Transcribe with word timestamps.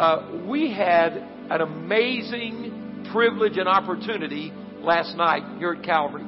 Uh, 0.00 0.46
we 0.48 0.72
had 0.72 1.12
an 1.50 1.60
amazing 1.60 3.06
privilege 3.12 3.58
and 3.58 3.68
opportunity 3.68 4.50
last 4.78 5.14
night 5.14 5.58
here 5.58 5.72
at 5.72 5.84
Calvary 5.84 6.24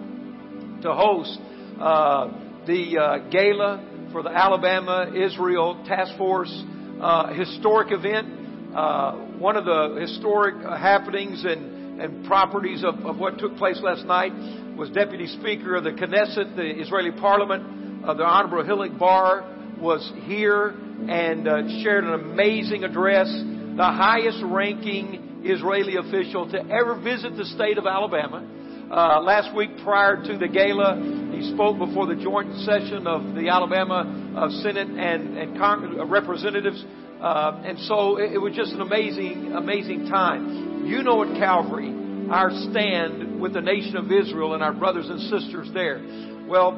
to 0.82 0.92
host 0.92 1.38
uh, 1.80 2.28
the 2.66 2.98
uh, 2.98 3.30
gala 3.30 4.10
for 4.12 4.22
the 4.22 4.28
Alabama 4.28 5.10
Israel 5.16 5.82
Task 5.88 6.18
Force 6.18 6.52
uh, 7.00 7.32
historic 7.32 7.92
event. 7.92 8.76
Uh, 8.76 9.12
one 9.38 9.56
of 9.56 9.64
the 9.64 9.96
historic 10.02 10.56
happenings 10.62 11.42
and, 11.42 11.98
and 11.98 12.26
properties 12.26 12.84
of, 12.84 12.96
of 13.06 13.16
what 13.16 13.38
took 13.38 13.56
place 13.56 13.80
last 13.82 14.04
night 14.04 14.34
was 14.76 14.90
Deputy 14.90 15.26
Speaker 15.28 15.76
of 15.76 15.84
the 15.84 15.92
Knesset, 15.92 16.56
the 16.56 16.78
Israeli 16.78 17.12
Parliament, 17.12 18.04
uh, 18.04 18.12
the 18.12 18.22
Honorable 18.22 18.62
Hilik 18.62 18.98
Bar, 18.98 19.48
was 19.80 20.12
here 20.24 20.74
and 21.08 21.48
uh, 21.48 21.82
shared 21.82 22.04
an 22.04 22.14
amazing 22.14 22.84
address, 22.84 23.28
the 23.76 23.84
highest 23.84 24.38
ranking 24.44 25.42
Israeli 25.44 25.96
official 25.96 26.50
to 26.50 26.58
ever 26.58 27.00
visit 27.00 27.36
the 27.36 27.46
state 27.46 27.78
of 27.78 27.86
Alabama. 27.86 28.46
Uh, 28.90 29.20
last 29.22 29.54
week, 29.56 29.70
prior 29.82 30.22
to 30.22 30.36
the 30.36 30.46
gala, 30.46 31.00
he 31.32 31.50
spoke 31.54 31.78
before 31.78 32.06
the 32.06 32.16
joint 32.16 32.54
session 32.60 33.06
of 33.06 33.34
the 33.34 33.48
Alabama 33.48 34.04
uh, 34.36 34.50
Senate 34.62 34.88
and, 34.88 35.38
and 35.38 35.56
Con- 35.56 35.98
uh, 35.98 36.04
representatives. 36.04 36.84
Uh, 37.20 37.62
and 37.64 37.78
so 37.80 38.18
it, 38.18 38.34
it 38.34 38.38
was 38.38 38.54
just 38.54 38.72
an 38.72 38.82
amazing, 38.82 39.52
amazing 39.56 40.08
time. 40.08 40.84
You 40.86 41.02
know 41.02 41.22
at 41.24 41.38
Calvary, 41.38 41.94
our 42.30 42.50
stand 42.70 43.40
with 43.40 43.54
the 43.54 43.62
nation 43.62 43.96
of 43.96 44.12
Israel 44.12 44.52
and 44.52 44.62
our 44.62 44.74
brothers 44.74 45.08
and 45.08 45.20
sisters 45.22 45.70
there. 45.72 46.04
Well, 46.46 46.72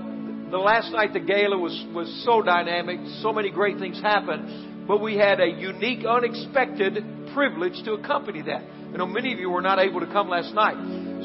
the 0.50 0.58
last 0.58 0.92
night 0.92 1.12
the 1.12 1.20
gala 1.20 1.58
was, 1.58 1.74
was 1.92 2.06
so 2.24 2.40
dynamic, 2.40 3.00
so 3.22 3.32
many 3.32 3.50
great 3.50 3.78
things 3.78 4.00
happened, 4.00 4.73
but 4.86 5.00
we 5.00 5.16
had 5.16 5.40
a 5.40 5.48
unique, 5.48 6.04
unexpected 6.04 7.02
privilege 7.34 7.82
to 7.84 7.92
accompany 7.94 8.42
that. 8.42 8.62
You 8.92 8.98
know, 8.98 9.06
many 9.06 9.32
of 9.32 9.38
you 9.38 9.50
were 9.50 9.62
not 9.62 9.78
able 9.78 10.00
to 10.00 10.06
come 10.06 10.28
last 10.28 10.54
night. 10.54 10.76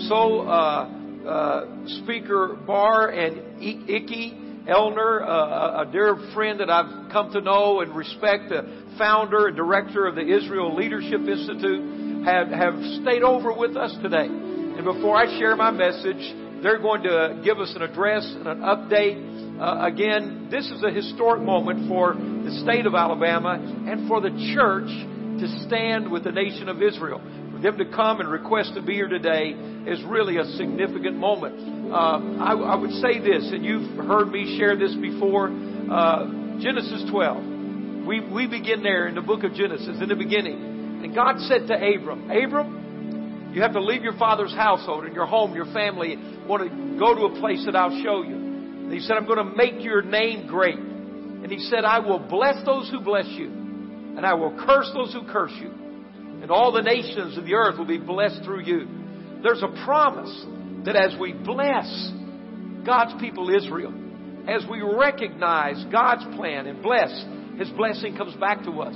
So, 0.08 0.42
uh, 0.42 0.90
uh, 1.28 1.88
Speaker 2.04 2.58
Bar 2.66 3.10
and 3.10 3.62
Iki 3.62 4.66
Elner, 4.68 5.22
uh, 5.24 5.84
a 5.84 5.92
dear 5.92 6.16
friend 6.34 6.60
that 6.60 6.70
I've 6.70 7.12
come 7.12 7.32
to 7.34 7.42
know 7.42 7.82
and 7.82 7.96
respect, 7.96 8.50
the 8.50 8.86
founder 8.98 9.48
and 9.48 9.56
director 9.56 10.08
of 10.08 10.16
the 10.16 10.22
Israel 10.22 10.76
Leadership 10.76 11.22
Institute, 11.22 12.26
have, 12.26 12.50
have 12.50 12.76
stayed 13.02 13.24
over 13.24 13.54
with 13.54 13.78
us 13.78 13.96
today. 14.02 14.26
And 14.26 14.84
before 14.84 15.16
I 15.16 15.38
share 15.40 15.56
my 15.56 15.72
message, 15.72 16.36
they're 16.62 16.80
going 16.80 17.04
to 17.04 17.42
give 17.44 17.60
us 17.60 17.74
an 17.76 17.82
address 17.82 18.26
and 18.36 18.48
an 18.48 18.60
update. 18.60 19.39
Uh, 19.60 19.88
again, 19.92 20.48
this 20.50 20.72
is 20.72 20.82
a 20.84 20.90
historic 20.90 21.42
moment 21.42 21.90
for 21.90 22.14
the 22.14 22.60
state 22.64 22.86
of 22.86 22.96
Alabama 22.96 23.60
and 23.60 24.08
for 24.08 24.22
the 24.22 24.32
church 24.56 24.88
to 24.88 25.66
stand 25.68 26.10
with 26.10 26.24
the 26.24 26.32
nation 26.32 26.70
of 26.70 26.82
Israel. 26.82 27.20
For 27.52 27.60
them 27.60 27.78
to 27.78 27.86
come 27.86 28.22
and 28.22 28.30
request 28.30 28.76
to 28.76 28.82
be 28.82 28.94
here 28.94 29.10
today 29.10 29.50
is 29.86 30.02
really 30.06 30.38
a 30.38 30.46
significant 30.56 31.18
moment. 31.18 31.92
Uh, 31.92 32.40
I, 32.40 32.54
I, 32.56 32.76
would 32.76 32.92
say 33.04 33.20
this, 33.20 33.52
and 33.52 33.66
you've 33.66 33.98
heard 34.08 34.32
me 34.32 34.58
share 34.58 34.78
this 34.78 34.96
before 34.96 35.50
uh, 35.50 36.26
Genesis 36.62 37.04
12. 37.12 38.08
We, 38.08 38.22
we 38.32 38.48
begin 38.48 38.82
there 38.82 39.10
in 39.10 39.16
the 39.16 39.22
book 39.22 39.44
of 39.44 39.54
Genesis, 39.54 40.00
in 40.02 40.08
the 40.08 40.16
beginning. 40.16 41.04
And 41.04 41.14
God 41.14 41.36
said 41.42 41.68
to 41.68 41.76
Abram, 41.76 42.32
Abram, 42.32 43.52
you 43.54 43.62
have 43.62 43.74
to 43.74 43.82
leave 43.82 44.04
your 44.04 44.18
father's 44.18 44.54
household 44.54 45.04
and 45.04 45.14
your 45.14 45.26
home, 45.26 45.54
your 45.54 45.72
family, 45.74 46.14
and 46.14 46.48
want 46.48 46.64
to 46.64 46.98
go 46.98 47.14
to 47.14 47.36
a 47.36 47.40
place 47.42 47.66
that 47.66 47.76
I'll 47.76 48.02
show 48.02 48.24
you. 48.24 48.49
And 48.90 48.98
he 49.00 49.06
said, 49.06 49.18
I'm 49.18 49.28
going 49.28 49.38
to 49.38 49.56
make 49.56 49.84
your 49.84 50.02
name 50.02 50.48
great. 50.48 50.80
And 50.80 51.52
he 51.52 51.60
said, 51.60 51.86
I 51.86 52.00
will 52.00 52.18
bless 52.18 52.66
those 52.66 52.90
who 52.90 53.02
bless 53.02 53.28
you, 53.28 53.46
and 53.46 54.26
I 54.26 54.34
will 54.34 54.50
curse 54.66 54.90
those 54.96 55.14
who 55.14 55.32
curse 55.32 55.54
you. 55.62 55.70
And 56.42 56.50
all 56.50 56.72
the 56.72 56.82
nations 56.82 57.38
of 57.38 57.46
the 57.46 57.54
earth 57.54 57.78
will 57.78 57.86
be 57.86 58.00
blessed 58.00 58.44
through 58.44 58.62
you. 58.62 58.88
There's 59.44 59.62
a 59.62 59.86
promise 59.86 60.34
that 60.86 60.96
as 60.96 61.16
we 61.20 61.34
bless 61.34 61.86
God's 62.84 63.14
people 63.22 63.56
Israel, 63.56 63.94
as 64.48 64.66
we 64.68 64.82
recognize 64.82 65.86
God's 65.92 66.26
plan 66.36 66.66
and 66.66 66.82
bless, 66.82 67.12
His 67.60 67.70
blessing 67.70 68.18
comes 68.18 68.34
back 68.38 68.64
to 68.64 68.82
us. 68.82 68.96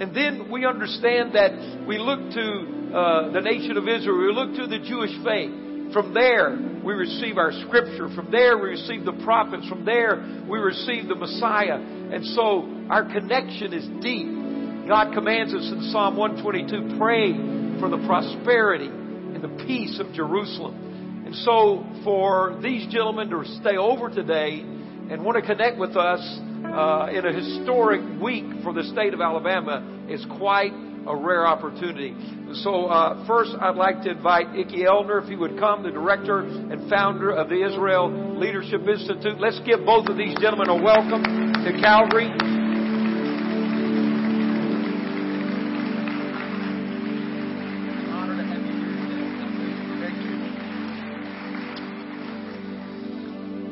And 0.00 0.16
then 0.16 0.50
we 0.50 0.64
understand 0.64 1.34
that 1.34 1.84
we 1.86 1.98
look 1.98 2.32
to 2.32 2.96
uh, 2.96 3.32
the 3.32 3.42
nation 3.42 3.76
of 3.76 3.86
Israel, 3.86 4.16
we 4.16 4.32
look 4.32 4.56
to 4.56 4.66
the 4.66 4.78
Jewish 4.78 5.12
faith. 5.22 5.65
From 5.92 6.14
there, 6.14 6.56
we 6.84 6.92
receive 6.94 7.38
our 7.38 7.52
scripture. 7.66 8.08
From 8.14 8.30
there, 8.30 8.58
we 8.58 8.70
receive 8.70 9.04
the 9.04 9.12
prophets. 9.24 9.68
From 9.68 9.84
there, 9.84 10.44
we 10.48 10.58
receive 10.58 11.08
the 11.08 11.14
Messiah. 11.14 11.76
And 11.76 12.24
so, 12.24 12.86
our 12.90 13.04
connection 13.04 13.72
is 13.72 13.86
deep. 14.02 14.88
God 14.88 15.14
commands 15.14 15.52
us 15.54 15.66
in 15.72 15.90
Psalm 15.90 16.16
122 16.16 16.98
pray 16.98 17.32
for 17.80 17.88
the 17.88 17.98
prosperity 18.06 18.86
and 18.86 19.42
the 19.42 19.64
peace 19.66 19.98
of 19.98 20.12
Jerusalem. 20.12 21.24
And 21.26 21.34
so, 21.34 21.84
for 22.04 22.58
these 22.62 22.86
gentlemen 22.92 23.30
to 23.30 23.44
stay 23.60 23.76
over 23.76 24.08
today 24.08 24.60
and 24.60 25.24
want 25.24 25.36
to 25.36 25.42
connect 25.42 25.78
with 25.78 25.96
us 25.96 26.20
uh, 26.64 27.08
in 27.12 27.26
a 27.26 27.32
historic 27.32 28.00
week 28.20 28.44
for 28.62 28.72
the 28.72 28.84
state 28.84 29.14
of 29.14 29.20
Alabama 29.20 30.06
is 30.08 30.24
quite 30.38 30.72
a 31.06 31.16
rare 31.16 31.46
opportunity. 31.46 32.14
So, 32.54 32.86
uh, 32.86 33.26
first, 33.26 33.52
I'd 33.60 33.76
like 33.76 34.02
to 34.02 34.10
invite 34.10 34.56
Iki 34.56 34.84
Elner, 34.86 35.18
if 35.18 35.28
he 35.28 35.36
would 35.36 35.58
come, 35.58 35.82
the 35.82 35.90
director 35.90 36.40
and 36.40 36.88
founder 36.90 37.30
of 37.30 37.48
the 37.48 37.64
Israel 37.64 38.38
Leadership 38.38 38.82
Institute. 38.82 39.38
Let's 39.38 39.60
give 39.60 39.84
both 39.84 40.08
of 40.08 40.16
these 40.16 40.36
gentlemen 40.40 40.68
a 40.68 40.82
welcome 40.82 41.22
to 41.22 41.80
Calvary. 41.80 42.32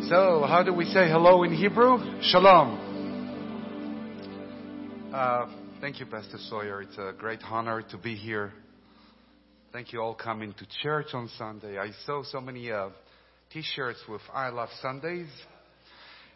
So, 0.09 0.45
how 0.47 0.63
do 0.63 0.73
we 0.73 0.85
say 0.85 1.09
hello 1.09 1.43
in 1.45 1.53
Hebrew? 1.55 1.99
Shalom. 2.23 2.79
Uh, 5.13 5.47
thank 5.85 6.01
you, 6.01 6.07
Pastor 6.07 6.39
Sawyer. 6.49 6.81
It's 6.81 6.97
a 6.97 7.13
great 7.13 7.41
honor 7.45 7.83
to 7.91 7.99
be 7.99 8.15
here. 8.15 8.55
Thank 9.71 9.93
you 9.93 10.01
all 10.01 10.15
coming 10.15 10.55
to 10.55 10.67
church 10.83 11.09
on 11.13 11.29
Sunday. 11.37 11.77
I 11.77 11.91
saw 12.07 12.23
so 12.23 12.41
many 12.41 12.73
uh, 12.73 12.89
T-shirts 13.53 13.99
with 14.09 14.23
"I 14.33 14.49
love 14.49 14.71
Sundays." 14.81 15.29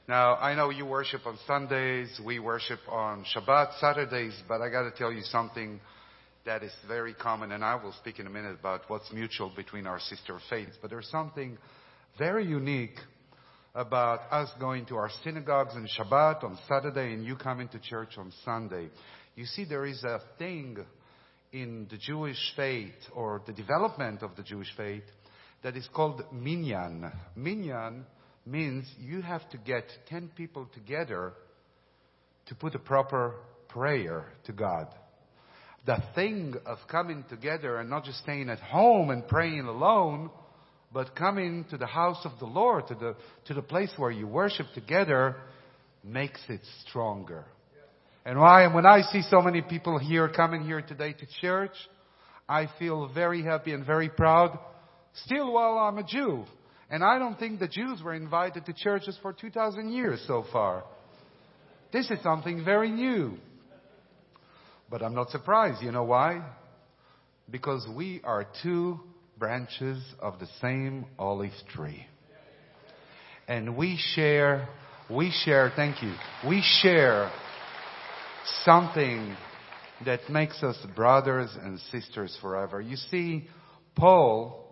Now 0.07 0.35
I 0.35 0.55
know 0.55 0.69
you 0.69 0.85
worship 0.85 1.23
on 1.25 1.39
Sundays, 1.47 2.21
we 2.23 2.39
worship 2.39 2.81
on 2.91 3.25
Shabbat, 3.35 3.81
Saturdays, 3.81 4.39
but 4.47 4.61
I 4.61 4.69
got 4.69 4.83
to 4.83 4.91
tell 4.91 5.11
you 5.11 5.23
something 5.23 5.81
that 6.45 6.63
is 6.63 6.73
very 6.87 7.15
common, 7.15 7.53
and 7.53 7.65
I 7.65 7.83
will 7.83 7.95
speak 7.95 8.19
in 8.19 8.27
a 8.27 8.31
minute 8.31 8.59
about 8.61 8.83
what's 8.89 9.11
mutual 9.15 9.51
between 9.57 9.87
our 9.87 9.99
sister 9.99 10.39
faiths. 10.51 10.77
But 10.83 10.91
there's 10.91 11.09
something 11.09 11.57
very 12.19 12.45
unique 12.45 12.99
about 13.75 14.21
us 14.31 14.51
going 14.61 14.85
to 14.87 14.97
our 14.97 15.09
synagogues 15.25 15.75
on 15.75 15.87
Shabbat 15.99 16.45
on 16.45 16.59
Saturday 16.69 17.15
and 17.15 17.25
you 17.25 17.37
coming 17.37 17.69
to 17.69 17.79
church 17.79 18.19
on 18.19 18.33
Sunday. 18.45 18.89
You 19.39 19.47
see, 19.47 19.65
there 19.65 19.87
is 19.87 20.03
a 20.03 20.21
thing 20.37 20.79
in 21.53 21.87
the 21.89 21.97
Jewish 21.97 22.53
faith 22.57 22.97
or 23.15 23.41
the 23.47 23.53
development 23.53 24.25
of 24.25 24.35
the 24.35 24.43
Jewish 24.43 24.67
faith 24.77 25.05
that 25.63 25.77
is 25.77 25.89
called 25.95 26.25
minyan. 26.33 27.13
Minyan 27.37 28.05
means 28.45 28.85
you 28.99 29.23
have 29.23 29.49
to 29.51 29.57
get 29.59 29.85
10 30.09 30.33
people 30.35 30.69
together 30.75 31.35
to 32.47 32.55
put 32.57 32.75
a 32.75 32.81
proper 32.81 33.37
prayer 33.69 34.27
to 34.47 34.53
God. 34.53 34.89
The 35.87 36.03
thing 36.17 36.57
of 36.67 36.79
coming 36.91 37.25
together 37.31 37.77
and 37.77 37.89
not 37.89 38.07
just 38.07 38.19
staying 38.19 38.51
at 38.51 38.59
home 38.59 39.11
and 39.11 39.25
praying 39.29 39.67
alone, 39.67 40.31
but 40.93 41.15
coming 41.15 41.65
to 41.71 41.77
the 41.77 41.87
house 41.87 42.25
of 42.25 42.33
the 42.41 42.47
Lord, 42.47 42.89
to 42.89 42.97
the, 42.97 43.15
to 43.45 43.55
the 43.55 43.63
place 43.63 43.93
where 43.99 44.11
you 44.11 44.27
worship 44.27 44.67
together, 44.75 45.37
makes 46.03 46.41
it 46.49 46.63
stronger. 46.89 47.45
And 48.25 48.39
why, 48.39 48.65
And 48.65 48.75
when 48.75 48.87
I 48.87 49.03
see 49.03 49.23
so 49.23 49.41
many 49.41 49.63
people 49.63 49.99
here 49.99 50.29
coming 50.29 50.63
here 50.63 50.83
today 50.83 51.13
to 51.13 51.27
church, 51.41 51.73
I 52.49 52.69
feel 52.79 53.09
very 53.13 53.43
happy 53.43 53.73
and 53.73 53.85
very 53.85 54.09
proud. 54.09 54.59
Still, 55.25 55.53
while 55.53 55.79
I'm 55.79 55.99
a 55.99 56.03
Jew, 56.03 56.45
and 56.91 57.05
I 57.05 57.19
don't 57.19 57.39
think 57.39 57.61
the 57.61 57.69
Jews 57.69 58.03
were 58.03 58.15
invited 58.15 58.65
to 58.67 58.73
churches 58.73 59.19
for 59.21 59.33
2,000 59.33 59.93
years 59.93 60.23
so 60.27 60.45
far. 60.53 60.85
This 61.93 62.11
is 62.11 62.23
something 62.23 62.65
very 62.65 62.91
new. 62.91 63.39
But 64.91 65.03
I'm 65.03 65.15
not 65.15 65.31
surprised. 65.31 65.83
You 65.83 65.93
know 65.93 66.05
why? 66.05 66.43
Because 67.51 67.87
we 67.95 68.21
are 68.25 68.47
two 68.63 69.01
branches 69.39 70.03
of 70.21 70.39
the 70.39 70.49
same 70.61 71.07
olive 71.19 71.53
tree. 71.75 72.07
And 73.47 73.77
we 73.77 73.99
share, 74.15 74.69
we 75.11 75.31
share, 75.45 75.73
thank 75.75 76.03
you, 76.03 76.15
we 76.47 76.63
share 76.83 77.31
something 78.65 79.37
that 80.05 80.21
makes 80.31 80.63
us 80.63 80.77
brothers 80.95 81.51
and 81.61 81.79
sisters 81.93 82.37
forever. 82.41 82.81
You 82.81 82.97
see, 82.97 83.49
Paul, 83.97 84.65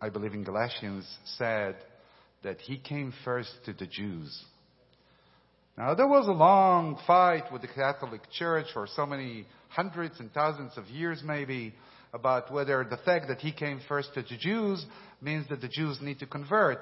I 0.00 0.08
believe 0.08 0.34
in 0.34 0.44
Galatians, 0.44 1.06
said 1.36 1.76
that 2.42 2.60
he 2.60 2.78
came 2.78 3.12
first 3.24 3.50
to 3.66 3.72
the 3.72 3.86
Jews. 3.86 4.44
Now, 5.76 5.94
there 5.94 6.06
was 6.06 6.26
a 6.26 6.32
long 6.32 6.98
fight 7.06 7.52
with 7.52 7.60
the 7.60 7.68
Catholic 7.68 8.22
Church 8.30 8.66
for 8.72 8.86
so 8.86 9.04
many 9.04 9.46
hundreds 9.68 10.18
and 10.20 10.32
thousands 10.32 10.72
of 10.78 10.86
years, 10.86 11.22
maybe, 11.22 11.74
about 12.14 12.50
whether 12.50 12.86
the 12.88 12.96
fact 12.98 13.28
that 13.28 13.40
he 13.40 13.52
came 13.52 13.80
first 13.86 14.14
to 14.14 14.22
the 14.22 14.36
Jews 14.38 14.86
means 15.20 15.46
that 15.50 15.60
the 15.60 15.68
Jews 15.68 15.98
need 16.00 16.18
to 16.20 16.26
convert. 16.26 16.78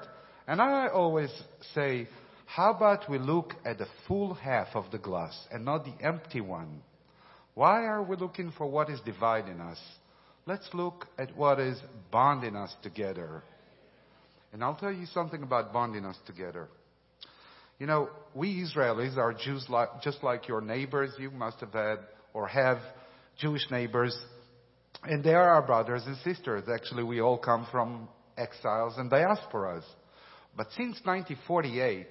And 0.47 0.61
I 0.61 0.87
always 0.87 1.29
say, 1.73 2.07
how 2.45 2.73
about 2.73 3.09
we 3.09 3.17
look 3.17 3.53
at 3.65 3.77
the 3.77 3.87
full 4.07 4.33
half 4.33 4.67
of 4.75 4.91
the 4.91 4.97
glass 4.97 5.37
and 5.51 5.65
not 5.65 5.83
the 5.83 5.93
empty 6.05 6.41
one? 6.41 6.81
Why 7.53 7.85
are 7.85 8.03
we 8.03 8.15
looking 8.17 8.51
for 8.57 8.67
what 8.67 8.89
is 8.89 8.99
dividing 9.05 9.59
us? 9.59 9.79
Let's 10.45 10.69
look 10.73 11.07
at 11.17 11.35
what 11.35 11.59
is 11.59 11.79
bonding 12.11 12.55
us 12.55 12.73
together. 12.83 13.43
And 14.53 14.63
I'll 14.63 14.75
tell 14.75 14.91
you 14.91 15.05
something 15.07 15.41
about 15.41 15.73
bonding 15.73 16.05
us 16.05 16.17
together. 16.27 16.69
You 17.79 17.87
know, 17.87 18.09
we 18.33 18.63
Israelis 18.63 19.17
are 19.17 19.33
Jews 19.33 19.65
like, 19.67 20.01
just 20.01 20.23
like 20.23 20.47
your 20.47 20.61
neighbors. 20.61 21.11
You 21.19 21.31
must 21.31 21.59
have 21.59 21.73
had 21.73 21.97
or 22.33 22.47
have 22.47 22.77
Jewish 23.37 23.69
neighbors. 23.71 24.15
And 25.03 25.23
they 25.23 25.33
are 25.33 25.49
our 25.49 25.61
brothers 25.61 26.03
and 26.05 26.15
sisters. 26.17 26.69
Actually, 26.73 27.03
we 27.03 27.21
all 27.21 27.37
come 27.37 27.67
from 27.71 28.07
exiles 28.37 28.93
and 28.97 29.11
diasporas. 29.11 29.83
But 30.55 30.67
since 30.71 31.01
1948, 31.03 32.07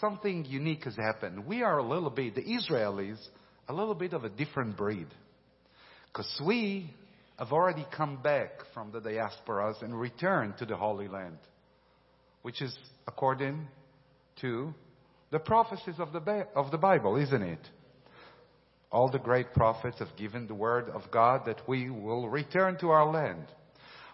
something 0.00 0.44
unique 0.46 0.84
has 0.84 0.96
happened. 0.96 1.46
We 1.46 1.62
are 1.62 1.78
a 1.78 1.86
little 1.86 2.10
bit, 2.10 2.34
the 2.34 2.42
Israelis, 2.42 3.18
a 3.68 3.72
little 3.72 3.94
bit 3.94 4.12
of 4.12 4.24
a 4.24 4.28
different 4.28 4.76
breed. 4.76 5.06
Because 6.12 6.40
we 6.44 6.90
have 7.38 7.52
already 7.52 7.86
come 7.96 8.22
back 8.22 8.50
from 8.72 8.92
the 8.92 9.00
diasporas 9.00 9.82
and 9.82 9.98
returned 9.98 10.58
to 10.58 10.66
the 10.66 10.76
Holy 10.76 11.08
Land, 11.08 11.38
which 12.42 12.62
is 12.62 12.76
according 13.06 13.66
to 14.40 14.72
the 15.30 15.38
prophecies 15.38 15.96
of 15.98 16.12
the, 16.12 16.46
of 16.54 16.70
the 16.70 16.78
Bible, 16.78 17.16
isn't 17.16 17.42
it? 17.42 17.58
All 18.92 19.10
the 19.10 19.18
great 19.18 19.52
prophets 19.52 19.98
have 19.98 20.14
given 20.16 20.46
the 20.46 20.54
word 20.54 20.88
of 20.90 21.02
God 21.10 21.46
that 21.46 21.60
we 21.66 21.90
will 21.90 22.28
return 22.28 22.78
to 22.78 22.90
our 22.90 23.10
land. 23.10 23.46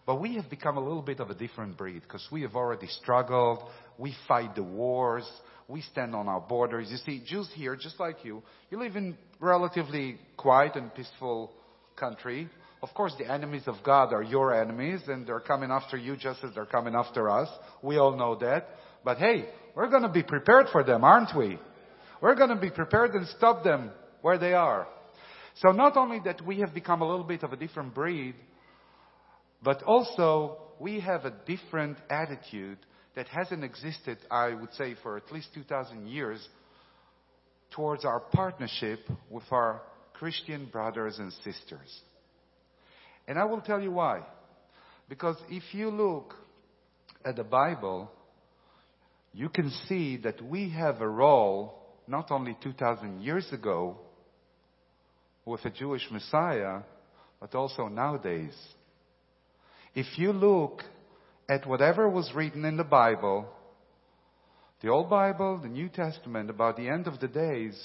But 0.06 0.20
we 0.20 0.36
have 0.36 0.48
become 0.48 0.78
a 0.78 0.82
little 0.82 1.02
bit 1.02 1.20
of 1.20 1.28
a 1.28 1.34
different 1.34 1.76
breed 1.76 2.00
because 2.02 2.26
we 2.32 2.40
have 2.42 2.56
already 2.56 2.86
struggled. 2.86 3.62
We 3.98 4.16
fight 4.26 4.54
the 4.54 4.62
wars. 4.62 5.30
We 5.70 5.82
stand 5.82 6.16
on 6.16 6.26
our 6.26 6.40
borders. 6.40 6.88
You 6.90 6.96
see, 6.96 7.22
Jews 7.24 7.48
here, 7.54 7.76
just 7.76 8.00
like 8.00 8.24
you, 8.24 8.42
you 8.70 8.78
live 8.80 8.96
in 8.96 9.16
relatively 9.38 10.18
quiet 10.36 10.74
and 10.74 10.92
peaceful 10.92 11.52
country. 11.94 12.48
Of 12.82 12.92
course, 12.92 13.14
the 13.16 13.30
enemies 13.30 13.62
of 13.66 13.76
God 13.84 14.12
are 14.12 14.22
your 14.22 14.52
enemies 14.52 15.02
and 15.06 15.24
they're 15.24 15.38
coming 15.38 15.70
after 15.70 15.96
you 15.96 16.16
just 16.16 16.42
as 16.42 16.52
they're 16.56 16.66
coming 16.66 16.96
after 16.96 17.30
us. 17.30 17.48
We 17.82 17.98
all 17.98 18.16
know 18.16 18.34
that. 18.40 18.68
But 19.04 19.18
hey, 19.18 19.48
we're 19.76 19.88
going 19.88 20.02
to 20.02 20.08
be 20.08 20.24
prepared 20.24 20.66
for 20.72 20.82
them, 20.82 21.04
aren't 21.04 21.36
we? 21.36 21.56
We're 22.20 22.34
going 22.34 22.50
to 22.50 22.56
be 22.56 22.70
prepared 22.70 23.12
and 23.12 23.28
stop 23.28 23.62
them 23.62 23.92
where 24.22 24.38
they 24.38 24.54
are. 24.54 24.88
So 25.62 25.70
not 25.70 25.96
only 25.96 26.20
that 26.24 26.44
we 26.44 26.58
have 26.60 26.74
become 26.74 27.00
a 27.00 27.08
little 27.08 27.24
bit 27.24 27.44
of 27.44 27.52
a 27.52 27.56
different 27.56 27.94
breed, 27.94 28.34
but 29.62 29.84
also 29.84 30.58
we 30.80 30.98
have 30.98 31.26
a 31.26 31.34
different 31.46 31.98
attitude 32.10 32.78
that 33.16 33.28
hasn't 33.28 33.64
existed, 33.64 34.18
I 34.30 34.54
would 34.54 34.72
say, 34.74 34.94
for 35.02 35.16
at 35.16 35.32
least 35.32 35.48
2,000 35.54 36.06
years 36.06 36.46
towards 37.72 38.04
our 38.04 38.20
partnership 38.20 39.00
with 39.30 39.44
our 39.50 39.82
Christian 40.14 40.66
brothers 40.66 41.18
and 41.18 41.32
sisters. 41.44 42.00
And 43.26 43.38
I 43.38 43.44
will 43.44 43.60
tell 43.60 43.80
you 43.80 43.90
why. 43.90 44.22
Because 45.08 45.36
if 45.48 45.62
you 45.72 45.90
look 45.90 46.34
at 47.24 47.36
the 47.36 47.44
Bible, 47.44 48.10
you 49.32 49.48
can 49.48 49.70
see 49.88 50.16
that 50.18 50.42
we 50.42 50.70
have 50.70 51.00
a 51.00 51.08
role 51.08 51.80
not 52.06 52.30
only 52.30 52.56
2,000 52.62 53.20
years 53.20 53.46
ago 53.52 53.96
with 55.44 55.64
a 55.64 55.70
Jewish 55.70 56.06
Messiah, 56.10 56.80
but 57.40 57.54
also 57.54 57.88
nowadays. 57.88 58.54
If 59.94 60.18
you 60.18 60.32
look 60.32 60.82
at 61.50 61.66
whatever 61.66 62.08
was 62.08 62.30
written 62.32 62.64
in 62.64 62.76
the 62.76 62.84
Bible, 62.84 63.44
the 64.82 64.88
Old 64.88 65.10
Bible, 65.10 65.58
the 65.60 65.68
New 65.68 65.88
Testament, 65.88 66.48
about 66.48 66.76
the 66.76 66.88
end 66.88 67.08
of 67.08 67.18
the 67.18 67.26
days, 67.26 67.76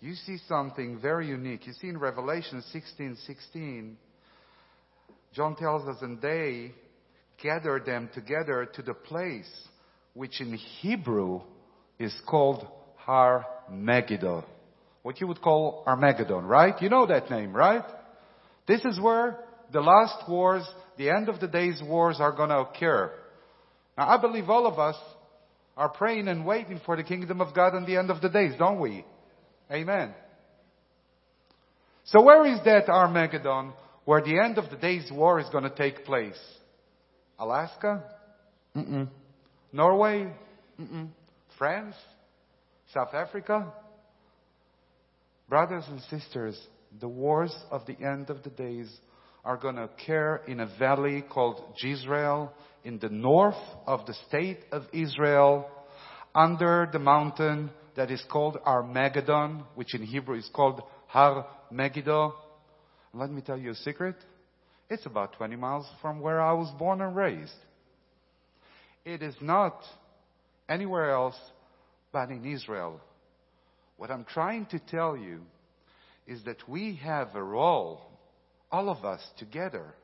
you 0.00 0.14
see 0.14 0.38
something 0.46 1.00
very 1.00 1.26
unique. 1.26 1.66
You 1.66 1.72
see 1.72 1.88
in 1.88 1.98
Revelation 1.98 2.62
16, 2.70 3.16
16, 3.26 3.96
John 5.34 5.56
tells 5.56 5.88
us, 5.88 5.96
and 6.02 6.22
they 6.22 6.72
gathered 7.42 7.84
them 7.84 8.10
together 8.14 8.68
to 8.76 8.82
the 8.82 8.94
place 8.94 9.50
which 10.12 10.40
in 10.40 10.54
Hebrew 10.80 11.40
is 11.98 12.14
called 12.28 12.64
Har 12.98 13.44
Megiddo. 13.68 14.44
What 15.02 15.20
you 15.20 15.26
would 15.26 15.42
call 15.42 15.82
Armageddon, 15.84 16.44
right? 16.44 16.80
You 16.80 16.90
know 16.90 17.06
that 17.06 17.28
name, 17.28 17.52
right? 17.52 17.84
This 18.68 18.84
is 18.84 19.00
where 19.00 19.40
the 19.72 19.80
last 19.80 20.28
wars, 20.28 20.64
the 20.96 21.10
end 21.10 21.28
of 21.28 21.40
the 21.40 21.48
days 21.48 21.82
wars 21.82 22.16
are 22.20 22.32
going 22.32 22.50
to 22.50 22.58
occur. 22.58 23.12
Now 23.96 24.08
I 24.08 24.20
believe 24.20 24.48
all 24.48 24.66
of 24.66 24.78
us 24.78 24.96
are 25.76 25.88
praying 25.88 26.28
and 26.28 26.46
waiting 26.46 26.80
for 26.84 26.96
the 26.96 27.02
kingdom 27.02 27.40
of 27.40 27.54
God 27.54 27.74
and 27.74 27.86
the 27.86 27.96
end 27.96 28.10
of 28.10 28.20
the 28.20 28.28
days, 28.28 28.52
don't 28.58 28.80
we? 28.80 29.04
Amen. 29.70 30.14
So 32.04 32.22
where 32.22 32.46
is 32.46 32.60
that 32.64 32.88
Armageddon 32.88 33.72
where 34.04 34.20
the 34.20 34.38
end 34.38 34.58
of 34.58 34.70
the 34.70 34.76
days 34.76 35.10
war 35.10 35.40
is 35.40 35.48
going 35.50 35.64
to 35.64 35.74
take 35.74 36.04
place? 36.04 36.38
Alaska? 37.38 38.04
Mm-mm. 38.76 39.08
Norway? 39.72 40.32
Mm-mm. 40.80 41.08
France? 41.58 41.94
South 42.92 43.14
Africa? 43.14 43.72
Brothers 45.48 45.84
and 45.88 46.00
sisters, 46.02 46.58
the 47.00 47.08
wars 47.08 47.54
of 47.70 47.86
the 47.86 47.96
end 47.98 48.30
of 48.30 48.42
the 48.42 48.50
days 48.50 48.90
are 49.44 49.56
going 49.56 49.76
to 49.76 49.84
occur 49.84 50.40
in 50.46 50.60
a 50.60 50.70
valley 50.78 51.22
called 51.22 51.62
Jezreel 51.76 52.52
in 52.84 52.98
the 52.98 53.08
north 53.08 53.54
of 53.86 54.06
the 54.06 54.14
state 54.28 54.60
of 54.72 54.84
Israel 54.92 55.68
under 56.34 56.88
the 56.92 56.98
mountain 56.98 57.70
that 57.96 58.10
is 58.10 58.22
called 58.30 58.58
Armageddon, 58.64 59.64
which 59.74 59.94
in 59.94 60.02
Hebrew 60.02 60.36
is 60.36 60.48
called 60.52 60.82
Har 61.06 61.46
Megiddo. 61.70 62.34
Let 63.12 63.30
me 63.30 63.42
tell 63.42 63.58
you 63.58 63.70
a 63.70 63.76
secret. 63.76 64.16
It's 64.90 65.06
about 65.06 65.34
20 65.34 65.56
miles 65.56 65.86
from 66.02 66.20
where 66.20 66.40
I 66.40 66.52
was 66.52 66.70
born 66.78 67.00
and 67.00 67.14
raised. 67.14 67.52
It 69.04 69.22
is 69.22 69.34
not 69.40 69.76
anywhere 70.68 71.10
else 71.10 71.36
but 72.12 72.30
in 72.30 72.44
Israel. 72.44 73.00
What 73.96 74.10
I'm 74.10 74.24
trying 74.24 74.66
to 74.66 74.78
tell 74.78 75.16
you 75.16 75.40
is 76.26 76.42
that 76.44 76.68
we 76.68 76.96
have 76.96 77.34
a 77.34 77.42
role, 77.42 78.00
all 78.74 78.88
of 78.88 79.04
us 79.04 79.20
together. 79.38 79.94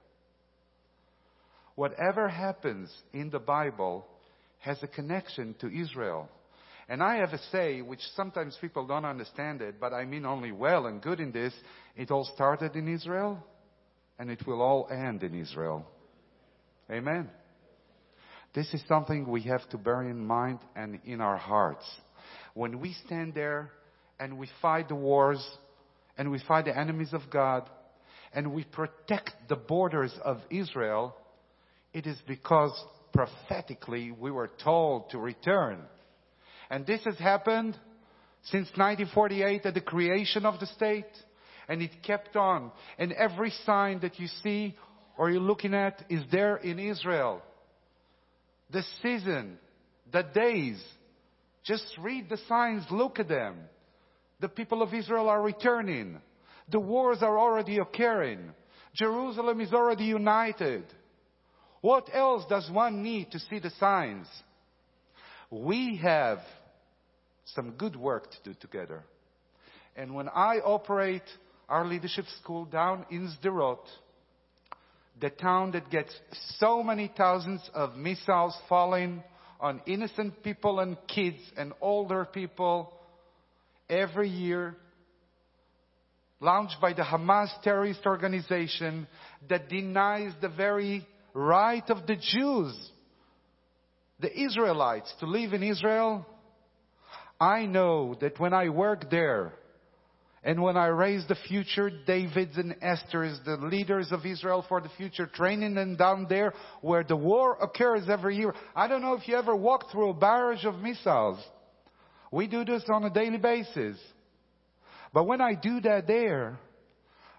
Whatever 1.75 2.29
happens 2.29 2.89
in 3.13 3.29
the 3.31 3.41
Bible 3.41 4.07
has 4.61 4.81
a 4.83 4.87
connection 4.87 5.57
to 5.61 5.67
Israel. 5.67 6.29
And 6.89 7.03
I 7.03 7.17
have 7.17 7.33
a 7.33 7.41
say, 7.51 7.81
which 7.81 7.99
sometimes 8.15 8.57
people 8.61 8.87
don't 8.87 9.05
understand 9.05 9.61
it, 9.61 9.81
but 9.81 9.93
I 9.93 10.05
mean 10.05 10.25
only 10.25 10.53
well 10.53 10.87
and 10.87 11.03
good 11.03 11.19
in 11.19 11.33
this. 11.33 11.53
It 11.97 12.13
all 12.13 12.31
started 12.37 12.77
in 12.77 12.87
Israel, 12.87 13.45
and 14.21 14.31
it 14.31 14.47
will 14.47 14.63
all 14.63 14.89
end 14.89 15.25
in 15.25 15.35
Israel. 15.35 15.85
Amen. 16.89 17.29
This 18.55 18.73
is 18.73 18.83
something 18.87 19.29
we 19.29 19.43
have 19.43 19.69
to 19.71 19.79
bear 19.79 20.03
in 20.03 20.25
mind 20.25 20.61
and 20.77 21.01
in 21.05 21.21
our 21.21 21.39
hearts. 21.39 21.87
When 22.55 22.79
we 22.79 22.95
stand 23.05 23.35
there 23.35 23.73
and 24.21 24.39
we 24.39 24.49
fight 24.63 24.89
the 24.89 24.95
wars 24.95 25.45
and 26.17 26.31
we 26.31 26.41
fight 26.47 26.67
the 26.67 26.79
enemies 26.79 27.13
of 27.13 27.23
God 27.31 27.69
and 28.33 28.53
we 28.53 28.65
protect 28.65 29.33
the 29.49 29.57
borders 29.57 30.13
of 30.25 30.39
Israel, 30.51 31.17
it 31.93 32.07
is 32.07 32.19
because 32.27 32.73
prophetically 33.13 34.13
we 34.13 34.31
were 34.31 34.51
told 34.63 35.11
to 35.11 35.19
return. 35.19 35.81
And 36.71 36.87
this 36.87 37.03
has 37.05 37.19
happened 37.19 37.77
since 38.45 38.69
1948 38.77 39.67
at 39.67 39.75
the 39.75 39.81
creation 39.81 40.47
of 40.47 40.61
the 40.61 40.67
state. 40.67 41.11
And 41.69 41.83
it 41.83 42.03
kept 42.03 42.37
on. 42.37 42.73
And 42.99 43.13
every 43.13 43.53
sign 43.65 44.01
that 44.01 44.19
you 44.19 44.29
see 44.43 44.77
or 45.17 45.31
you're 45.31 45.41
looking 45.41 45.75
at 45.75 46.05
is 46.09 46.23
there 46.31 46.57
in 46.57 46.79
Israel. 46.79 47.43
The 48.71 48.83
season, 49.03 49.59
the 50.11 50.23
days. 50.23 50.83
Just 51.65 51.85
read 52.01 52.29
the 52.29 52.39
signs, 52.49 52.85
look 52.91 53.19
at 53.19 53.29
them. 53.29 53.57
The 54.41 54.49
people 54.49 54.83
of 54.83 54.95
Israel 54.95 55.29
are 55.29 55.43
returning. 55.43 56.21
The 56.71 56.81
wars 56.81 57.19
are 57.23 57.39
already 57.39 57.79
occurring. 57.79 58.53
Jerusalem 58.95 59.61
is 59.61 59.73
already 59.73 60.05
united. 60.05 60.85
What 61.81 62.09
else 62.13 62.45
does 62.49 62.71
one 62.71 63.03
need 63.03 63.31
to 63.33 63.39
see 63.39 63.59
the 63.59 63.71
signs? 63.79 64.27
We 65.51 65.97
have 66.03 66.39
some 67.55 67.73
good 67.73 67.97
work 67.97 68.31
to 68.31 68.37
do 68.45 68.55
together. 68.61 69.03
And 69.97 70.15
when 70.15 70.29
I 70.29 70.59
operate 70.59 71.23
our 71.69 71.85
leadership 71.85 72.27
school 72.41 72.65
down 72.65 73.07
in 73.11 73.33
Sderot, 73.41 73.81
the 75.21 75.31
town 75.31 75.73
that 75.73 75.91
gets 75.91 76.15
so 76.59 76.83
many 76.83 77.13
thousands 77.17 77.69
of 77.75 77.97
missiles 77.97 78.57
falling 78.69 79.23
on 79.61 79.83
innocent 79.87 80.43
people 80.43 80.81
and 80.81 80.97
kids 81.07 81.39
and 81.57 81.73
older 81.81 82.25
people 82.25 82.93
every 83.89 84.29
year 84.29 84.77
launched 86.41 86.77
by 86.81 86.93
the 86.93 87.03
Hamas 87.03 87.49
terrorist 87.63 88.01
organization 88.07 89.07
that 89.49 89.69
denies 89.69 90.33
the 90.41 90.49
very 90.49 91.07
right 91.35 91.89
of 91.91 92.07
the 92.07 92.17
Jews, 92.17 92.75
the 94.19 94.45
Israelites, 94.45 95.13
to 95.21 95.27
live 95.27 95.53
in 95.53 95.63
Israel. 95.63 96.27
I 97.39 97.67
know 97.67 98.17
that 98.21 98.41
when 98.41 98.53
I 98.53 98.71
work 98.71 99.11
there, 99.11 99.53
and 100.43 100.63
when 100.63 100.77
I 100.77 100.87
raise 100.87 101.27
the 101.29 101.37
future 101.49 101.91
Davids 101.91 102.57
and 102.57 102.75
Esthers, 102.81 103.45
the 103.45 103.59
leaders 103.59 104.11
of 104.11 104.25
Israel 104.25 104.65
for 104.67 104.81
the 104.81 104.89
future, 104.97 105.27
training 105.27 105.75
them 105.75 105.97
down 105.97 106.27
there 106.31 106.55
where 106.81 107.05
the 107.05 107.17
war 107.17 107.59
occurs 107.61 108.09
every 108.09 108.37
year. 108.37 108.55
I 108.75 108.89
don't 108.89 109.03
know 109.03 109.15
if 109.15 109.29
you 109.29 109.37
ever 109.37 109.55
walked 109.55 109.93
through 109.93 110.11
a 110.11 110.15
barrage 110.15 110.65
of 110.65 110.77
missiles. 110.77 111.39
We 112.33 112.47
do 112.47 112.65
this 112.65 112.85
on 112.91 113.05
a 113.05 113.11
daily 113.11 113.37
basis. 113.37 113.99
But 115.13 115.25
when 115.25 115.41
I 115.41 115.55
do 115.55 115.81
that 115.81 116.07
there, 116.07 116.59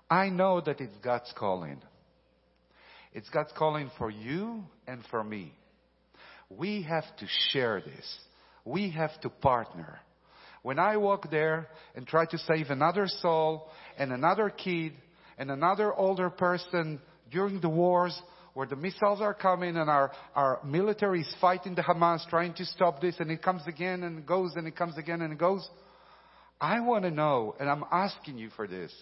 I 0.10 0.30
know 0.30 0.62
that 0.62 0.82
it's 0.82 0.98
God's 0.98 1.32
calling. 1.38 1.82
It's 3.13 3.30
God's 3.30 3.51
calling 3.58 3.90
for 3.98 4.10
you 4.10 4.63
and 4.88 5.01
for 5.10 5.24
me. 5.24 5.54
We 6.50 6.84
have 6.84 7.06
to 7.18 7.25
share 7.50 7.82
this. 7.82 8.18
We 8.66 8.92
have 8.92 9.20
to 9.22 9.30
partner. 9.30 10.00
When 10.63 10.80
I 10.80 10.98
walk 10.98 11.32
there 11.32 11.68
and 11.96 12.06
try 12.06 12.25
to 12.25 12.38
save 12.38 12.70
another 12.70 13.08
soul 13.08 13.70
and 13.98 14.12
another 14.12 14.50
kid 14.50 14.94
and 15.38 15.50
another 15.50 15.94
older 15.94 16.30
person 16.30 17.00
during 17.32 17.62
the 17.62 17.70
wars 17.70 18.20
where 18.54 18.68
the 18.68 18.75
missiles 18.75 19.22
are 19.22 19.34
coming 19.34 19.78
and 19.78 19.90
our, 19.90 20.12
our 20.36 20.60
military 20.63 21.22
is 21.22 21.36
fighting 21.40 21.74
the 21.74 21.82
Hamas 21.82 22.28
trying 22.30 22.54
to 22.56 22.66
stop 22.66 23.01
this 23.01 23.16
and 23.20 23.32
it 23.32 23.42
comes 23.42 23.62
again 23.66 24.04
and 24.04 24.25
goes 24.25 24.51
and 24.56 24.68
it 24.68 24.75
comes 24.75 24.98
again 24.98 25.22
and 25.22 25.40
goes. 25.40 25.68
I 26.62 26.80
want 26.80 27.03
to 27.03 27.12
know, 27.12 27.56
and 27.60 27.70
I'm 27.70 27.84
asking 27.91 28.38
you 28.38 28.51
for 28.56 28.68
this. 28.68 28.94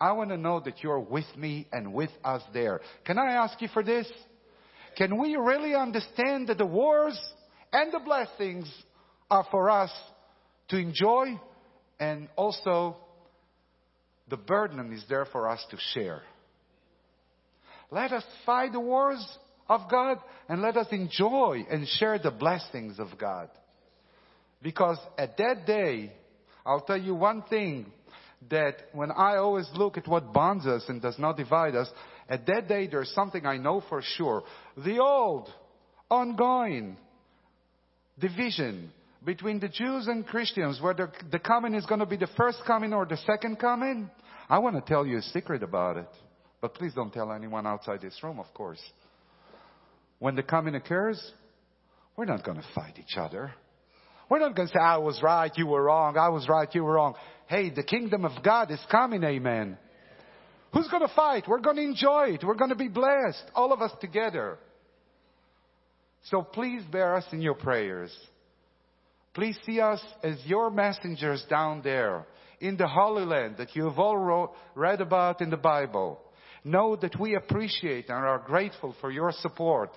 I 0.00 0.12
want 0.12 0.30
to 0.30 0.36
know 0.36 0.60
that 0.60 0.82
you're 0.82 1.00
with 1.00 1.26
me 1.36 1.66
and 1.72 1.92
with 1.92 2.10
us 2.24 2.42
there. 2.54 2.80
Can 3.04 3.18
I 3.18 3.32
ask 3.32 3.60
you 3.60 3.68
for 3.74 3.82
this? 3.82 4.10
Can 4.96 5.20
we 5.20 5.34
really 5.34 5.74
understand 5.74 6.48
that 6.48 6.58
the 6.58 6.66
wars 6.66 7.18
and 7.72 7.92
the 7.92 7.98
blessings 7.98 8.72
are 9.30 9.46
for 9.50 9.68
us 9.68 9.90
to 10.68 10.76
enjoy 10.76 11.38
and 12.00 12.28
also 12.36 12.96
the 14.28 14.36
burden 14.36 14.92
is 14.92 15.04
there 15.08 15.26
for 15.26 15.48
us 15.48 15.64
to 15.70 15.76
share. 15.94 16.22
Let 17.90 18.12
us 18.12 18.24
fight 18.44 18.72
the 18.72 18.80
wars 18.80 19.26
of 19.68 19.90
God 19.90 20.18
and 20.48 20.60
let 20.60 20.76
us 20.76 20.86
enjoy 20.90 21.66
and 21.70 21.86
share 21.88 22.18
the 22.18 22.30
blessings 22.30 22.98
of 22.98 23.18
God. 23.18 23.48
Because 24.62 24.98
at 25.16 25.36
that 25.38 25.66
day, 25.66 26.12
I'll 26.68 26.82
tell 26.82 27.00
you 27.00 27.14
one 27.14 27.42
thing 27.48 27.86
that 28.50 28.76
when 28.92 29.10
I 29.10 29.36
always 29.36 29.66
look 29.74 29.96
at 29.96 30.06
what 30.06 30.34
bonds 30.34 30.66
us 30.66 30.84
and 30.88 31.00
does 31.00 31.18
not 31.18 31.38
divide 31.38 31.74
us, 31.74 31.88
at 32.28 32.46
that 32.46 32.68
day 32.68 32.86
there's 32.86 33.10
something 33.14 33.46
I 33.46 33.56
know 33.56 33.82
for 33.88 34.02
sure. 34.02 34.44
The 34.76 34.98
old, 34.98 35.48
ongoing 36.10 36.98
division 38.18 38.92
between 39.24 39.60
the 39.60 39.68
Jews 39.68 40.08
and 40.08 40.26
Christians, 40.26 40.78
whether 40.80 41.10
the 41.32 41.38
coming 41.38 41.72
is 41.74 41.86
going 41.86 42.00
to 42.00 42.06
be 42.06 42.18
the 42.18 42.28
first 42.36 42.58
coming 42.66 42.92
or 42.92 43.06
the 43.06 43.16
second 43.16 43.58
coming, 43.58 44.10
I 44.50 44.58
want 44.58 44.76
to 44.76 44.82
tell 44.82 45.06
you 45.06 45.18
a 45.18 45.22
secret 45.22 45.62
about 45.62 45.96
it. 45.96 46.08
But 46.60 46.74
please 46.74 46.92
don't 46.92 47.12
tell 47.12 47.32
anyone 47.32 47.66
outside 47.66 48.02
this 48.02 48.18
room, 48.22 48.38
of 48.38 48.52
course. 48.52 48.80
When 50.18 50.34
the 50.34 50.42
coming 50.42 50.74
occurs, 50.74 51.32
we're 52.14 52.26
not 52.26 52.44
going 52.44 52.58
to 52.58 52.66
fight 52.74 52.98
each 52.98 53.16
other. 53.16 53.52
We're 54.28 54.40
not 54.40 54.54
going 54.54 54.68
to 54.68 54.74
say, 54.74 54.80
I 54.80 54.98
was 54.98 55.20
right, 55.22 55.50
you 55.56 55.66
were 55.66 55.82
wrong, 55.82 56.16
I 56.18 56.28
was 56.28 56.48
right, 56.48 56.68
you 56.74 56.84
were 56.84 56.94
wrong. 56.94 57.14
Hey, 57.46 57.70
the 57.70 57.82
kingdom 57.82 58.24
of 58.24 58.42
God 58.42 58.70
is 58.70 58.80
coming, 58.90 59.24
amen. 59.24 59.78
Who's 60.74 60.88
going 60.88 61.06
to 61.06 61.14
fight? 61.14 61.48
We're 61.48 61.60
going 61.60 61.76
to 61.76 61.82
enjoy 61.82 62.34
it. 62.34 62.44
We're 62.44 62.54
going 62.54 62.70
to 62.70 62.76
be 62.76 62.88
blessed, 62.88 63.44
all 63.54 63.72
of 63.72 63.80
us 63.80 63.92
together. 64.00 64.58
So 66.24 66.42
please 66.42 66.82
bear 66.92 67.16
us 67.16 67.24
in 67.32 67.40
your 67.40 67.54
prayers. 67.54 68.14
Please 69.32 69.56
see 69.64 69.80
us 69.80 70.02
as 70.22 70.36
your 70.44 70.70
messengers 70.70 71.44
down 71.48 71.80
there 71.82 72.26
in 72.60 72.76
the 72.76 72.88
Holy 72.88 73.24
Land 73.24 73.56
that 73.58 73.74
you 73.74 73.84
have 73.84 73.98
all 73.98 74.18
wrote, 74.18 74.52
read 74.74 75.00
about 75.00 75.40
in 75.40 75.48
the 75.48 75.56
Bible. 75.56 76.20
Know 76.64 76.96
that 76.96 77.18
we 77.18 77.34
appreciate 77.34 78.08
and 78.08 78.18
are 78.18 78.42
grateful 78.44 78.94
for 79.00 79.10
your 79.10 79.32
support. 79.32 79.96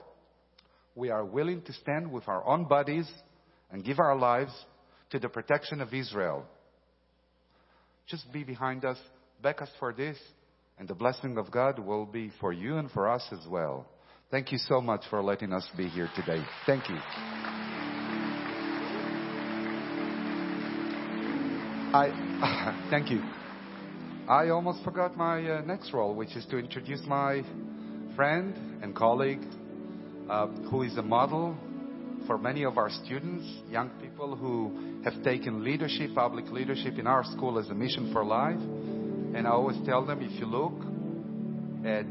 We 0.96 1.10
are 1.10 1.26
willing 1.26 1.64
to 1.64 1.74
stand 1.74 2.12
with 2.12 2.28
our 2.28 2.46
own 2.48 2.66
bodies 2.66 3.10
and 3.72 3.84
give 3.84 4.00
our 4.00 4.18
lives 4.18 4.54
to 5.12 5.20
the 5.20 5.30
protection 5.30 5.82
of 5.82 5.94
Israel. 5.94 6.46
Just 8.08 8.32
be 8.32 8.44
behind 8.44 8.86
us, 8.86 8.98
back 9.42 9.62
us 9.62 9.70
for 9.80 9.94
this, 9.94 10.18
and 10.78 10.88
the 10.88 10.96
blessing 10.96 11.38
of 11.38 11.52
God 11.52 11.80
will 11.80 12.06
be 12.06 12.32
for 12.40 12.52
you 12.52 12.78
and 12.78 12.90
for 12.92 13.10
us 13.10 13.24
as 13.32 13.46
well. 13.48 13.86
Thank 14.32 14.52
you 14.52 14.58
so 14.58 14.82
much 14.82 15.02
for 15.10 15.22
letting 15.22 15.54
us 15.54 15.68
be 15.76 15.88
here 15.88 16.10
today. 16.16 16.44
Thank 16.66 16.90
you. 16.90 16.96
I 21.94 22.88
thank 22.90 23.10
you. 23.10 23.22
I 24.28 24.50
almost 24.50 24.84
forgot 24.84 25.18
my 25.18 25.46
uh, 25.46 25.62
next 25.62 25.94
role, 25.94 26.16
which 26.16 26.36
is 26.38 26.46
to 26.52 26.58
introduce 26.58 27.02
my 27.06 27.44
friend 28.16 28.56
and 28.82 28.96
colleague, 28.96 29.42
uh, 30.30 30.48
who 30.70 30.84
is 30.84 30.96
a 30.98 31.02
model 31.02 31.58
for 32.28 32.38
many 32.38 32.64
of 32.64 32.78
our 32.78 32.90
students, 32.90 33.46
young 33.70 33.90
people 34.02 34.36
who 34.36 35.02
have 35.04 35.24
taken 35.24 35.64
leadership, 35.64 36.14
public 36.16 36.50
leadership 36.52 36.98
in 36.98 37.08
our 37.08 37.24
school 37.24 37.60
as 37.60 37.70
a 37.70 37.74
mission 37.74 38.12
for 38.14 38.24
life. 38.24 38.60
And 39.36 39.48
I 39.48 39.52
always 39.52 39.78
tell 39.86 40.06
them, 40.06 40.22
if 40.22 40.40
you 40.40 40.46
look 40.46 40.74
at 41.86 42.06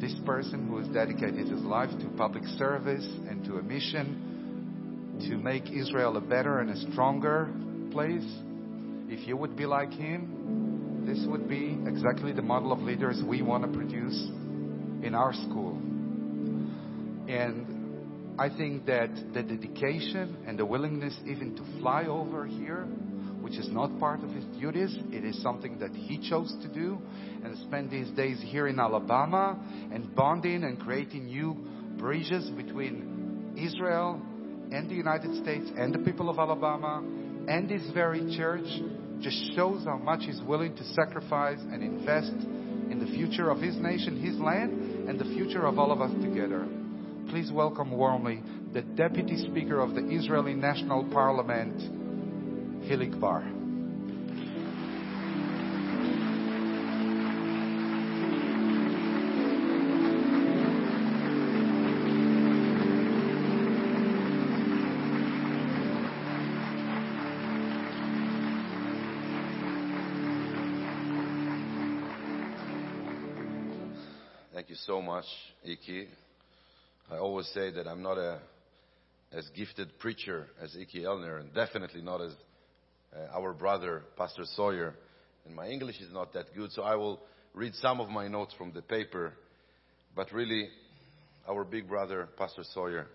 this 0.00 0.14
person 0.24 0.68
who 0.68 0.78
has 0.78 0.88
dedicated 0.88 1.48
his 1.48 1.62
life 1.62 1.90
to 2.00 2.08
public 2.16 2.44
service 2.58 3.06
and 3.28 3.44
to 3.44 3.58
a 3.58 3.62
mission 3.62 5.18
to 5.28 5.36
make 5.36 5.70
Israel 5.70 6.16
a 6.16 6.20
better 6.20 6.60
and 6.60 6.70
a 6.70 6.92
stronger 6.92 7.48
place, 7.92 8.26
if 9.08 9.26
you 9.26 9.36
would 9.36 9.56
be 9.56 9.66
like 9.66 9.92
him, 9.92 11.04
this 11.06 11.24
would 11.28 11.48
be 11.48 11.78
exactly 11.86 12.32
the 12.32 12.42
model 12.42 12.72
of 12.72 12.80
leaders 12.80 13.22
we 13.24 13.40
want 13.40 13.62
to 13.64 13.78
produce 13.78 14.28
in 15.02 15.14
our 15.14 15.32
school. 15.32 15.76
And 17.28 17.75
I 18.38 18.50
think 18.50 18.84
that 18.86 19.10
the 19.32 19.42
dedication 19.42 20.36
and 20.46 20.58
the 20.58 20.66
willingness 20.66 21.14
even 21.24 21.56
to 21.56 21.80
fly 21.80 22.04
over 22.04 22.44
here, 22.44 22.82
which 23.40 23.56
is 23.56 23.68
not 23.70 23.98
part 23.98 24.22
of 24.22 24.30
his 24.30 24.44
duties, 24.60 24.94
it 25.10 25.24
is 25.24 25.40
something 25.42 25.78
that 25.78 25.92
he 25.92 26.18
chose 26.28 26.54
to 26.60 26.68
do 26.68 26.98
and 27.42 27.56
spend 27.66 27.90
these 27.90 28.10
days 28.10 28.38
here 28.42 28.66
in 28.66 28.78
Alabama 28.78 29.58
and 29.90 30.14
bonding 30.14 30.64
and 30.64 30.78
creating 30.78 31.26
new 31.26 31.54
bridges 31.98 32.50
between 32.50 33.54
Israel 33.56 34.20
and 34.70 34.90
the 34.90 34.94
United 34.94 35.42
States 35.42 35.70
and 35.74 35.94
the 35.94 35.98
people 36.00 36.28
of 36.28 36.38
Alabama 36.38 37.02
and 37.48 37.68
this 37.68 37.88
very 37.94 38.36
church 38.36 38.66
just 39.20 39.54
shows 39.54 39.84
how 39.84 39.96
much 39.96 40.24
he's 40.24 40.42
willing 40.42 40.76
to 40.76 40.84
sacrifice 40.92 41.60
and 41.60 41.82
invest 41.82 42.32
in 42.90 42.98
the 42.98 43.06
future 43.16 43.48
of 43.48 43.62
his 43.62 43.76
nation, 43.76 44.20
his 44.20 44.38
land, 44.38 45.08
and 45.08 45.18
the 45.18 45.24
future 45.24 45.64
of 45.64 45.78
all 45.78 45.90
of 45.90 46.02
us 46.02 46.12
together. 46.22 46.66
Please 47.28 47.50
welcome 47.50 47.90
warmly 47.90 48.40
the 48.72 48.82
Deputy 48.82 49.36
Speaker 49.50 49.80
of 49.80 49.94
the 49.94 50.08
Israeli 50.08 50.54
National 50.54 51.02
Parliament, 51.04 51.76
Hilik 52.88 53.20
Bar. 53.20 53.42
Thank 74.54 74.70
you 74.70 74.76
so 74.76 75.02
much, 75.02 75.24
Iki. 75.64 76.08
I 77.10 77.18
always 77.18 77.46
say 77.54 77.70
that 77.70 77.86
I'm 77.86 78.02
not 78.02 78.18
a 78.18 78.40
as 79.32 79.48
gifted 79.54 79.98
preacher 79.98 80.46
as 80.60 80.74
Iki 80.74 81.04
Elner, 81.04 81.38
and 81.38 81.54
definitely 81.54 82.02
not 82.02 82.20
as 82.20 82.32
uh, 83.14 83.38
our 83.38 83.52
brother 83.52 84.02
Pastor 84.16 84.44
Sawyer. 84.54 84.94
And 85.44 85.54
my 85.54 85.68
English 85.68 86.00
is 86.00 86.12
not 86.12 86.32
that 86.32 86.54
good, 86.54 86.72
so 86.72 86.82
I 86.82 86.96
will 86.96 87.20
read 87.54 87.74
some 87.76 88.00
of 88.00 88.08
my 88.08 88.28
notes 88.28 88.54
from 88.58 88.72
the 88.72 88.82
paper. 88.82 89.34
But 90.14 90.32
really, 90.32 90.68
our 91.48 91.64
big 91.64 91.88
brother 91.88 92.28
Pastor 92.36 92.62
Sawyer, 92.74 93.06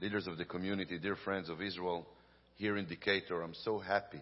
leaders 0.00 0.26
of 0.26 0.36
the 0.36 0.44
community, 0.44 0.98
dear 0.98 1.16
friends 1.16 1.48
of 1.48 1.62
Israel, 1.62 2.06
here 2.56 2.76
in 2.76 2.86
Decatur, 2.86 3.42
I'm 3.42 3.54
so 3.64 3.78
happy 3.78 4.20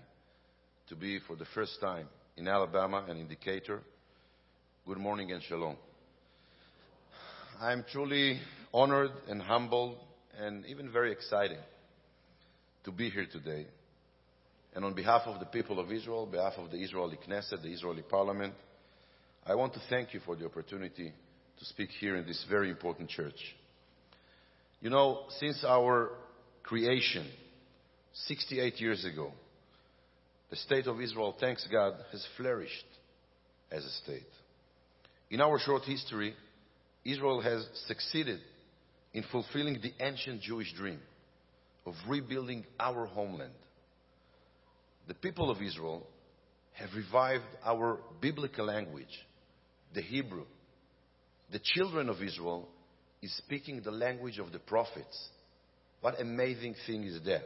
to 0.89 0.97
be 0.97 1.19
for 1.27 1.35
the 1.35 1.47
first 1.55 1.81
time 1.81 2.09
in 2.37 2.47
Alabama 2.47 3.05
and 3.09 3.19
in 3.19 3.27
Decatur. 3.27 3.83
Good 4.87 4.99
morning 4.99 5.33
and 5.33 5.43
shalom. 5.43 5.77
I'm 7.61 7.85
truly 7.93 8.41
honored 8.73 9.13
and 9.29 9.41
humbled 9.41 9.99
and 10.39 10.67
even 10.67 10.91
very 10.91 11.13
excited 11.13 11.59
to 12.85 12.91
be 12.93 13.11
here 13.11 13.27
today. 13.31 13.67
and 14.75 14.85
on 14.85 14.93
behalf 14.93 15.23
of 15.27 15.39
the 15.39 15.47
people 15.47 15.79
of 15.79 15.93
Israel, 15.93 16.27
behalf 16.27 16.55
of 16.57 16.71
the 16.73 16.79
Israeli 16.79 17.17
Knesset, 17.17 17.63
the 17.63 17.73
Israeli 17.73 18.03
parliament, 18.03 18.55
I 19.47 19.55
want 19.55 19.73
to 19.75 19.81
thank 19.89 20.13
you 20.13 20.21
for 20.21 20.35
the 20.35 20.47
opportunity 20.47 21.13
to 21.59 21.65
speak 21.65 21.91
here 22.01 22.17
in 22.17 22.27
this 22.27 22.45
very 22.51 22.71
important 22.71 23.09
church. 23.09 23.39
You 24.81 24.91
know, 24.91 25.27
since 25.39 25.65
our 25.65 26.11
creation 26.65 27.27
68 28.27 28.81
years 28.81 29.05
ago, 29.05 29.31
the 30.51 30.57
state 30.57 30.89
of 30.89 31.01
Israel, 31.01 31.37
thanks 31.39 31.67
God, 31.71 31.95
has 32.11 32.27
flourished 32.37 32.85
as 33.71 33.85
a 33.85 33.91
state. 34.03 34.27
In 35.31 35.41
our 35.41 35.59
short 35.61 35.85
history, 35.85 36.35
Israel 37.05 37.41
has 37.41 37.67
succeeded 37.87 38.41
in 39.13 39.25
fulfilling 39.31 39.81
the 39.81 39.93
ancient 40.01 40.41
Jewish 40.41 40.73
dream 40.75 41.01
of 41.87 41.95
rebuilding 42.09 42.65
our 42.81 43.07
homeland. 43.07 43.53
The 45.07 45.15
people 45.15 45.51
of 45.51 45.61
Israel 45.61 46.07
have 46.73 46.91
revived 46.95 47.45
our 47.65 48.01
biblical 48.21 48.67
language, 48.67 49.07
the 49.95 50.01
Hebrew. 50.01 50.45
The 51.53 51.61
children 51.63 52.09
of 52.09 52.23
Israel 52.23 52.69
is 53.23 53.37
speaking 53.37 53.81
the 53.83 53.91
language 53.91 54.39
of 54.39 54.51
the 54.51 54.59
prophets. 54.59 55.29
What 56.01 56.21
amazing 56.21 56.75
thing 56.87 57.05
is 57.05 57.21
that? 57.25 57.45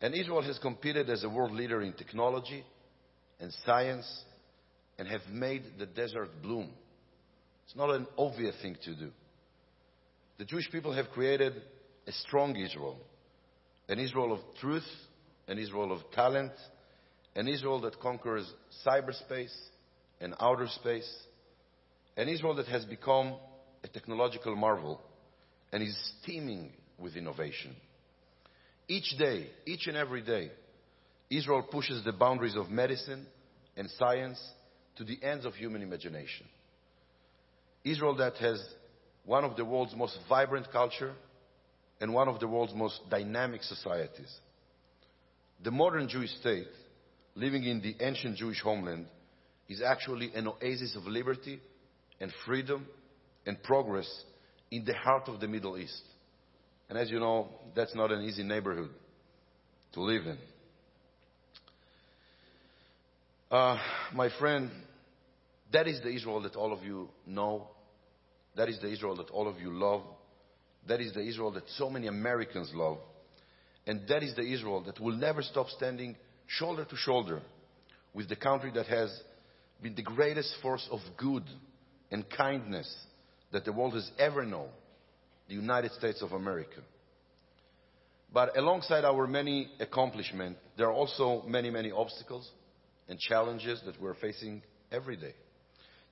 And 0.00 0.14
Israel 0.14 0.42
has 0.42 0.58
competed 0.58 1.08
as 1.08 1.24
a 1.24 1.28
world 1.28 1.52
leader 1.52 1.82
in 1.82 1.94
technology 1.94 2.64
and 3.40 3.52
science 3.64 4.06
and 4.98 5.08
have 5.08 5.22
made 5.30 5.62
the 5.78 5.86
desert 5.86 6.30
bloom. 6.42 6.70
It's 7.64 7.76
not 7.76 7.90
an 7.90 8.06
obvious 8.16 8.54
thing 8.62 8.76
to 8.84 8.94
do. 8.94 9.10
The 10.38 10.44
Jewish 10.44 10.70
people 10.70 10.92
have 10.92 11.10
created 11.10 11.54
a 12.06 12.12
strong 12.12 12.56
Israel, 12.56 12.98
an 13.88 13.98
Israel 13.98 14.32
of 14.32 14.40
truth, 14.60 14.86
an 15.48 15.58
Israel 15.58 15.92
of 15.92 16.00
talent, 16.12 16.52
an 17.36 17.48
Israel 17.48 17.80
that 17.82 18.00
conquers 18.00 18.50
cyberspace 18.86 19.54
and 20.20 20.34
outer 20.40 20.66
space, 20.68 21.10
an 22.16 22.28
Israel 22.28 22.54
that 22.56 22.66
has 22.66 22.84
become 22.84 23.34
a 23.82 23.88
technological 23.88 24.54
marvel 24.56 25.00
and 25.72 25.82
is 25.82 25.96
steaming 26.22 26.72
with 26.98 27.16
innovation. 27.16 27.74
Each 28.88 29.16
day, 29.18 29.48
each 29.66 29.86
and 29.86 29.96
every 29.96 30.22
day, 30.22 30.50
Israel 31.30 31.62
pushes 31.62 32.04
the 32.04 32.12
boundaries 32.12 32.56
of 32.56 32.70
medicine 32.70 33.26
and 33.76 33.88
science 33.98 34.40
to 34.96 35.04
the 35.04 35.18
ends 35.22 35.44
of 35.44 35.54
human 35.54 35.82
imagination. 35.82 36.46
Israel 37.84 38.16
that 38.16 38.36
has 38.38 38.64
one 39.24 39.44
of 39.44 39.56
the 39.56 39.64
world's 39.64 39.94
most 39.94 40.18
vibrant 40.28 40.70
culture 40.72 41.12
and 42.00 42.12
one 42.12 42.28
of 42.28 42.40
the 42.40 42.48
world's 42.48 42.74
most 42.74 43.00
dynamic 43.10 43.62
societies. 43.62 44.32
The 45.62 45.70
modern 45.70 46.08
Jewish 46.08 46.30
state, 46.40 46.66
living 47.34 47.64
in 47.64 47.80
the 47.80 47.94
ancient 48.00 48.36
Jewish 48.36 48.60
homeland, 48.60 49.06
is 49.68 49.80
actually 49.82 50.32
an 50.34 50.48
oasis 50.48 50.96
of 50.96 51.04
liberty 51.04 51.60
and 52.20 52.32
freedom 52.44 52.86
and 53.46 53.62
progress 53.62 54.08
in 54.70 54.84
the 54.84 54.94
heart 54.94 55.28
of 55.28 55.40
the 55.40 55.48
Middle 55.48 55.78
East. 55.78 56.02
And 56.88 56.98
as 56.98 57.10
you 57.10 57.18
know, 57.18 57.48
that's 57.74 57.94
not 57.94 58.12
an 58.12 58.22
easy 58.22 58.42
neighborhood 58.42 58.90
to 59.94 60.02
live 60.02 60.26
in. 60.26 60.38
Uh, 63.50 63.78
my 64.12 64.28
friend, 64.38 64.70
that 65.72 65.86
is 65.86 66.00
the 66.02 66.08
Israel 66.08 66.42
that 66.42 66.56
all 66.56 66.72
of 66.72 66.82
you 66.82 67.08
know. 67.26 67.68
That 68.56 68.68
is 68.68 68.80
the 68.80 68.90
Israel 68.90 69.16
that 69.16 69.30
all 69.30 69.48
of 69.48 69.58
you 69.58 69.72
love. 69.72 70.02
That 70.86 71.00
is 71.00 71.12
the 71.12 71.22
Israel 71.26 71.50
that 71.52 71.68
so 71.70 71.90
many 71.90 72.06
Americans 72.06 72.70
love. 72.74 72.98
And 73.86 74.02
that 74.08 74.22
is 74.22 74.34
the 74.34 74.42
Israel 74.42 74.82
that 74.84 75.00
will 75.00 75.16
never 75.16 75.42
stop 75.42 75.68
standing 75.68 76.16
shoulder 76.46 76.84
to 76.84 76.96
shoulder 76.96 77.40
with 78.14 78.28
the 78.28 78.36
country 78.36 78.70
that 78.74 78.86
has 78.86 79.10
been 79.82 79.94
the 79.94 80.02
greatest 80.02 80.54
force 80.62 80.86
of 80.90 81.00
good 81.16 81.44
and 82.10 82.24
kindness 82.30 82.92
that 83.52 83.64
the 83.64 83.72
world 83.72 83.94
has 83.94 84.10
ever 84.18 84.44
known 84.44 84.68
the 85.48 85.54
United 85.54 85.92
States 85.92 86.22
of 86.22 86.32
America. 86.32 86.80
But 88.32 88.56
alongside 88.56 89.04
our 89.04 89.26
many 89.26 89.68
accomplishments, 89.78 90.58
there 90.76 90.86
are 90.88 90.92
also 90.92 91.42
many, 91.46 91.70
many 91.70 91.90
obstacles 91.92 92.50
and 93.08 93.18
challenges 93.18 93.80
that 93.86 94.00
we're 94.00 94.14
facing 94.14 94.62
every 94.90 95.16
day. 95.16 95.34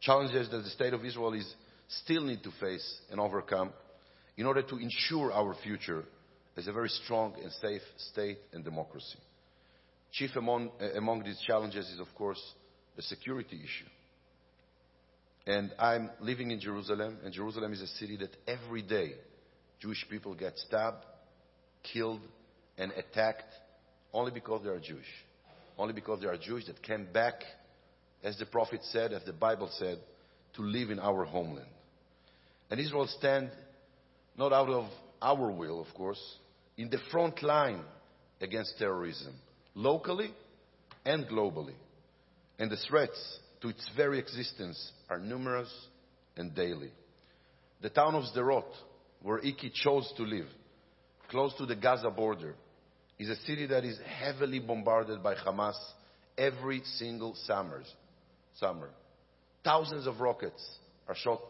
Challenges 0.00 0.48
that 0.50 0.58
the 0.58 0.70
state 0.70 0.92
of 0.92 1.04
Israel 1.04 1.32
is 1.32 1.52
still 2.04 2.22
need 2.22 2.42
to 2.42 2.50
face 2.60 3.00
and 3.10 3.20
overcome 3.20 3.72
in 4.36 4.46
order 4.46 4.62
to 4.62 4.76
ensure 4.76 5.32
our 5.32 5.54
future 5.62 6.04
as 6.56 6.66
a 6.66 6.72
very 6.72 6.88
strong 6.88 7.34
and 7.42 7.50
safe 7.52 7.82
state 7.96 8.38
and 8.52 8.64
democracy. 8.64 9.18
Chief 10.12 10.30
among, 10.36 10.70
eh, 10.80 10.90
among 10.96 11.22
these 11.22 11.40
challenges 11.46 11.88
is, 11.88 12.00
of 12.00 12.14
course, 12.14 12.40
the 12.96 13.02
security 13.02 13.56
issue. 13.56 13.88
And 15.46 15.72
I'm 15.78 16.10
living 16.20 16.50
in 16.50 16.60
Jerusalem, 16.60 17.18
and 17.24 17.32
Jerusalem 17.32 17.72
is 17.72 17.80
a 17.80 17.86
city 17.86 18.16
that 18.18 18.36
every 18.46 18.82
day 18.82 19.14
Jewish 19.80 20.06
people 20.08 20.34
get 20.34 20.56
stabbed, 20.58 21.04
killed, 21.82 22.20
and 22.78 22.92
attacked 22.92 23.52
only 24.12 24.30
because 24.30 24.62
they 24.62 24.68
are 24.68 24.78
Jewish. 24.78 25.08
Only 25.78 25.94
because 25.94 26.20
they 26.20 26.26
are 26.26 26.36
Jewish 26.36 26.66
that 26.66 26.82
came 26.82 27.08
back, 27.12 27.42
as 28.22 28.36
the 28.38 28.46
prophet 28.46 28.80
said, 28.84 29.12
as 29.12 29.24
the 29.24 29.32
Bible 29.32 29.70
said, 29.78 29.98
to 30.54 30.62
live 30.62 30.90
in 30.90 31.00
our 31.00 31.24
homeland. 31.24 31.66
And 32.72 32.80
Israel 32.80 33.06
stand 33.06 33.50
not 34.34 34.50
out 34.50 34.70
of 34.70 34.86
our 35.20 35.50
will, 35.50 35.78
of 35.78 35.92
course, 35.94 36.18
in 36.78 36.88
the 36.88 36.96
front 37.10 37.42
line 37.42 37.82
against 38.40 38.78
terrorism, 38.78 39.34
locally 39.74 40.32
and 41.04 41.26
globally. 41.28 41.74
And 42.58 42.70
the 42.70 42.78
threats 42.88 43.40
to 43.60 43.68
its 43.68 43.86
very 43.94 44.18
existence 44.18 44.90
are 45.10 45.18
numerous 45.18 45.70
and 46.38 46.54
daily. 46.54 46.90
The 47.82 47.90
town 47.90 48.14
of 48.14 48.24
Sderot, 48.34 48.64
where 49.20 49.40
Iki 49.40 49.72
chose 49.74 50.10
to 50.16 50.22
live, 50.22 50.48
close 51.28 51.52
to 51.58 51.66
the 51.66 51.76
Gaza 51.76 52.08
border, 52.08 52.54
is 53.18 53.28
a 53.28 53.36
city 53.44 53.66
that 53.66 53.84
is 53.84 53.98
heavily 54.18 54.60
bombarded 54.60 55.22
by 55.22 55.34
Hamas 55.34 55.76
every 56.38 56.80
single 56.96 57.34
summers, 57.44 57.92
summer. 58.54 58.88
Thousands 59.62 60.06
of 60.06 60.20
rockets 60.20 60.66
are 61.06 61.14
shot 61.14 61.42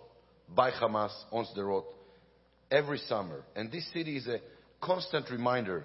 by 0.54 0.70
Hamas 0.70 1.12
on 1.30 1.46
Sderot 1.46 1.84
every 2.70 2.98
summer. 2.98 3.42
And 3.54 3.70
this 3.70 3.90
city 3.92 4.16
is 4.16 4.26
a 4.26 4.40
constant 4.80 5.30
reminder 5.30 5.84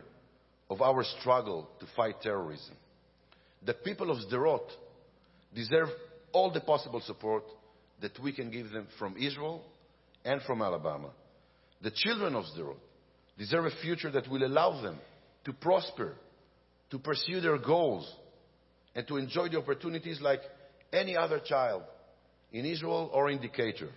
of 0.69 0.82
our 0.82 1.03
struggle 1.19 1.69
to 1.80 1.86
fight 1.95 2.21
terrorism. 2.21 2.75
The 3.65 3.73
people 3.73 4.12
of 4.12 4.17
Sderot 4.30 4.69
deserve 5.53 5.89
all 6.34 6.51
the 6.51 6.62
possible 6.62 7.01
support 7.01 7.43
that 8.01 8.17
we 8.19 8.32
can 8.32 8.51
give 8.51 8.71
them 8.71 8.88
from 8.99 9.15
Israel 9.17 9.63
and 10.23 10.41
from 10.43 10.62
Alabama. 10.62 11.10
The 11.82 11.91
children 11.91 12.36
of 12.36 12.45
Sderot 12.45 12.77
deserve 13.38 13.65
a 13.65 13.82
future 13.82 14.12
that 14.12 14.30
will 14.30 14.43
allow 14.43 14.82
them 14.82 14.97
to 15.45 15.53
prosper, 15.53 16.13
to 16.91 16.99
pursue 16.99 17.39
their 17.39 17.58
goals, 17.58 18.12
and 18.95 19.08
to 19.08 19.17
enjoy 19.17 19.47
the 19.49 19.58
opportunities 19.58 20.19
like 20.21 20.41
any 20.91 21.15
other 21.15 21.39
child 21.39 21.84
in 22.51 22.65
Israel 22.65 23.10
or 23.13 23.30
in 23.30 23.39
Decatur. 23.39 23.89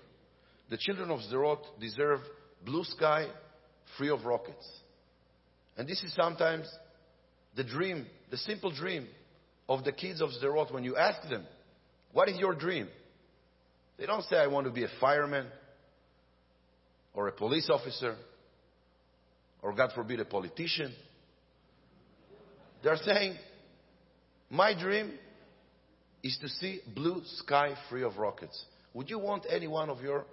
The 0.71 0.79
children 0.79 1.11
of 1.11 1.21
Sderot 1.21 1.59
deserve 1.81 2.21
blue 2.65 2.85
sky 2.85 3.27
free 3.99 4.09
of 4.09 4.25
rockets. 4.25 4.67
And 5.77 5.89
this 5.89 6.03
is 6.03 6.15
sometimes 6.15 6.71
the 7.57 7.65
dream, 7.65 8.07
the 8.31 8.37
simple 8.37 8.71
dream 8.71 9.09
of 9.69 9.85
the 9.85 9.93
kids 9.93 10.21
of 10.21 10.31
Sderot 10.31 10.73
when 10.73 10.85
you 10.85 10.97
ask 10.97 11.29
them, 11.29 11.45
what 12.13 12.29
is 12.29 12.39
your 12.39 12.55
dream? 12.55 12.89
They 13.99 14.07
don't 14.07 14.23
say, 14.25 14.37
I 14.37 14.47
want 14.47 14.67
to 14.67 14.73
be 14.73 14.85
a 14.85 14.91
fireman 15.01 15.47
or 17.15 17.29
a 17.29 17.33
police 17.33 17.69
officer 17.69 18.15
or, 19.63 19.75
God 19.75 19.91
forbid, 19.95 20.21
a 20.21 20.25
politician. 20.25 20.95
They're 22.83 22.97
saying, 22.97 23.35
my 24.49 24.79
dream 24.79 25.13
is 26.23 26.39
to 26.41 26.49
see 26.49 26.81
blue 26.95 27.23
sky 27.25 27.75
free 27.89 28.05
of 28.05 28.17
rockets. 28.17 28.65
Would 28.95 29.11
you 29.11 29.19
want 29.19 29.45
any 29.51 29.67
one 29.67 29.91
of 29.91 30.01
your 30.01 30.25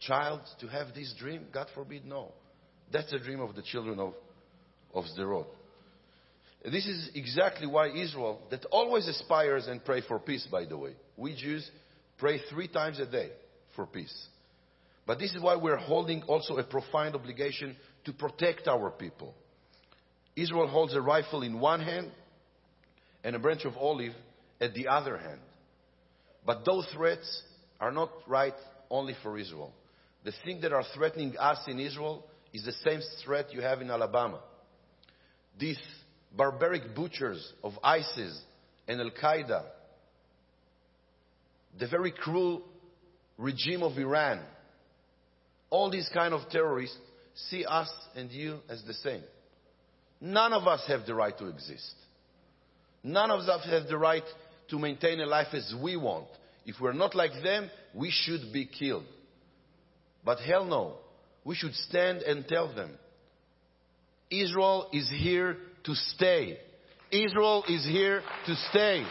child 0.00 0.40
to 0.60 0.66
have 0.68 0.94
this 0.94 1.14
dream? 1.18 1.46
God 1.52 1.68
forbid, 1.74 2.04
no. 2.04 2.32
That's 2.92 3.10
the 3.10 3.18
dream 3.18 3.40
of 3.40 3.54
the 3.54 3.62
children 3.62 3.98
of, 3.98 4.14
of 4.94 5.04
Sderot. 5.16 5.46
This 6.64 6.86
is 6.86 7.10
exactly 7.14 7.66
why 7.66 7.90
Israel, 7.90 8.40
that 8.50 8.64
always 8.66 9.06
aspires 9.06 9.66
and 9.68 9.84
pray 9.84 10.02
for 10.06 10.18
peace, 10.18 10.46
by 10.50 10.64
the 10.64 10.76
way. 10.76 10.92
We 11.16 11.36
Jews 11.36 11.68
pray 12.18 12.40
three 12.50 12.68
times 12.68 12.98
a 12.98 13.06
day 13.06 13.30
for 13.74 13.86
peace. 13.86 14.26
But 15.06 15.18
this 15.20 15.32
is 15.34 15.40
why 15.40 15.54
we're 15.56 15.76
holding 15.76 16.22
also 16.24 16.56
a 16.56 16.64
profound 16.64 17.14
obligation 17.14 17.76
to 18.04 18.12
protect 18.12 18.66
our 18.66 18.90
people. 18.90 19.34
Israel 20.34 20.66
holds 20.66 20.94
a 20.94 21.00
rifle 21.00 21.42
in 21.42 21.60
one 21.60 21.80
hand 21.80 22.10
and 23.22 23.36
a 23.36 23.38
branch 23.38 23.64
of 23.64 23.76
olive 23.76 24.12
at 24.60 24.74
the 24.74 24.88
other 24.88 25.16
hand. 25.16 25.40
But 26.44 26.64
those 26.64 26.86
threats 26.94 27.42
are 27.80 27.92
not 27.92 28.10
right 28.26 28.54
only 28.90 29.14
for 29.22 29.38
Israel. 29.38 29.72
The 30.26 30.32
things 30.44 30.62
that 30.62 30.72
are 30.72 30.82
threatening 30.92 31.36
us 31.38 31.60
in 31.68 31.78
Israel 31.78 32.26
is 32.52 32.64
the 32.64 32.72
same 32.72 33.00
threat 33.24 33.54
you 33.54 33.60
have 33.60 33.80
in 33.80 33.92
Alabama. 33.92 34.40
These 35.56 35.78
barbaric 36.36 36.96
butchers 36.96 37.52
of 37.62 37.74
ISIS 37.80 38.36
and 38.88 39.00
Al 39.00 39.12
Qaeda, 39.12 39.62
the 41.78 41.86
very 41.86 42.10
cruel 42.10 42.62
regime 43.38 43.84
of 43.84 43.96
Iran, 43.96 44.40
all 45.70 45.92
these 45.92 46.10
kind 46.12 46.34
of 46.34 46.40
terrorists 46.50 46.98
see 47.48 47.64
us 47.64 47.88
and 48.16 48.28
you 48.32 48.58
as 48.68 48.82
the 48.82 48.94
same. 48.94 49.22
None 50.20 50.52
of 50.52 50.66
us 50.66 50.82
have 50.88 51.06
the 51.06 51.14
right 51.14 51.38
to 51.38 51.46
exist. 51.46 51.94
None 53.04 53.30
of 53.30 53.42
us 53.42 53.64
have 53.66 53.86
the 53.86 53.96
right 53.96 54.24
to 54.70 54.78
maintain 54.80 55.20
a 55.20 55.26
life 55.26 55.54
as 55.54 55.72
we 55.80 55.96
want. 55.96 56.26
If 56.64 56.80
we're 56.80 56.94
not 56.94 57.14
like 57.14 57.44
them, 57.44 57.70
we 57.94 58.10
should 58.10 58.52
be 58.52 58.66
killed. 58.66 59.04
But 60.26 60.40
hell 60.40 60.64
no. 60.64 60.96
We 61.44 61.54
should 61.54 61.74
stand 61.74 62.22
and 62.22 62.46
tell 62.48 62.74
them. 62.74 62.90
Israel 64.28 64.90
is 64.92 65.08
here 65.08 65.56
to 65.84 65.94
stay. 65.94 66.58
Israel 67.12 67.62
is 67.68 67.84
here 67.84 68.22
to 68.46 68.54
stay. 68.70 69.04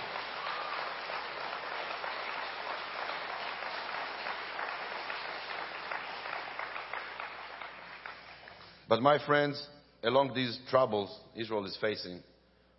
But 8.90 9.02
my 9.02 9.26
friends, 9.26 9.66
along 10.04 10.34
these 10.36 10.60
troubles 10.70 11.18
Israel 11.34 11.66
is 11.66 11.78
facing, 11.80 12.20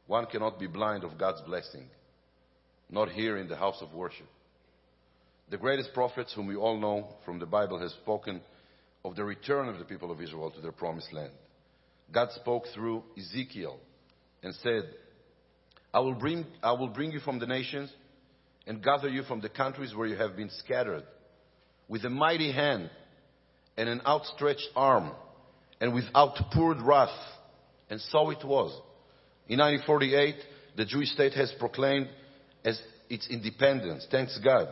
one 0.06 0.26
cannot 0.26 0.60
be 0.60 0.66
blind 0.66 1.04
of 1.04 1.18
God's 1.18 1.40
blessing. 1.40 1.86
Not 2.90 3.08
here 3.08 3.38
in 3.38 3.48
the 3.48 3.56
house 3.56 3.78
of 3.80 3.94
worship. 3.94 4.26
The 5.48 5.56
greatest 5.56 5.94
prophets 5.94 6.32
whom 6.34 6.46
we 6.46 6.56
all 6.56 6.78
know 6.78 7.08
from 7.24 7.38
the 7.38 7.46
Bible 7.46 7.78
has 7.78 7.92
spoken 7.92 8.40
of 9.04 9.14
the 9.14 9.24
return 9.24 9.68
of 9.68 9.78
the 9.78 9.84
people 9.84 10.10
of 10.10 10.20
Israel 10.20 10.50
to 10.50 10.60
their 10.60 10.72
promised 10.72 11.12
land. 11.12 11.30
God 12.12 12.30
spoke 12.32 12.64
through 12.74 13.04
Ezekiel 13.16 13.78
and 14.42 14.54
said, 14.56 14.90
I 15.94 16.00
will 16.00 16.14
bring, 16.14 16.44
I 16.62 16.72
will 16.72 16.88
bring 16.88 17.12
you 17.12 17.20
from 17.20 17.38
the 17.38 17.46
nations 17.46 17.92
and 18.66 18.82
gather 18.82 19.08
you 19.08 19.22
from 19.22 19.40
the 19.40 19.48
countries 19.48 19.94
where 19.94 20.08
you 20.08 20.16
have 20.16 20.36
been 20.36 20.50
scattered 20.50 21.04
with 21.88 22.04
a 22.04 22.10
mighty 22.10 22.52
hand 22.52 22.90
and 23.76 23.88
an 23.88 24.02
outstretched 24.04 24.68
arm 24.74 25.12
and 25.80 25.94
with 25.94 26.04
outpoured 26.14 26.82
wrath. 26.82 27.08
And 27.88 28.00
so 28.00 28.30
it 28.30 28.44
was. 28.44 28.72
In 29.48 29.60
1948, 29.60 30.34
the 30.76 30.84
Jewish 30.84 31.10
state 31.10 31.34
has 31.34 31.52
proclaimed 31.60 32.08
as 32.64 32.80
its 33.08 33.28
independence. 33.30 34.06
Thanks 34.10 34.36
God. 34.42 34.68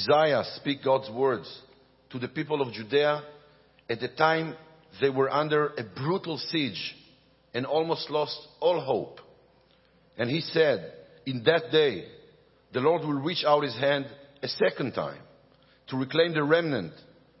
Isaiah 0.00 0.44
speak 0.56 0.84
God's 0.84 1.10
words 1.10 1.62
to 2.10 2.18
the 2.18 2.28
people 2.28 2.62
of 2.62 2.72
Judea 2.72 3.22
at 3.88 4.00
the 4.00 4.08
time 4.08 4.54
they 5.00 5.10
were 5.10 5.30
under 5.30 5.68
a 5.68 5.84
brutal 5.84 6.38
siege 6.38 6.96
and 7.54 7.66
almost 7.66 8.10
lost 8.10 8.38
all 8.60 8.80
hope. 8.80 9.20
And 10.16 10.30
he 10.30 10.40
said, 10.40 10.92
in 11.26 11.42
that 11.44 11.70
day, 11.72 12.06
the 12.72 12.80
Lord 12.80 13.02
will 13.02 13.20
reach 13.20 13.44
out 13.46 13.62
his 13.62 13.76
hand 13.76 14.06
a 14.42 14.48
second 14.48 14.92
time 14.92 15.20
to 15.88 15.96
reclaim 15.96 16.34
the 16.34 16.44
remnant 16.44 16.92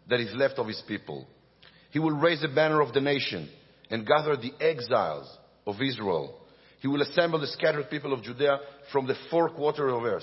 that 0.08 0.20
is 0.20 0.34
left 0.34 0.58
of 0.58 0.66
his 0.66 0.82
people. 0.86 1.26
He 1.90 1.98
will 1.98 2.16
raise 2.16 2.42
a 2.42 2.48
banner 2.48 2.80
of 2.80 2.92
the 2.92 3.00
nation 3.00 3.48
and 3.90 4.06
gather 4.06 4.36
the 4.36 4.52
exiles 4.60 5.28
of 5.66 5.80
Israel. 5.80 6.40
He 6.80 6.88
will 6.88 7.02
assemble 7.02 7.40
the 7.40 7.46
scattered 7.46 7.90
people 7.90 8.12
of 8.12 8.22
Judea 8.22 8.58
from 8.92 9.06
the 9.06 9.16
four 9.30 9.50
quarters 9.50 9.92
of 9.92 10.02
earth. 10.02 10.22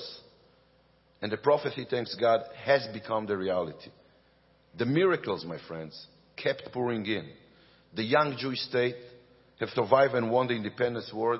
And 1.22 1.32
the 1.32 1.38
prophecy, 1.38 1.86
thanks 1.90 2.16
God, 2.16 2.42
has 2.64 2.88
become 2.94 3.26
the 3.26 3.38
reality. 3.38 3.90
The 4.78 4.86
miracles, 4.86 5.46
my 5.46 5.58
friends, 5.68 6.08
kept 6.36 6.72
pouring 6.72 7.06
in. 7.06 7.28
The 7.96 8.04
young 8.04 8.38
Jewish 8.38 8.60
state 8.60 8.96
have 9.60 9.70
survived 9.70 10.14
and 10.14 10.30
won 10.32 10.48
the 10.48 10.54
independence 10.54 11.12
war, 11.14 11.40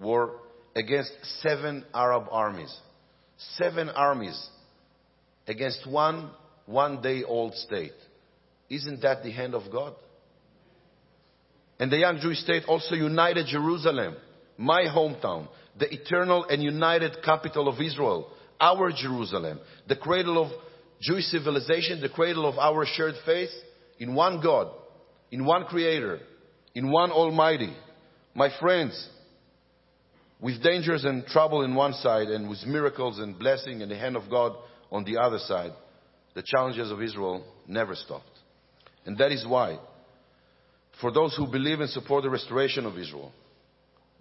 war 0.00 0.40
against 0.74 1.12
seven 1.40 1.84
Arab 1.94 2.24
armies. 2.30 2.76
Seven 3.56 3.88
armies 3.88 4.48
against 5.46 5.88
one 5.88 6.30
one 6.66 7.02
day 7.02 7.22
old 7.24 7.54
state. 7.54 7.92
Isn't 8.70 9.02
that 9.02 9.22
the 9.22 9.30
hand 9.30 9.54
of 9.54 9.70
God? 9.70 9.94
And 11.78 11.90
the 11.90 11.98
young 11.98 12.18
Jewish 12.20 12.38
state 12.38 12.64
also 12.66 12.94
united 12.94 13.46
Jerusalem, 13.46 14.16
my 14.56 14.84
hometown, 14.84 15.48
the 15.78 15.92
eternal 15.92 16.44
and 16.44 16.62
united 16.62 17.18
capital 17.24 17.68
of 17.68 17.80
Israel, 17.80 18.30
our 18.62 18.92
Jerusalem, 18.92 19.60
the 19.88 19.96
cradle 19.96 20.42
of 20.42 20.52
Jewish 21.00 21.24
civilization, 21.24 22.00
the 22.00 22.08
cradle 22.08 22.48
of 22.48 22.58
our 22.58 22.86
shared 22.86 23.16
faith, 23.26 23.50
in 23.98 24.14
one 24.14 24.40
God, 24.40 24.68
in 25.30 25.44
one 25.44 25.64
Creator, 25.64 26.20
in 26.74 26.90
one 26.90 27.10
Almighty. 27.10 27.74
My 28.34 28.48
friends, 28.60 29.08
with 30.40 30.62
dangers 30.62 31.04
and 31.04 31.26
trouble 31.26 31.62
in 31.62 31.74
one 31.74 31.92
side 31.94 32.28
and 32.28 32.48
with 32.48 32.64
miracles 32.66 33.18
and 33.18 33.38
blessing 33.38 33.82
and 33.82 33.90
the 33.90 33.96
hand 33.96 34.16
of 34.16 34.30
God 34.30 34.56
on 34.90 35.04
the 35.04 35.18
other 35.18 35.38
side, 35.38 35.72
the 36.34 36.42
challenges 36.44 36.90
of 36.90 37.02
Israel 37.02 37.44
never 37.66 37.94
stopped. 37.94 38.24
And 39.04 39.18
that 39.18 39.32
is 39.32 39.44
why, 39.46 39.78
for 41.00 41.12
those 41.12 41.34
who 41.36 41.46
believe 41.46 41.80
and 41.80 41.90
support 41.90 42.22
the 42.22 42.30
restoration 42.30 42.86
of 42.86 42.96
Israel, 42.96 43.32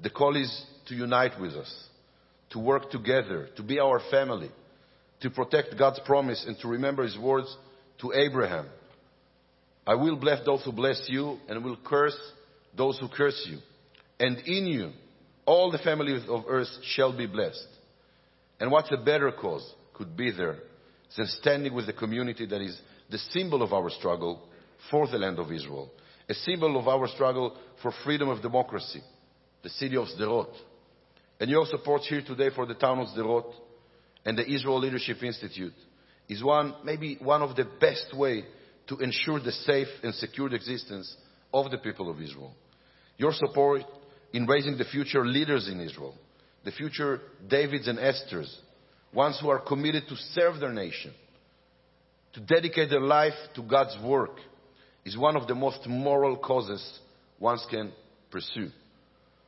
the 0.02 0.10
call 0.10 0.36
is 0.36 0.66
to 0.88 0.96
unite 0.96 1.40
with 1.40 1.54
us, 1.54 1.88
to 2.52 2.60
work 2.60 2.92
together, 2.92 3.50
to 3.56 3.64
be 3.64 3.80
our 3.80 4.02
family, 4.12 4.52
to 5.22 5.30
protect 5.30 5.78
God's 5.78 6.00
promise 6.06 6.44
and 6.48 6.58
to 6.60 6.68
remember 6.68 7.04
His 7.04 7.18
words 7.18 7.56
to 8.02 8.14
Abraham. 8.14 8.68
I 9.86 9.96
will 9.96 10.16
bless 10.16 10.46
those 10.46 10.64
who 10.64 10.72
bless 10.72 11.02
you 11.08 11.38
and 11.48 11.64
will 11.64 11.78
curse 11.84 12.18
those 12.76 12.98
who 13.00 13.08
curse 13.08 13.48
you. 13.50 13.60
And 14.20 14.38
in 14.46 14.68
you, 14.68 14.92
all 15.46 15.72
the 15.72 15.80
families 15.80 16.24
of 16.30 16.44
earth 16.48 16.70
shall 16.84 17.16
be 17.16 17.26
blessed. 17.26 17.68
And 18.60 18.72
what 18.72 18.92
a 18.92 18.98
better 18.98 19.32
cause 19.32 19.68
could 19.94 20.16
be 20.16 20.32
there 20.32 20.58
than 21.18 21.28
standing 21.28 21.74
with 21.74 21.88
the 21.88 21.94
community 21.94 22.46
that 22.46 22.62
is 22.62 22.80
the 23.10 23.18
symbol 23.18 23.62
of 23.62 23.74
our 23.74 23.90
struggle 23.90 24.42
for 24.90 25.08
the 25.08 25.18
land 25.18 25.40
of 25.40 25.52
Israel, 25.52 25.92
a 26.30 26.34
symbol 26.34 26.80
of 26.80 26.88
our 26.88 27.08
struggle 27.08 27.58
for 27.82 27.92
freedom 28.04 28.30
of 28.30 28.42
democracy, 28.42 29.02
the 29.64 29.70
city 29.70 29.98
of 29.98 30.08
Sderot. 30.08 30.50
And 31.42 31.50
your 31.50 31.66
support 31.66 32.04
here 32.04 32.22
today 32.22 32.50
for 32.54 32.68
the 32.68 32.76
town 32.76 33.00
of 33.00 33.08
Sderot 33.08 33.52
and 34.24 34.38
the 34.38 34.48
Israel 34.48 34.78
Leadership 34.78 35.24
Institute 35.24 35.74
is 36.30 36.44
one, 36.44 36.76
maybe 36.84 37.18
one 37.20 37.42
of 37.42 37.56
the 37.56 37.66
best 37.80 38.16
way 38.16 38.44
to 38.86 39.00
ensure 39.00 39.40
the 39.40 39.52
safe 39.52 39.88
and 40.04 40.14
secure 40.14 40.54
existence 40.54 41.18
of 41.52 41.72
the 41.72 41.80
people 41.80 42.12
of 42.12 42.22
Israel. 42.22 42.54
Your 43.18 43.34
support 43.34 43.82
in 44.32 44.46
raising 44.46 44.78
the 44.78 44.86
future 44.86 45.26
leaders 45.26 45.68
in 45.68 45.82
Israel, 45.82 46.14
the 46.64 46.72
future 46.74 47.22
Davids 47.50 47.88
and 47.88 47.98
Esthers, 47.98 48.56
ones 49.12 49.40
who 49.42 49.50
are 49.50 49.62
committed 49.62 50.04
to 50.10 50.16
serve 50.36 50.60
their 50.60 50.72
nation, 50.72 51.12
to 52.34 52.40
dedicate 52.40 52.92
their 52.92 53.02
life 53.02 53.34
to 53.56 53.64
God's 53.64 53.98
work, 54.04 54.38
is 55.06 55.18
one 55.18 55.36
of 55.36 55.48
the 55.48 55.56
most 55.56 55.88
moral 55.88 56.38
causes 56.38 57.00
one 57.40 57.58
can 57.72 57.92
pursue. 58.30 58.70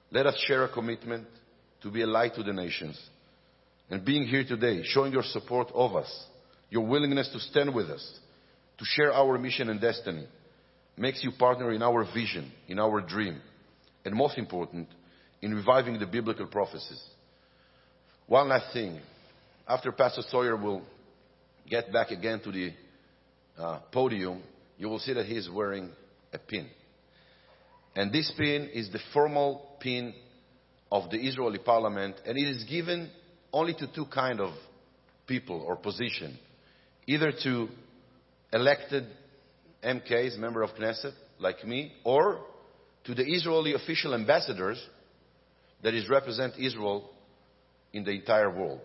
Let 0.10 0.26
us 0.26 0.44
share 0.48 0.64
a 0.64 0.74
commitment 0.74 1.28
to 1.84 1.92
be 1.92 2.02
a 2.02 2.08
light 2.08 2.34
to 2.36 2.44
the 2.44 2.54
nations. 2.54 3.00
And 3.90 4.04
being 4.04 4.26
here 4.26 4.44
today, 4.44 4.82
showing 4.84 5.14
your 5.14 5.24
support 5.24 5.68
of 5.74 5.96
us, 5.96 6.26
your 6.70 6.86
willingness 6.88 7.30
to 7.30 7.40
stand 7.40 7.76
with 7.76 7.90
us, 7.90 8.20
to 8.80 8.86
share 8.86 9.14
our 9.14 9.38
mission 9.38 9.70
and 9.70 9.80
destiny, 9.80 10.26
makes 10.98 11.24
you 11.24 11.32
partner 11.38 11.72
in 11.72 11.84
our 11.84 12.06
vision, 12.14 12.52
in 12.68 12.80
our 12.80 13.02
dream, 13.02 13.40
and 14.06 14.16
most 14.16 14.38
important, 14.38 14.88
in 15.42 15.54
reviving 15.54 16.00
the 16.00 16.06
biblical 16.06 16.48
prophecies. 16.48 17.04
One 18.28 18.50
last 18.50 18.74
thing. 18.74 19.00
After 19.68 19.92
Pastor 19.92 20.22
Sawyer 20.30 20.56
will 20.56 20.82
get 21.70 21.92
back 21.92 22.12
again 22.12 22.40
to 22.42 22.52
the 22.52 22.72
uh, 23.58 23.80
podium, 23.92 24.42
you 24.78 24.88
will 24.88 25.00
see 25.00 25.14
that 25.14 25.26
he 25.26 25.36
is 25.36 25.50
wearing 25.50 25.90
a 26.32 26.38
pin. 26.38 26.68
And 27.96 28.12
this 28.12 28.32
pin 28.38 28.70
is 28.74 28.90
the 28.92 29.00
formal 29.14 29.78
pin 29.80 30.14
of 30.94 31.10
the 31.10 31.18
Israeli 31.18 31.58
parliament, 31.58 32.16
and 32.24 32.38
it 32.38 32.48
is 32.48 32.66
given 32.66 33.10
only 33.52 33.74
to 33.74 33.88
two 33.96 34.06
kind 34.06 34.40
of 34.40 34.54
people 35.26 35.66
or 35.68 35.76
position. 35.76 36.38
Either 37.08 37.32
to 37.44 37.68
elected 38.54 39.08
MKs, 39.84 40.38
member 40.38 40.62
of 40.62 40.70
Knesset, 40.76 41.14
like 41.40 41.66
me, 41.66 41.94
or 42.04 42.42
to 43.06 43.16
the 43.16 43.24
Israeli 43.24 43.74
official 43.74 44.14
ambassadors 44.14 44.80
that 45.82 45.96
is 45.96 46.08
represent 46.08 46.54
Israel 46.60 47.10
in 47.92 48.04
the 48.04 48.12
entire 48.12 48.56
world. 48.56 48.82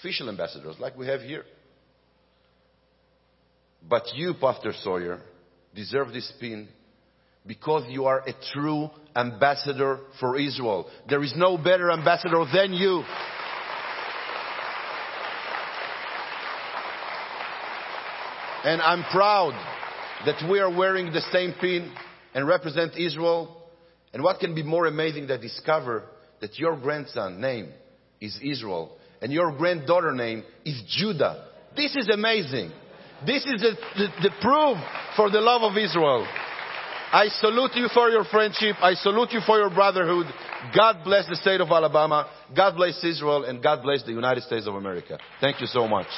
Official 0.00 0.28
ambassadors, 0.28 0.74
like 0.80 0.98
we 0.98 1.06
have 1.06 1.20
here. 1.20 1.44
But 3.88 4.02
you, 4.16 4.34
Pastor 4.40 4.72
Sawyer, 4.82 5.20
deserve 5.72 6.12
this 6.12 6.32
pin 6.40 6.66
because 7.46 7.84
you 7.88 8.06
are 8.06 8.20
a 8.26 8.32
true 8.52 8.88
ambassador 9.14 10.00
for 10.18 10.38
Israel. 10.38 10.88
There 11.08 11.22
is 11.22 11.34
no 11.36 11.56
better 11.56 11.90
ambassador 11.90 12.44
than 12.52 12.72
you. 12.72 13.02
And 18.64 18.80
I'm 18.80 19.04
proud 19.12 19.52
that 20.24 20.48
we 20.50 20.58
are 20.58 20.74
wearing 20.74 21.12
the 21.12 21.20
same 21.32 21.54
pin 21.60 21.92
and 22.34 22.46
represent 22.46 22.96
Israel 22.96 23.64
And 24.14 24.22
what 24.22 24.38
can 24.38 24.54
be 24.54 24.62
more 24.62 24.86
amazing 24.86 25.26
than 25.26 25.40
discover 25.40 26.04
that 26.40 26.56
your 26.56 26.76
grandson 26.76 27.40
name 27.40 27.72
is 28.20 28.38
Israel 28.40 28.96
and 29.20 29.32
your 29.32 29.50
granddaughter 29.56 30.12
name 30.12 30.44
is 30.64 30.80
Judah. 30.86 31.48
This 31.76 31.96
is 31.96 32.08
amazing. 32.08 32.70
This 33.26 33.44
is 33.44 33.60
the, 33.60 33.76
the, 33.96 34.06
the 34.22 34.30
proof 34.40 34.78
for 35.16 35.30
the 35.30 35.40
love 35.40 35.62
of 35.62 35.76
Israel. 35.76 36.24
I 37.14 37.28
salute 37.28 37.70
you 37.76 37.86
for 37.94 38.10
your 38.10 38.24
friendship. 38.24 38.74
I 38.82 38.94
salute 38.94 39.30
you 39.30 39.40
for 39.46 39.56
your 39.56 39.70
brotherhood. 39.70 40.26
God 40.74 41.04
bless 41.04 41.28
the 41.28 41.36
state 41.36 41.60
of 41.60 41.68
Alabama. 41.68 42.28
God 42.56 42.74
bless 42.74 43.04
Israel 43.04 43.44
and 43.44 43.62
God 43.62 43.84
bless 43.84 44.02
the 44.02 44.10
United 44.10 44.42
States 44.42 44.66
of 44.66 44.74
America. 44.74 45.16
Thank 45.40 45.60
you 45.60 45.68
so 45.68 45.86
much. 45.86 46.08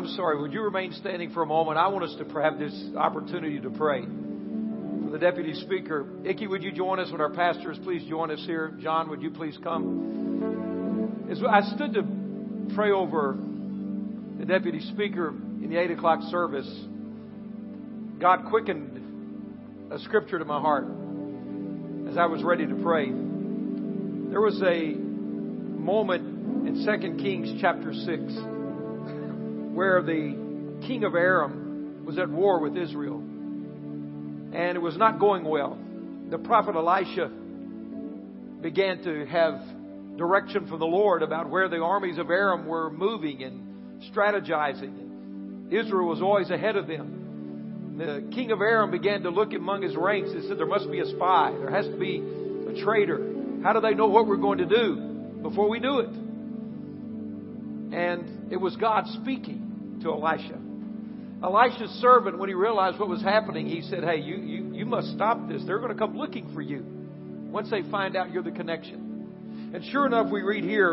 I'm 0.00 0.08
sorry, 0.16 0.40
would 0.40 0.54
you 0.54 0.62
remain 0.62 0.94
standing 0.94 1.28
for 1.28 1.42
a 1.42 1.46
moment? 1.46 1.76
I 1.76 1.86
want 1.88 2.04
us 2.04 2.16
to 2.16 2.40
have 2.40 2.58
this 2.58 2.72
opportunity 2.96 3.60
to 3.60 3.68
pray. 3.68 4.00
For 4.00 5.10
the 5.10 5.18
deputy 5.18 5.52
speaker, 5.52 6.06
Iki, 6.24 6.46
would 6.46 6.62
you 6.62 6.72
join 6.72 6.98
us? 6.98 7.10
Would 7.12 7.20
our 7.20 7.28
pastors 7.28 7.78
please 7.84 8.08
join 8.08 8.30
us 8.30 8.42
here? 8.46 8.72
John, 8.80 9.10
would 9.10 9.20
you 9.20 9.30
please 9.30 9.58
come? 9.62 11.26
As 11.30 11.42
I 11.46 11.60
stood 11.74 11.92
to 11.92 12.74
pray 12.74 12.92
over 12.92 13.36
the 14.38 14.46
deputy 14.46 14.80
speaker 14.80 15.28
in 15.28 15.68
the 15.68 15.78
8 15.78 15.90
o'clock 15.90 16.22
service, 16.30 16.86
God 18.18 18.46
quickened 18.48 19.92
a 19.92 19.98
scripture 19.98 20.38
to 20.38 20.46
my 20.46 20.62
heart 20.62 20.86
as 22.08 22.16
I 22.16 22.24
was 22.24 22.42
ready 22.42 22.66
to 22.66 22.74
pray. 22.76 23.04
There 23.04 24.40
was 24.40 24.62
a 24.62 24.94
moment 24.94 26.68
in 26.68 26.86
2 26.86 27.22
Kings 27.22 27.60
chapter 27.60 27.92
6 27.92 28.59
where 29.74 30.02
the 30.02 30.80
king 30.86 31.04
of 31.04 31.14
Aram 31.14 32.04
was 32.04 32.18
at 32.18 32.28
war 32.28 32.60
with 32.60 32.76
Israel. 32.76 33.18
And 33.18 34.76
it 34.76 34.82
was 34.82 34.96
not 34.96 35.18
going 35.18 35.44
well. 35.44 35.78
The 36.30 36.38
prophet 36.38 36.74
Elisha 36.74 37.30
began 38.60 39.02
to 39.04 39.26
have 39.26 39.60
direction 40.16 40.66
from 40.66 40.80
the 40.80 40.86
Lord 40.86 41.22
about 41.22 41.48
where 41.48 41.68
the 41.68 41.78
armies 41.78 42.18
of 42.18 42.30
Aram 42.30 42.66
were 42.66 42.90
moving 42.90 43.42
and 43.42 44.02
strategizing. 44.12 45.72
Israel 45.72 46.08
was 46.08 46.20
always 46.20 46.50
ahead 46.50 46.76
of 46.76 46.86
them. 46.86 47.96
The 47.96 48.28
king 48.34 48.50
of 48.50 48.60
Aram 48.60 48.90
began 48.90 49.22
to 49.22 49.30
look 49.30 49.52
among 49.52 49.82
his 49.82 49.94
ranks 49.94 50.30
and 50.30 50.42
said, 50.44 50.58
There 50.58 50.66
must 50.66 50.90
be 50.90 51.00
a 51.00 51.06
spy. 51.06 51.52
There 51.58 51.70
has 51.70 51.86
to 51.86 51.96
be 51.98 52.18
a 52.18 52.82
traitor. 52.82 53.20
How 53.62 53.72
do 53.72 53.80
they 53.80 53.94
know 53.94 54.06
what 54.06 54.26
we're 54.26 54.36
going 54.36 54.58
to 54.58 54.66
do 54.66 54.96
before 55.42 55.68
we 55.68 55.80
do 55.80 56.00
it? 56.00 56.10
And 57.92 58.39
it 58.50 58.56
was 58.56 58.76
God 58.76 59.06
speaking 59.22 60.00
to 60.02 60.12
Elisha. 60.12 60.58
Elisha's 61.42 61.90
servant, 62.00 62.38
when 62.38 62.48
he 62.48 62.54
realized 62.54 62.98
what 62.98 63.08
was 63.08 63.22
happening, 63.22 63.66
he 63.66 63.80
said, 63.82 64.04
Hey, 64.04 64.18
you, 64.18 64.36
you, 64.36 64.74
you 64.74 64.84
must 64.84 65.08
stop 65.12 65.48
this. 65.48 65.62
They're 65.64 65.78
going 65.78 65.92
to 65.92 65.98
come 65.98 66.16
looking 66.16 66.52
for 66.52 66.60
you 66.60 66.84
once 67.50 67.70
they 67.70 67.82
find 67.90 68.16
out 68.16 68.30
you're 68.30 68.42
the 68.42 68.50
connection. 68.50 69.70
And 69.74 69.84
sure 69.86 70.06
enough, 70.06 70.30
we 70.30 70.42
read 70.42 70.64
here 70.64 70.92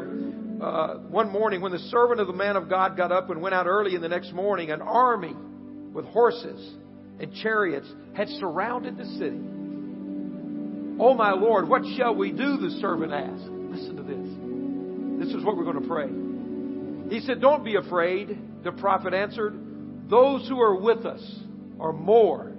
uh, 0.62 0.96
one 1.10 1.32
morning 1.32 1.62
when 1.62 1.72
the 1.72 1.80
servant 1.80 2.20
of 2.20 2.28
the 2.28 2.34
man 2.34 2.56
of 2.56 2.70
God 2.70 2.96
got 2.96 3.12
up 3.12 3.30
and 3.30 3.42
went 3.42 3.56
out 3.56 3.68
early 3.68 3.96
in 3.96 4.02
the 4.02 4.10
next 4.10 4.32
morning, 4.34 4.72
an 4.72 4.82
army 4.82 5.36
with 5.94 6.06
horses 6.06 6.76
and 7.20 7.34
chariots 7.42 7.88
had 8.16 8.30
surrounded 8.30 8.98
the 8.98 9.06
city. 9.06 9.42
Oh, 11.00 11.14
my 11.14 11.32
Lord, 11.32 11.68
what 11.68 11.84
shall 11.98 12.16
we 12.16 12.32
do? 12.32 12.58
The 12.58 12.78
servant 12.82 13.12
asked. 13.12 13.50
Listen 13.50 13.96
to 13.98 14.04
this. 14.04 15.28
This 15.28 15.36
is 15.36 15.44
what 15.44 15.58
we're 15.58 15.66
going 15.66 15.82
to 15.82 15.88
pray. 15.88 16.27
He 17.10 17.22
said, 17.22 17.42
Don't 17.42 17.64
be 17.64 17.76
afraid. 17.76 18.64
The 18.64 18.72
prophet 18.72 19.14
answered, 19.14 20.10
Those 20.10 20.48
who 20.48 20.60
are 20.60 20.76
with 20.76 21.06
us 21.06 21.40
are 21.80 21.94
more 21.94 22.52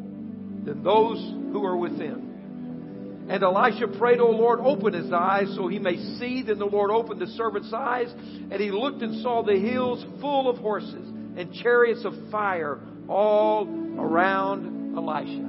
than 0.65 0.83
those 0.83 1.19
who 1.53 1.65
are 1.65 1.77
within. 1.77 3.27
And 3.29 3.43
Elisha 3.43 3.89
prayed, 3.99 4.21
O 4.21 4.31
Lord, 4.31 4.61
open 4.61 4.95
his 4.95 5.13
eyes 5.13 5.53
so 5.55 5.69
he 5.69 5.79
may 5.79 5.97
see. 6.19 6.43
Then 6.43 6.59
the 6.59 6.65
Lord 6.65 6.91
opened 6.91 7.21
the 7.21 7.27
servant's 7.27 7.73
eyes, 7.75 8.09
and 8.11 8.55
he 8.55 8.71
looked 8.71 9.03
and 9.03 9.23
saw 9.23 9.43
the 9.43 9.59
hills 9.59 10.05
full 10.21 10.49
of 10.49 10.57
horses 10.59 11.09
and 11.37 11.53
chariots 11.53 12.05
of 12.05 12.15
fire 12.31 12.81
all 13.07 13.69
around 13.99 14.97
Elisha. 14.97 15.45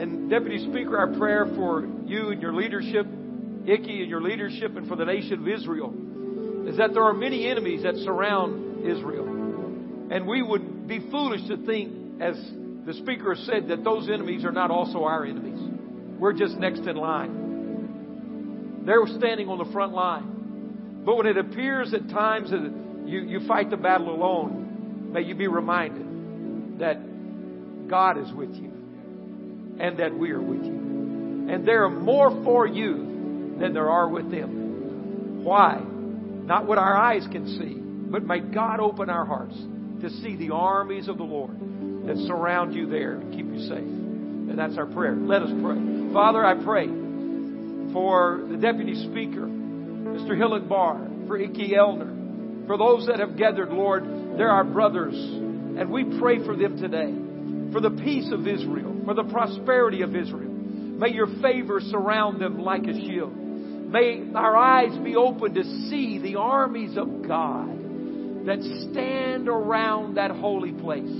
And 0.00 0.30
Deputy 0.30 0.66
Speaker, 0.70 0.96
our 0.96 1.12
prayer 1.18 1.46
for 1.54 1.86
you 2.06 2.30
and 2.30 2.40
your 2.40 2.54
leadership, 2.54 3.06
Iki 3.66 4.00
and 4.02 4.10
your 4.10 4.22
leadership, 4.22 4.76
and 4.76 4.88
for 4.88 4.96
the 4.96 5.04
nation 5.04 5.40
of 5.40 5.48
Israel 5.48 5.94
is 6.66 6.76
that 6.78 6.92
there 6.92 7.04
are 7.04 7.14
many 7.14 7.48
enemies 7.48 7.82
that 7.82 7.96
surround 7.96 8.86
Israel. 8.86 9.26
And 10.10 10.26
we 10.26 10.42
would 10.42 10.86
be 10.86 11.00
foolish 11.10 11.46
to 11.48 11.56
think, 11.64 12.20
as 12.20 12.36
the 12.86 12.94
speaker 12.94 13.36
said, 13.44 13.68
that 13.68 13.84
those 13.84 14.08
enemies 14.08 14.44
are 14.44 14.52
not 14.52 14.70
also 14.70 15.04
our 15.04 15.24
enemies. 15.24 15.60
We're 16.18 16.32
just 16.32 16.56
next 16.56 16.80
in 16.80 16.96
line. 16.96 18.82
They're 18.84 19.06
standing 19.06 19.48
on 19.48 19.58
the 19.58 19.72
front 19.72 19.92
line. 19.92 21.02
But 21.04 21.16
when 21.16 21.26
it 21.26 21.36
appears 21.36 21.92
at 21.94 22.08
times 22.08 22.50
that 22.50 22.60
you, 23.06 23.20
you 23.20 23.46
fight 23.46 23.70
the 23.70 23.76
battle 23.76 24.14
alone, 24.14 25.10
may 25.12 25.22
you 25.22 25.34
be 25.34 25.48
reminded 25.48 26.78
that 26.78 27.88
God 27.88 28.18
is 28.18 28.32
with 28.32 28.54
you 28.54 28.70
and 29.78 29.98
that 29.98 30.14
we 30.14 30.30
are 30.30 30.40
with 30.40 30.64
you. 30.64 31.48
And 31.50 31.66
there 31.66 31.84
are 31.84 31.90
more 31.90 32.30
for 32.44 32.66
you 32.66 33.56
than 33.58 33.74
there 33.74 33.90
are 33.90 34.08
with 34.08 34.30
them. 34.30 35.44
Why? 35.44 35.82
Not 36.44 36.66
what 36.66 36.78
our 36.78 36.96
eyes 36.96 37.26
can 37.32 37.46
see, 37.58 37.74
but 38.10 38.24
may 38.24 38.40
God 38.40 38.80
open 38.80 39.08
our 39.08 39.24
hearts 39.24 39.56
to 40.02 40.10
see 40.22 40.36
the 40.36 40.50
armies 40.52 41.08
of 41.08 41.16
the 41.16 41.24
Lord 41.24 41.58
that 42.06 42.16
surround 42.26 42.74
you 42.74 42.86
there 42.86 43.14
and 43.14 43.32
keep 43.32 43.46
you 43.46 43.60
safe. 43.60 43.78
And 43.78 44.58
that's 44.58 44.76
our 44.76 44.86
prayer. 44.86 45.16
Let 45.16 45.42
us 45.42 45.50
pray. 45.62 46.12
Father, 46.12 46.44
I 46.44 46.62
pray 46.62 46.86
for 47.94 48.44
the 48.50 48.58
Deputy 48.58 48.94
Speaker, 48.94 49.46
Mr. 49.46 50.36
Hillen 50.36 50.68
Bar, 50.68 51.08
for 51.26 51.38
Iki 51.38 51.74
Elner, 51.74 52.66
for 52.66 52.76
those 52.76 53.06
that 53.06 53.20
have 53.20 53.38
gathered, 53.38 53.70
Lord, 53.70 54.04
they're 54.36 54.50
our 54.50 54.64
brothers. 54.64 55.14
And 55.14 55.90
we 55.90 56.04
pray 56.18 56.44
for 56.44 56.54
them 56.54 56.76
today, 56.76 57.72
for 57.72 57.80
the 57.80 57.90
peace 57.90 58.30
of 58.32 58.46
Israel, 58.46 59.00
for 59.06 59.14
the 59.14 59.24
prosperity 59.24 60.02
of 60.02 60.14
Israel. 60.14 60.50
May 60.50 61.12
your 61.12 61.26
favor 61.40 61.80
surround 61.80 62.40
them 62.40 62.58
like 62.58 62.84
a 62.84 62.92
shield. 62.92 63.32
May 63.94 64.24
our 64.34 64.56
eyes 64.56 64.98
be 65.04 65.14
open 65.14 65.54
to 65.54 65.62
see 65.88 66.18
the 66.18 66.34
armies 66.34 66.96
of 66.96 67.28
God 67.28 67.68
that 68.44 68.58
stand 68.90 69.48
around 69.48 70.16
that 70.16 70.32
holy 70.32 70.72
place. 70.72 71.14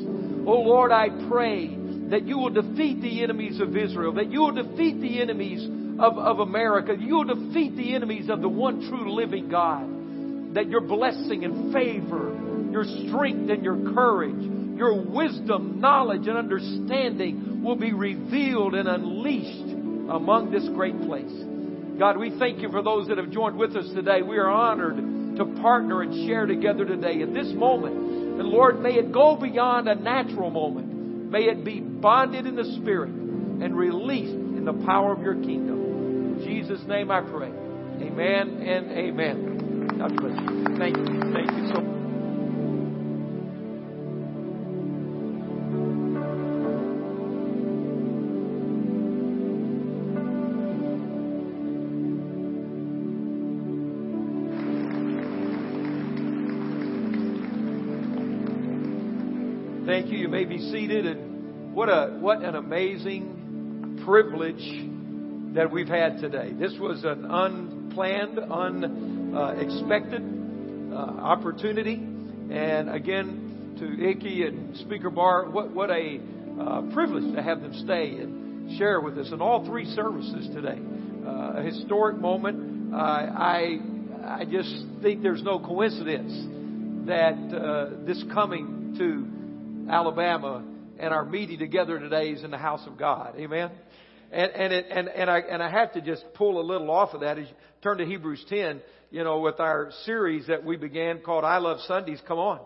Oh 0.44 0.60
Lord, 0.60 0.90
I 0.90 1.06
pray 1.28 1.68
that 2.10 2.26
you 2.26 2.36
will 2.36 2.50
defeat 2.50 3.00
the 3.00 3.22
enemies 3.22 3.60
of 3.60 3.76
Israel, 3.76 4.14
that 4.14 4.32
you 4.32 4.40
will 4.40 4.60
defeat 4.60 5.00
the 5.00 5.22
enemies 5.22 5.64
of, 6.00 6.18
of 6.18 6.40
America, 6.40 6.96
you 6.98 7.14
will 7.14 7.46
defeat 7.46 7.76
the 7.76 7.94
enemies 7.94 8.28
of 8.28 8.40
the 8.40 8.48
one 8.48 8.88
true 8.88 9.14
living 9.14 9.48
God. 9.48 10.54
That 10.54 10.68
your 10.68 10.80
blessing 10.80 11.44
and 11.44 11.72
favor, 11.72 12.36
your 12.72 12.86
strength 13.06 13.50
and 13.50 13.62
your 13.62 13.94
courage, 13.94 14.42
your 14.76 15.00
wisdom, 15.00 15.78
knowledge, 15.80 16.26
and 16.26 16.36
understanding 16.36 17.62
will 17.62 17.76
be 17.76 17.92
revealed 17.92 18.74
and 18.74 18.88
unleashed 18.88 19.70
among 20.10 20.50
this 20.50 20.68
great 20.70 21.00
place. 21.02 21.53
God, 21.98 22.16
we 22.18 22.36
thank 22.38 22.60
you 22.60 22.70
for 22.70 22.82
those 22.82 23.08
that 23.08 23.18
have 23.18 23.30
joined 23.30 23.56
with 23.56 23.76
us 23.76 23.86
today. 23.94 24.22
We 24.22 24.36
are 24.36 24.50
honored 24.50 25.36
to 25.36 25.44
partner 25.62 26.02
and 26.02 26.26
share 26.26 26.46
together 26.46 26.84
today 26.84 27.22
at 27.22 27.32
this 27.32 27.48
moment. 27.54 27.94
And 27.94 28.48
Lord, 28.48 28.80
may 28.80 28.94
it 28.94 29.12
go 29.12 29.36
beyond 29.36 29.88
a 29.88 29.94
natural 29.94 30.50
moment. 30.50 31.30
May 31.30 31.44
it 31.44 31.64
be 31.64 31.80
bonded 31.80 32.46
in 32.46 32.56
the 32.56 32.64
Spirit 32.80 33.10
and 33.10 33.76
released 33.76 34.32
in 34.32 34.64
the 34.64 34.84
power 34.84 35.12
of 35.12 35.22
your 35.22 35.34
kingdom. 35.34 36.38
In 36.38 36.44
Jesus' 36.44 36.80
name 36.86 37.10
I 37.10 37.20
pray. 37.20 37.48
Amen 37.48 38.62
and 38.62 38.90
amen. 38.90 39.98
God 39.98 40.16
bless 40.16 40.38
you. 40.38 40.76
Thank 40.76 40.96
you. 40.96 41.32
Thank 41.32 41.50
you 41.52 41.68
so 41.72 41.80
much. 41.80 41.93
Be 60.54 60.70
seated. 60.70 61.04
And 61.04 61.74
what 61.74 61.88
a 61.88 62.16
what 62.20 62.42
an 62.44 62.54
amazing 62.54 64.02
privilege 64.04 64.62
that 65.56 65.68
we've 65.68 65.88
had 65.88 66.20
today. 66.20 66.52
This 66.52 66.72
was 66.78 67.02
an 67.02 67.24
unplanned, 67.28 68.38
unexpected 68.38 70.22
uh, 70.92 70.96
opportunity. 70.96 71.94
And 71.94 72.88
again, 72.88 73.74
to 73.80 74.10
Iki 74.10 74.44
and 74.44 74.76
Speaker 74.76 75.10
Bar, 75.10 75.50
what, 75.50 75.72
what 75.72 75.90
a 75.90 76.20
uh, 76.60 76.82
privilege 76.92 77.34
to 77.34 77.42
have 77.42 77.60
them 77.60 77.74
stay 77.84 78.10
and 78.10 78.78
share 78.78 79.00
with 79.00 79.18
us 79.18 79.32
in 79.32 79.40
all 79.40 79.66
three 79.66 79.86
services 79.86 80.46
today. 80.54 80.78
Uh, 81.26 81.54
a 81.56 81.62
historic 81.64 82.16
moment. 82.18 82.94
I, 82.94 83.80
I 84.24 84.44
just 84.44 84.72
think 85.02 85.20
there's 85.20 85.42
no 85.42 85.58
coincidence 85.58 86.32
that 87.08 87.34
uh, 87.52 88.04
this 88.06 88.22
coming 88.32 88.94
to 88.98 89.34
Alabama 89.90 90.64
and 90.98 91.12
our 91.12 91.24
meeting 91.24 91.58
together 91.58 91.98
today 91.98 92.30
is 92.30 92.42
in 92.44 92.50
the 92.50 92.58
house 92.58 92.86
of 92.86 92.98
God. 92.98 93.34
Amen. 93.38 93.70
And 94.32 94.52
and 94.52 94.72
it, 94.72 94.86
and 94.90 95.08
and 95.08 95.30
I 95.30 95.38
and 95.40 95.62
I 95.62 95.70
have 95.70 95.92
to 95.92 96.00
just 96.00 96.24
pull 96.34 96.60
a 96.60 96.64
little 96.64 96.90
off 96.90 97.14
of 97.14 97.20
that. 97.20 97.38
As 97.38 97.46
you 97.46 97.54
turn 97.82 97.98
to 97.98 98.04
Hebrews 98.04 98.44
10, 98.48 98.80
you 99.10 99.22
know, 99.22 99.40
with 99.40 99.60
our 99.60 99.90
series 100.04 100.46
that 100.48 100.64
we 100.64 100.76
began 100.76 101.20
called 101.20 101.44
"I 101.44 101.58
Love 101.58 101.80
Sundays." 101.86 102.20
Come 102.26 102.38
on, 102.38 102.60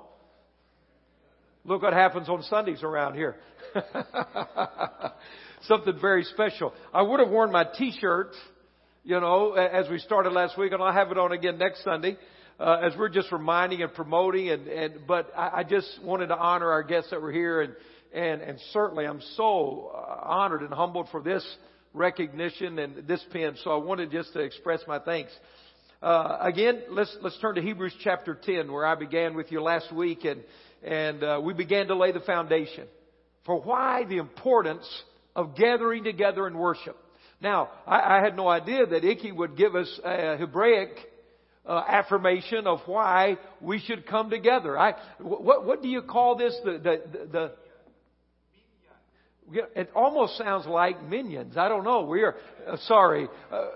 look 1.65 1.83
what 1.83 1.93
happens 1.93 2.29
on 2.29 2.43
Sundays 2.45 2.83
around 2.83 3.15
here. 3.15 3.37
Something 5.63 5.99
very 6.01 6.25
special. 6.25 6.73
I 6.95 7.03
would 7.03 7.21
have 7.21 7.29
worn 7.29 7.51
my 7.51 7.65
T-shirt, 7.65 8.31
you 9.05 9.19
know, 9.21 9.53
as 9.55 9.91
we 9.91 9.99
started 9.99 10.33
last 10.33 10.57
week, 10.57 10.73
and 10.73 10.83
I'll 10.83 10.93
have 10.93 11.11
it 11.11 11.19
on 11.19 11.33
again 11.33 11.59
next 11.59 11.83
Sunday. 11.83 12.17
Uh, 12.59 12.81
as 12.83 12.93
we're 12.99 13.09
just 13.09 13.31
reminding 13.31 13.83
and 13.83 13.95
promoting, 13.95 14.51
and, 14.51 14.67
and 14.67 15.07
but 15.07 15.31
I, 15.37 15.59
I 15.59 15.63
just 15.63 15.87
wanted 16.03 16.27
to 16.29 16.37
honor 16.37 16.71
our 16.73 16.83
guests 16.83 17.11
that 17.11 17.23
were 17.23 17.31
here 17.31 17.63
and 17.63 17.75
and, 18.13 18.41
and 18.41 18.59
certainly 18.73 19.07
I'm 19.07 19.21
so 19.37 19.93
uh, 19.95 20.21
honored 20.25 20.63
and 20.63 20.73
humbled 20.73 21.09
for 21.11 21.23
this 21.23 21.45
recognition 21.93 22.79
and 22.79 23.07
this 23.07 23.25
pen. 23.33 23.55
So 23.63 23.71
I 23.71 23.77
wanted 23.77 24.11
just 24.11 24.33
to 24.33 24.41
express 24.41 24.81
my 24.89 24.99
thanks. 24.99 25.31
Uh, 26.03 26.39
again, 26.41 26.83
let's 26.91 27.17
let's 27.23 27.39
turn 27.41 27.57
to 27.57 27.63
Hebrews 27.63 27.95
chapter 28.03 28.35
10, 28.41 28.73
where 28.73 28.87
I 28.87 28.95
began 28.95 29.35
with 29.35 29.51
you 29.53 29.63
last 29.63 29.93
week, 29.93 30.25
and 30.25 30.43
and 30.83 31.23
uh, 31.23 31.41
we 31.43 31.55
began 31.55 31.89
to 31.89 31.97
lay 31.97 32.13
the 32.13 32.21
foundation 32.21 32.87
for 33.45 33.61
why 33.61 34.05
the 34.05 34.19
importance 34.19 34.87
of 35.35 35.57
gathering 35.57 36.05
together 36.05 36.47
in 36.47 36.57
worship. 36.57 36.97
Now, 37.41 37.71
I, 37.87 38.19
I 38.19 38.21
had 38.23 38.37
no 38.37 38.49
idea 38.49 38.87
that 38.87 39.05
Iki 39.05 39.33
would 39.33 39.57
give 39.57 39.75
us 39.75 40.01
a 40.05 40.37
Hebraic 40.37 40.91
uh, 41.69 41.85
affirmation 41.87 42.67
of 42.67 42.81
why 42.87 43.37
we 43.61 43.79
should 43.79 44.07
come 44.07 44.31
together. 44.31 44.79
I, 44.79 44.95
what, 45.21 45.67
what 45.67 45.83
do 45.83 45.89
you 45.89 46.01
call 46.03 46.37
this? 46.37 46.57
The, 46.65 46.73
the, 46.79 47.03
the, 47.31 47.53
it 49.77 49.91
almost 49.95 50.39
sounds 50.39 50.67
like 50.67 51.03
minions. 51.09 51.57
I 51.57 51.69
don't 51.69 51.85
know. 51.85 52.05
We 52.05 52.23
are 52.23 52.37
uh, 52.67 52.77
sorry. 52.87 53.29
Uh, 53.53 53.67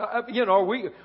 uh 0.00 0.22
you 0.28 0.46
know, 0.46 0.64
we. 0.64 0.88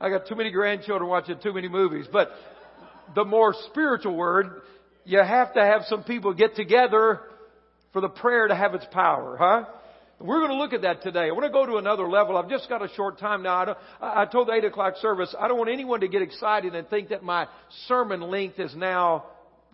I 0.00 0.10
got 0.10 0.26
too 0.26 0.34
many 0.34 0.50
grandchildren 0.50 1.08
watching 1.08 1.38
too 1.42 1.54
many 1.54 1.68
movies. 1.68 2.06
But 2.12 2.30
the 3.14 3.24
more 3.24 3.54
spiritual 3.70 4.14
word, 4.14 4.60
you 5.04 5.18
have 5.18 5.54
to 5.54 5.60
have 5.60 5.82
some 5.88 6.04
people 6.04 6.34
get 6.34 6.54
together 6.54 7.20
for 7.92 8.02
the 8.02 8.08
prayer 8.08 8.48
to 8.48 8.54
have 8.54 8.74
its 8.74 8.84
power, 8.92 9.36
huh? 9.38 9.64
We're 10.18 10.38
going 10.38 10.50
to 10.50 10.56
look 10.56 10.72
at 10.72 10.82
that 10.82 11.02
today. 11.02 11.28
I 11.28 11.30
want 11.32 11.44
to 11.44 11.50
go 11.50 11.66
to 11.66 11.76
another 11.76 12.08
level. 12.08 12.38
I've 12.38 12.48
just 12.48 12.68
got 12.70 12.82
a 12.82 12.88
short 12.94 13.18
time 13.18 13.42
now. 13.42 13.76
I, 14.00 14.22
I 14.22 14.24
told 14.24 14.48
the 14.48 14.52
8 14.52 14.64
o'clock 14.64 14.94
service, 15.02 15.34
I 15.38 15.46
don't 15.46 15.58
want 15.58 15.70
anyone 15.70 16.00
to 16.00 16.08
get 16.08 16.22
excited 16.22 16.74
and 16.74 16.88
think 16.88 17.10
that 17.10 17.22
my 17.22 17.46
sermon 17.86 18.22
length 18.22 18.58
is 18.58 18.74
now 18.74 19.26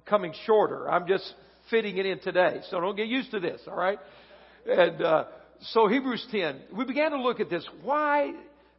coming 0.04 0.32
shorter. 0.44 0.90
I'm 0.90 1.06
just 1.06 1.32
fitting 1.70 1.96
it 1.96 2.06
in 2.06 2.18
today. 2.18 2.60
So 2.70 2.80
don't 2.80 2.96
get 2.96 3.06
used 3.06 3.30
to 3.30 3.40
this, 3.40 3.60
all 3.68 3.76
right? 3.76 3.98
And 4.66 5.00
uh, 5.00 5.24
so 5.70 5.86
Hebrews 5.86 6.26
10, 6.32 6.60
we 6.76 6.84
began 6.84 7.12
to 7.12 7.22
look 7.22 7.38
at 7.38 7.48
this. 7.48 7.64
Why 7.82 8.32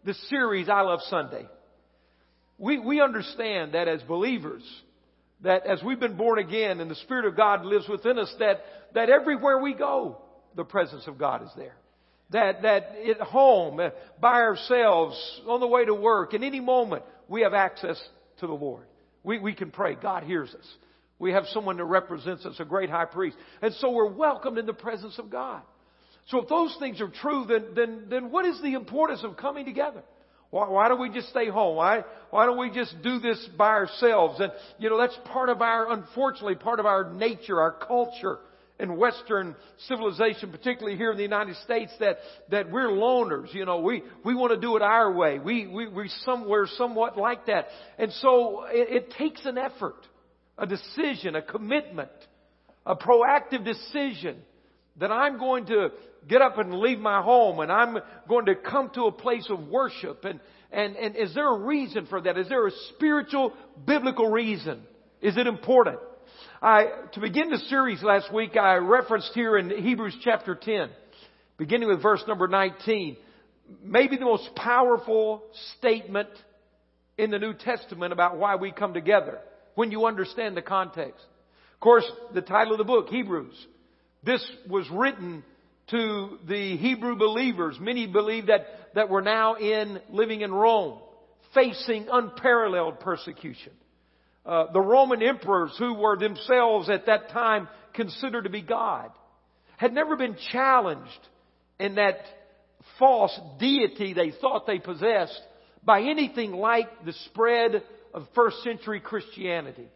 the 0.04 0.13
series 0.30 0.67
I 0.67 0.82
Love 0.82 0.99
Sunday? 1.10 1.47
We, 2.58 2.78
we 2.78 3.02
understand 3.02 3.73
that 3.73 3.88
as 3.88 4.02
believers, 4.04 4.63
that 5.41 5.65
as 5.65 5.82
we've 5.82 5.99
been 5.99 6.17
born 6.17 6.39
again 6.39 6.82
and 6.82 6.91
the 6.91 6.95
Spirit 6.95 7.26
of 7.26 7.38
God 7.38 7.63
lives 7.63 7.88
within 7.88 8.19
us, 8.19 8.34
that, 8.39 8.62
that 8.95 9.10
everywhere 9.10 9.60
we 9.60 9.73
go, 9.73 10.17
the 10.56 10.63
presence 10.63 11.08
of 11.08 11.18
God 11.18 11.44
is 11.44 11.50
there. 11.56 11.76
That, 12.32 12.63
that 12.63 12.96
at 13.10 13.22
home, 13.22 13.80
uh, 13.80 13.89
by 14.20 14.42
ourselves, 14.42 15.42
on 15.48 15.60
the 15.60 15.68
way 15.68 15.86
to 15.86 15.94
work, 15.94 16.34
in 16.34 16.44
any 16.44 16.60
moment, 16.60 17.04
we 17.28 17.42
have 17.42 17.54
access 17.54 18.02
to 18.39 18.48
the 18.48 18.54
Lord. 18.54 18.86
We, 19.24 19.39
we 19.39 19.54
can 19.54 19.72
pray. 19.72 19.96
God 19.96 20.24
hears 20.24 20.54
us. 20.54 20.68
We 21.20 21.32
have 21.34 21.46
someone 21.54 21.78
that 21.78 21.86
represents 21.86 22.46
us, 22.46 22.56
a 22.60 22.66
great 22.66 22.89
high 22.89 23.06
priest. 23.06 23.38
And 23.62 23.74
so 23.76 23.92
we're 23.92 24.12
welcomed 24.12 24.58
in 24.58 24.66
the 24.66 24.74
presence 24.74 25.20
of 25.20 25.30
God. 25.30 25.62
So 26.28 26.42
if 26.42 26.50
those 26.50 26.76
things 26.80 27.02
are 27.02 27.10
true, 27.10 27.46
then, 27.48 27.68
then, 27.76 28.06
then 28.10 28.32
what 28.32 28.46
is 28.46 28.60
the 28.62 28.74
importance 28.74 29.24
of 29.24 29.38
coming 29.38 29.66
together? 29.66 30.02
Why, 30.50 30.70
why 30.70 30.88
don't 30.88 31.00
we 31.00 31.10
just 31.10 31.30
stay 31.30 31.50
home? 31.50 31.78
Why, 31.78 32.04
why 32.30 32.46
don't 32.46 32.58
we 32.58 32.72
just 32.72 33.02
do 33.02 33.20
this 33.20 33.48
by 33.58 33.70
ourselves? 33.70 34.39
And, 34.39 34.52
you 34.80 34.89
know, 34.89 34.98
that's 34.98 35.18
part 35.26 35.50
of 35.50 35.62
our, 35.62 35.92
unfortunately, 35.92 36.56
part 36.56 36.80
of 36.80 36.86
our 36.86 37.13
nature, 37.13 37.60
our 37.60 37.72
culture 37.72 38.39
in 38.84 38.98
Western 38.98 39.56
civilization, 39.88 40.52
particularly 40.52 40.98
here 40.98 41.12
in 41.12 41.17
the 41.17 41.24
United 41.24 41.56
States, 41.63 41.91
that, 42.02 42.17
that 42.52 42.69
we're 42.69 42.89
loners. 42.89 43.52
You 43.54 43.65
know, 43.65 43.80
we, 43.80 44.04
we 44.26 44.36
want 44.36 44.52
to 44.52 44.60
do 44.60 44.76
it 44.76 44.82
our 44.82 45.12
way. 45.12 45.39
We, 45.39 45.65
we, 45.65 45.88
we 45.88 46.10
somewhere 46.26 46.67
somewhat 46.78 47.17
like 47.17 47.46
that. 47.46 47.67
And 47.98 48.12
so 48.13 48.65
it, 48.65 49.04
it 49.04 49.13
takes 49.17 49.46
an 49.46 49.58
effort 49.58 49.96
a 50.58 50.67
decision, 50.67 51.36
a 51.36 51.41
commitment, 51.41 52.12
a 52.86 52.96
proactive 52.96 53.65
decision 53.65 54.38
that 54.98 55.12
I'm 55.12 55.39
going 55.39 55.65
to 55.67 55.89
get 56.28 56.43
up 56.43 56.60
and 56.60 56.76
leave 56.76 57.00
my 57.00 57.24
home 57.24 57.60
and 57.60 57.72
I'm 57.72 57.98
going 58.30 58.46
to 58.46 58.56
come 58.56 58.91
to 58.93 59.06
a 59.06 59.12
place 59.12 59.48
of 59.50 59.67
worship. 59.67 60.26
And, 60.26 60.39
and, 60.72 60.96
and 60.96 61.15
is 61.15 61.34
there 61.34 61.48
a 61.48 61.58
reason 61.58 62.06
for 62.06 62.22
that? 62.22 62.38
Is 62.38 62.50
there 62.50 62.67
a 62.67 62.72
spiritual, 62.93 63.54
biblical 63.88 64.30
reason? 64.30 64.82
Is 65.22 65.38
it 65.38 65.48
important? 65.48 66.00
I, 66.63 66.86
to 67.12 67.19
begin 67.19 67.49
the 67.49 67.58
series 67.58 68.02
last 68.02 68.34
week, 68.34 68.56
I 68.56 68.76
referenced 68.76 69.32
here 69.34 69.58
in 69.58 69.69
Hebrews 69.69 70.15
chapter 70.23 70.56
10, 70.56 70.89
beginning 71.58 71.89
with 71.89 72.02
verse 72.02 72.23
number 72.26 72.47
19, 72.47 73.17
maybe 73.84 74.15
the 74.15 74.23
most 74.23 74.47
powerful 74.56 75.43
statement 75.78 76.30
in 77.17 77.32
the 77.32 77.38
New 77.38 77.54
Testament 77.54 78.13
about 78.13 78.38
why 78.38 78.56
we 78.56 78.71
come 78.71 78.93
together 78.93 79.39
when 79.76 79.91
you 79.91 80.06
understand 80.06 80.56
the 80.56 80.62
context. 80.62 81.19
Of 81.73 81.80
course, 81.82 82.10
the 82.34 82.41
title 82.41 82.71
of 82.71 82.78
the 82.78 82.86
book, 82.86 83.10
Hebrews. 83.10 83.56
This 84.23 84.41
was 84.69 84.89
written 84.89 85.43
to 85.89 86.39
the 86.47 86.78
Hebrew 86.78 87.17
believers. 87.17 87.76
Many 87.78 88.08
believe 88.08 88.45
that, 88.45 88.67
that 88.95 89.10
we're 89.10 89.19
now 89.19 89.56
in, 89.56 89.99
living 90.10 90.39
in 90.39 90.54
Rome, 90.54 90.99
facing 91.54 92.08
unparalleled 92.10 93.02
persecution. 93.02 93.73
Uh, 94.46 94.72
the 94.72 94.82
Roman 94.82 95.22
emperors, 95.22 95.74
who 95.80 95.94
were 95.94 96.18
themselves 96.18 96.90
at 96.90 97.06
that 97.06 97.30
time 97.30 97.68
considered 97.94 98.44
to 98.44 98.50
be 98.50 98.62
God, 98.62 99.12
had 99.78 99.94
never 99.94 100.16
been 100.16 100.36
challenged 100.52 101.10
in 101.80 101.96
that 101.96 102.18
false 103.00 103.38
deity 103.60 104.14
they 104.14 104.32
thought 104.32 104.68
they 104.68 104.80
possessed 104.80 105.42
by 105.84 106.02
anything 106.02 106.52
like 106.52 107.06
the 107.06 107.14
spread 107.26 107.84
of 108.14 108.28
first 108.36 108.64
century 108.64 109.00
Christianity. 109.00 109.88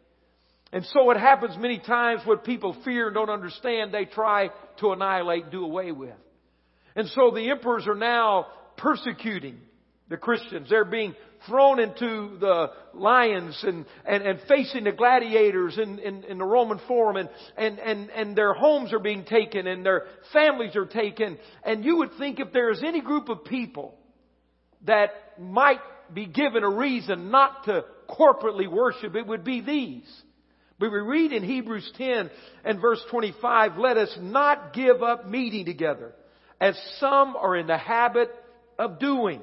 And 0.71 0.85
so 0.85 1.11
it 1.11 1.17
happens 1.17 1.55
many 1.57 1.79
times 1.79 2.21
what 2.25 2.43
people 2.43 2.75
fear 2.83 3.07
and 3.07 3.15
don't 3.15 3.29
understand, 3.29 3.93
they 3.93 4.05
try 4.05 4.49
to 4.79 4.91
annihilate, 4.91 5.49
do 5.49 5.63
away 5.63 5.91
with. 5.91 6.15
And 6.95 7.07
so 7.09 7.31
the 7.31 7.49
emperors 7.49 7.87
are 7.87 7.95
now 7.95 8.47
persecuting 8.75 9.59
the 10.09 10.17
Christians. 10.17 10.67
They're 10.69 10.83
being 10.83 11.15
thrown 11.45 11.79
into 11.79 12.37
the 12.39 12.71
lions 12.93 13.57
and, 13.63 13.85
and, 14.05 14.23
and 14.23 14.39
facing 14.47 14.85
the 14.85 14.91
gladiators 14.91 15.77
in, 15.77 15.99
in, 15.99 16.23
in 16.23 16.37
the 16.37 16.45
Roman 16.45 16.79
Forum 16.87 17.17
and, 17.17 17.29
and, 17.57 17.79
and, 17.79 18.09
and 18.09 18.35
their 18.35 18.53
homes 18.53 18.93
are 18.93 18.99
being 18.99 19.23
taken 19.25 19.67
and 19.67 19.85
their 19.85 20.05
families 20.33 20.75
are 20.75 20.85
taken. 20.85 21.37
And 21.63 21.85
you 21.85 21.97
would 21.97 22.11
think 22.17 22.39
if 22.39 22.51
there 22.51 22.71
is 22.71 22.83
any 22.83 23.01
group 23.01 23.29
of 23.29 23.45
people 23.45 23.95
that 24.85 25.11
might 25.39 25.81
be 26.13 26.25
given 26.25 26.63
a 26.63 26.69
reason 26.69 27.31
not 27.31 27.65
to 27.65 27.85
corporately 28.09 28.69
worship, 28.69 29.15
it 29.15 29.27
would 29.27 29.43
be 29.43 29.61
these. 29.61 30.23
But 30.79 30.91
we 30.91 30.99
read 30.99 31.33
in 31.33 31.43
Hebrews 31.43 31.91
10 31.97 32.29
and 32.63 32.79
verse 32.79 33.01
25, 33.09 33.77
let 33.77 33.97
us 33.97 34.15
not 34.21 34.73
give 34.73 35.01
up 35.01 35.27
meeting 35.27 35.65
together, 35.65 36.13
as 36.61 36.79
some 36.99 37.35
are 37.35 37.55
in 37.55 37.67
the 37.67 37.77
habit 37.77 38.29
of 38.77 38.99
doing. 38.99 39.41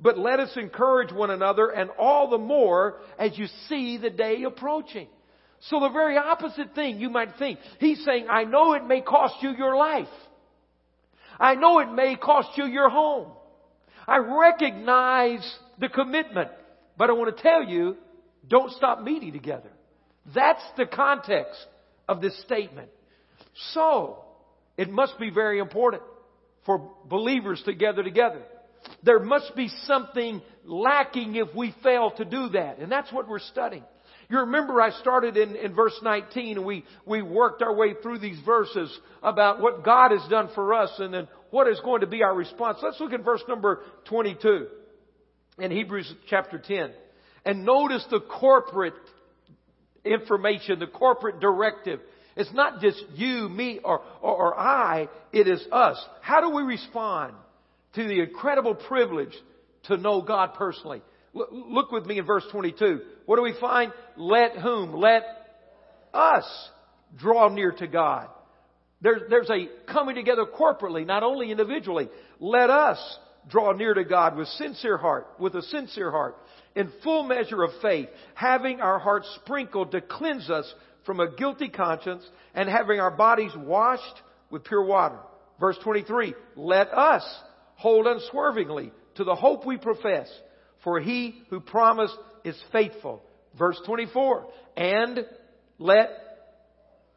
But 0.00 0.18
let 0.18 0.40
us 0.40 0.56
encourage 0.56 1.12
one 1.12 1.30
another, 1.30 1.68
and 1.68 1.90
all 1.98 2.30
the 2.30 2.38
more 2.38 3.00
as 3.18 3.36
you 3.36 3.46
see 3.68 3.98
the 3.98 4.10
day 4.10 4.42
approaching. 4.44 5.08
So 5.60 5.80
the 5.80 5.90
very 5.90 6.16
opposite 6.16 6.74
thing 6.74 7.00
you 7.00 7.10
might 7.10 7.36
think. 7.38 7.58
He's 7.78 8.02
saying, 8.04 8.26
I 8.30 8.44
know 8.44 8.72
it 8.72 8.86
may 8.86 9.02
cost 9.02 9.34
you 9.42 9.50
your 9.50 9.76
life. 9.76 10.08
I 11.38 11.54
know 11.54 11.80
it 11.80 11.92
may 11.92 12.16
cost 12.16 12.56
you 12.56 12.64
your 12.64 12.88
home. 12.88 13.28
I 14.08 14.18
recognize 14.18 15.58
the 15.78 15.88
commitment. 15.88 16.50
But 16.96 17.10
I 17.10 17.12
want 17.12 17.36
to 17.36 17.42
tell 17.42 17.62
you, 17.62 17.96
don't 18.48 18.72
stop 18.72 19.02
meeting 19.02 19.32
together. 19.32 19.70
That's 20.34 20.62
the 20.76 20.86
context 20.86 21.58
of 22.08 22.22
this 22.22 22.38
statement. 22.42 22.88
So, 23.74 24.24
It 24.80 24.90
must 24.90 25.18
be 25.18 25.28
very 25.28 25.58
important 25.58 26.02
for 26.64 26.90
believers 27.04 27.60
to 27.66 27.74
gather 27.74 28.02
together. 28.02 28.40
There 29.02 29.20
must 29.20 29.54
be 29.56 29.68
something 29.84 30.42
lacking 30.64 31.36
if 31.36 31.54
we 31.54 31.74
fail 31.82 32.10
to 32.12 32.24
do 32.24 32.50
that. 32.50 32.78
And 32.78 32.90
that's 32.90 33.12
what 33.12 33.28
we're 33.28 33.38
studying. 33.38 33.84
You 34.28 34.40
remember 34.40 34.80
I 34.80 34.90
started 34.90 35.36
in, 35.36 35.56
in 35.56 35.74
verse 35.74 35.98
19 36.02 36.58
and 36.58 36.66
we, 36.66 36.84
we 37.04 37.20
worked 37.20 37.62
our 37.62 37.74
way 37.74 37.94
through 38.00 38.20
these 38.20 38.38
verses 38.46 38.96
about 39.22 39.60
what 39.60 39.84
God 39.84 40.12
has 40.12 40.22
done 40.30 40.50
for 40.54 40.72
us 40.72 40.90
and 40.98 41.12
then 41.12 41.26
what 41.50 41.66
is 41.66 41.80
going 41.80 42.02
to 42.02 42.06
be 42.06 42.22
our 42.22 42.34
response. 42.34 42.78
Let's 42.80 43.00
look 43.00 43.12
at 43.12 43.24
verse 43.24 43.42
number 43.48 43.80
22 44.08 44.68
in 45.58 45.70
Hebrews 45.72 46.14
chapter 46.28 46.58
10. 46.58 46.92
And 47.44 47.64
notice 47.64 48.04
the 48.08 48.20
corporate 48.20 48.94
information, 50.04 50.78
the 50.78 50.86
corporate 50.86 51.40
directive. 51.40 51.98
It's 52.36 52.52
not 52.52 52.80
just 52.80 53.02
you, 53.14 53.48
me, 53.48 53.80
or, 53.82 54.00
or, 54.22 54.36
or 54.36 54.58
I, 54.58 55.08
it 55.32 55.48
is 55.48 55.66
us. 55.72 55.98
How 56.20 56.40
do 56.40 56.54
we 56.54 56.62
respond 56.62 57.34
to 57.94 58.04
the 58.06 58.20
incredible 58.20 58.74
privilege 58.74 59.34
to 59.84 59.96
know 59.96 60.22
God 60.22 60.54
personally? 60.54 61.02
Look 61.32 61.92
with 61.92 62.06
me 62.06 62.18
in 62.18 62.26
verse 62.26 62.44
22. 62.50 63.00
What 63.26 63.36
do 63.36 63.42
we 63.42 63.54
find? 63.60 63.92
Let 64.16 64.56
whom? 64.56 64.94
Let 64.94 65.22
us 66.12 66.44
draw 67.16 67.48
near 67.48 67.72
to 67.72 67.86
God. 67.86 68.28
There's, 69.00 69.22
there's 69.30 69.50
a 69.50 69.68
coming 69.90 70.16
together 70.16 70.44
corporately, 70.44 71.06
not 71.06 71.22
only 71.22 71.50
individually. 71.50 72.08
Let 72.38 72.68
us 72.68 73.18
draw 73.48 73.72
near 73.72 73.94
to 73.94 74.04
God 74.04 74.36
with 74.36 74.48
sincere 74.48 74.98
heart, 74.98 75.26
with 75.38 75.54
a 75.54 75.62
sincere 75.62 76.10
heart, 76.10 76.36
in 76.74 76.92
full 77.02 77.22
measure 77.22 77.62
of 77.62 77.70
faith, 77.80 78.08
having 78.34 78.80
our 78.80 78.98
hearts 78.98 79.28
sprinkled 79.42 79.92
to 79.92 80.00
cleanse 80.00 80.50
us 80.50 80.72
from 81.06 81.20
a 81.20 81.34
guilty 81.34 81.68
conscience 81.68 82.28
and 82.54 82.68
having 82.68 83.00
our 83.00 83.10
bodies 83.10 83.52
washed 83.56 84.22
with 84.50 84.64
pure 84.64 84.84
water. 84.84 85.18
Verse 85.58 85.78
23, 85.82 86.34
let 86.56 86.88
us 86.92 87.24
hold 87.80 88.06
unswervingly 88.06 88.92
to 89.14 89.24
the 89.24 89.34
hope 89.34 89.64
we 89.66 89.78
profess, 89.78 90.28
for 90.84 91.00
he 91.00 91.42
who 91.48 91.60
promised 91.60 92.16
is 92.44 92.60
faithful. 92.72 93.22
Verse 93.58 93.80
24, 93.86 94.46
and 94.76 95.20
let 95.78 96.10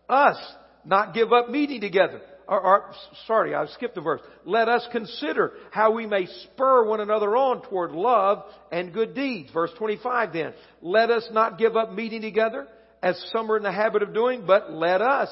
us 0.10 0.38
not 0.86 1.14
give 1.14 1.34
up 1.34 1.50
meeting 1.50 1.82
together. 1.82 2.22
Or, 2.48 2.62
or, 2.62 2.92
sorry, 3.28 3.54
I 3.54 3.66
skipped 3.68 3.98
a 3.98 4.02
verse. 4.02 4.22
Let 4.46 4.70
us 4.70 4.88
consider 4.92 5.54
how 5.72 5.92
we 5.92 6.08
may 6.08 6.28
spur 6.44 6.86
one 6.86 7.02
another 7.02 7.36
on 7.36 7.62
toward 7.64 7.92
love 7.92 8.44
and 8.72 8.94
good 8.94 9.14
deeds. 9.14 9.52
Verse 9.54 9.72
25 9.78 10.34
then. 10.34 10.54
Let 10.82 11.10
us 11.10 11.28
not 11.32 11.58
give 11.58 11.76
up 11.76 11.94
meeting 11.94 12.22
together 12.22 12.68
as 13.02 13.22
some 13.34 13.52
are 13.52 13.58
in 13.58 13.64
the 13.64 13.72
habit 13.72 14.02
of 14.02 14.14
doing, 14.14 14.46
but 14.46 14.72
let 14.72 15.02
us 15.02 15.30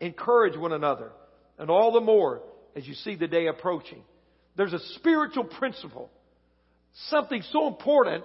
encourage 0.00 0.56
one 0.56 0.72
another. 0.72 1.10
And 1.58 1.68
all 1.68 1.92
the 1.92 2.00
more 2.00 2.42
as 2.76 2.86
you 2.86 2.94
see 2.94 3.16
the 3.16 3.28
day 3.28 3.48
approaching. 3.48 4.02
There's 4.58 4.72
a 4.72 4.80
spiritual 4.96 5.44
principle. 5.44 6.10
Something 7.10 7.42
so 7.52 7.68
important 7.68 8.24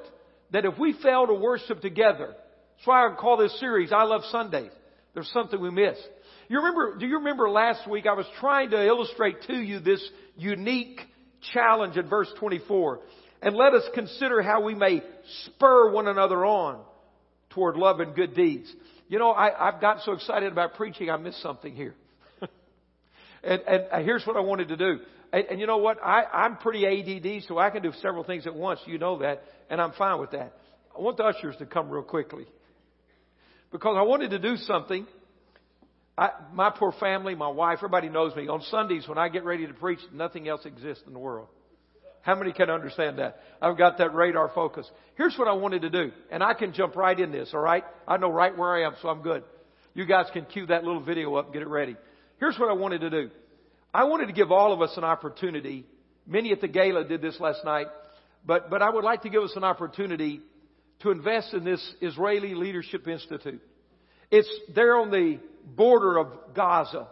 that 0.51 0.65
if 0.65 0.79
we 0.79 0.93
fail 0.93 1.27
to 1.27 1.33
worship 1.35 1.79
together, 1.79 2.33
that's 2.75 2.87
why 2.87 3.07
I 3.07 3.15
call 3.15 3.37
this 3.37 3.57
series 3.59 3.93
I 3.93 4.03
Love 4.03 4.23
Sundays. 4.31 4.71
There's 5.13 5.29
something 5.31 5.61
we 5.61 5.69
miss. 5.69 5.95
You 6.49 6.57
remember, 6.57 6.97
do 6.97 7.05
you 7.05 7.19
remember 7.19 7.51
last 7.51 7.87
week 7.87 8.07
I 8.07 8.13
was 8.13 8.25
trying 8.39 8.71
to 8.71 8.83
illustrate 8.83 9.43
to 9.43 9.53
you 9.53 9.79
this 9.79 10.03
unique 10.35 11.01
challenge 11.53 11.97
in 11.97 12.09
verse 12.09 12.33
24? 12.39 13.01
And 13.43 13.55
let 13.55 13.75
us 13.75 13.83
consider 13.93 14.41
how 14.41 14.63
we 14.63 14.73
may 14.73 15.03
spur 15.45 15.91
one 15.91 16.07
another 16.07 16.43
on 16.43 16.81
toward 17.51 17.75
love 17.75 17.99
and 17.99 18.15
good 18.15 18.33
deeds. 18.33 18.73
You 19.07 19.19
know, 19.19 19.29
I, 19.29 19.67
I've 19.67 19.79
got 19.79 20.01
so 20.01 20.13
excited 20.13 20.51
about 20.51 20.73
preaching, 20.73 21.11
I 21.11 21.17
missed 21.17 21.43
something 21.43 21.75
here. 21.75 21.93
and, 23.43 23.61
and 23.67 23.83
uh, 23.91 23.99
here's 23.99 24.25
what 24.25 24.35
I 24.35 24.39
wanted 24.39 24.69
to 24.69 24.77
do. 24.77 24.99
And, 25.33 25.45
and 25.51 25.59
you 25.59 25.67
know 25.67 25.77
what? 25.77 25.97
I, 26.01 26.23
I'm 26.23 26.55
pretty 26.55 26.85
ADD, 26.85 27.43
so 27.49 27.57
I 27.57 27.69
can 27.69 27.83
do 27.83 27.91
several 28.01 28.23
things 28.23 28.47
at 28.47 28.55
once. 28.55 28.79
You 28.85 28.97
know 28.97 29.19
that, 29.19 29.43
and 29.69 29.81
I'm 29.81 29.91
fine 29.93 30.21
with 30.21 30.31
that. 30.31 30.53
I 30.97 31.01
want 31.01 31.17
the 31.17 31.23
ushers 31.23 31.55
to 31.57 31.65
come 31.65 31.89
real 31.89 32.03
quickly 32.03 32.45
because 33.71 33.97
I 33.97 34.03
wanted 34.03 34.29
to 34.29 34.39
do 34.39 34.55
something 34.55 35.05
I, 36.17 36.29
my 36.53 36.69
poor 36.69 36.93
family, 36.99 37.33
my 37.33 37.47
wife, 37.47 37.79
everybody 37.79 38.09
knows 38.09 38.35
me. 38.35 38.47
On 38.47 38.61
Sundays, 38.69 39.07
when 39.07 39.17
I 39.17 39.29
get 39.29 39.43
ready 39.43 39.65
to 39.65 39.73
preach, 39.73 39.99
nothing 40.13 40.47
else 40.47 40.65
exists 40.65 41.03
in 41.07 41.13
the 41.13 41.19
world. 41.19 41.47
How 42.21 42.35
many 42.35 42.53
can 42.53 42.69
understand 42.69 43.19
that? 43.19 43.39
I've 43.61 43.77
got 43.77 43.97
that 43.97 44.13
radar 44.13 44.49
focus. 44.53 44.89
Here's 45.15 45.35
what 45.37 45.47
I 45.47 45.53
wanted 45.53 45.81
to 45.81 45.89
do, 45.89 46.11
and 46.31 46.43
I 46.43 46.53
can 46.53 46.73
jump 46.73 46.95
right 46.95 47.19
in 47.19 47.31
this, 47.31 47.51
alright? 47.53 47.83
I 48.07 48.17
know 48.17 48.29
right 48.29 48.55
where 48.55 48.75
I 48.75 48.85
am, 48.85 48.93
so 49.01 49.09
I'm 49.09 49.21
good. 49.21 49.43
You 49.93 50.05
guys 50.05 50.27
can 50.31 50.45
cue 50.45 50.67
that 50.67 50.83
little 50.83 51.01
video 51.01 51.35
up 51.35 51.45
and 51.45 51.53
get 51.53 51.63
it 51.63 51.67
ready. 51.67 51.97
Here's 52.39 52.57
what 52.57 52.69
I 52.69 52.73
wanted 52.73 53.01
to 53.01 53.09
do. 53.09 53.29
I 53.93 54.05
wanted 54.05 54.27
to 54.27 54.33
give 54.33 54.51
all 54.51 54.73
of 54.73 54.81
us 54.81 54.93
an 54.97 55.03
opportunity. 55.03 55.85
Many 56.25 56.51
at 56.51 56.61
the 56.61 56.67
gala 56.67 57.03
did 57.03 57.21
this 57.21 57.39
last 57.39 57.63
night, 57.63 57.87
but, 58.45 58.69
but 58.69 58.81
I 58.81 58.89
would 58.89 59.03
like 59.03 59.21
to 59.21 59.29
give 59.29 59.43
us 59.43 59.53
an 59.55 59.63
opportunity 59.63 60.41
to 61.01 61.11
invest 61.11 61.53
in 61.53 61.63
this 61.63 61.93
Israeli 62.01 62.55
Leadership 62.55 63.07
Institute. 63.07 63.61
It's 64.31 64.49
there 64.73 64.97
on 64.97 65.11
the 65.11 65.39
border 65.63 66.17
of 66.17 66.27
Gaza 66.55 67.07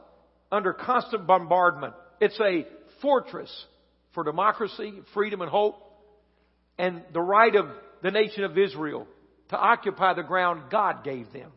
under 0.51 0.73
constant 0.73 1.27
bombardment. 1.27 1.93
It's 2.19 2.39
a 2.39 2.65
fortress 3.01 3.51
for 4.13 4.23
democracy, 4.23 4.93
freedom, 5.13 5.41
and 5.41 5.51
hope, 5.51 5.75
and 6.79 7.03
the 7.13 7.21
right 7.21 7.55
of 7.55 7.67
the 8.01 8.11
nation 8.11 8.43
of 8.43 8.57
Israel 8.57 9.05
to 9.49 9.57
occupy 9.57 10.15
the 10.15 10.23
ground 10.23 10.71
God 10.71 11.03
gave 11.03 11.31
them. 11.31 11.51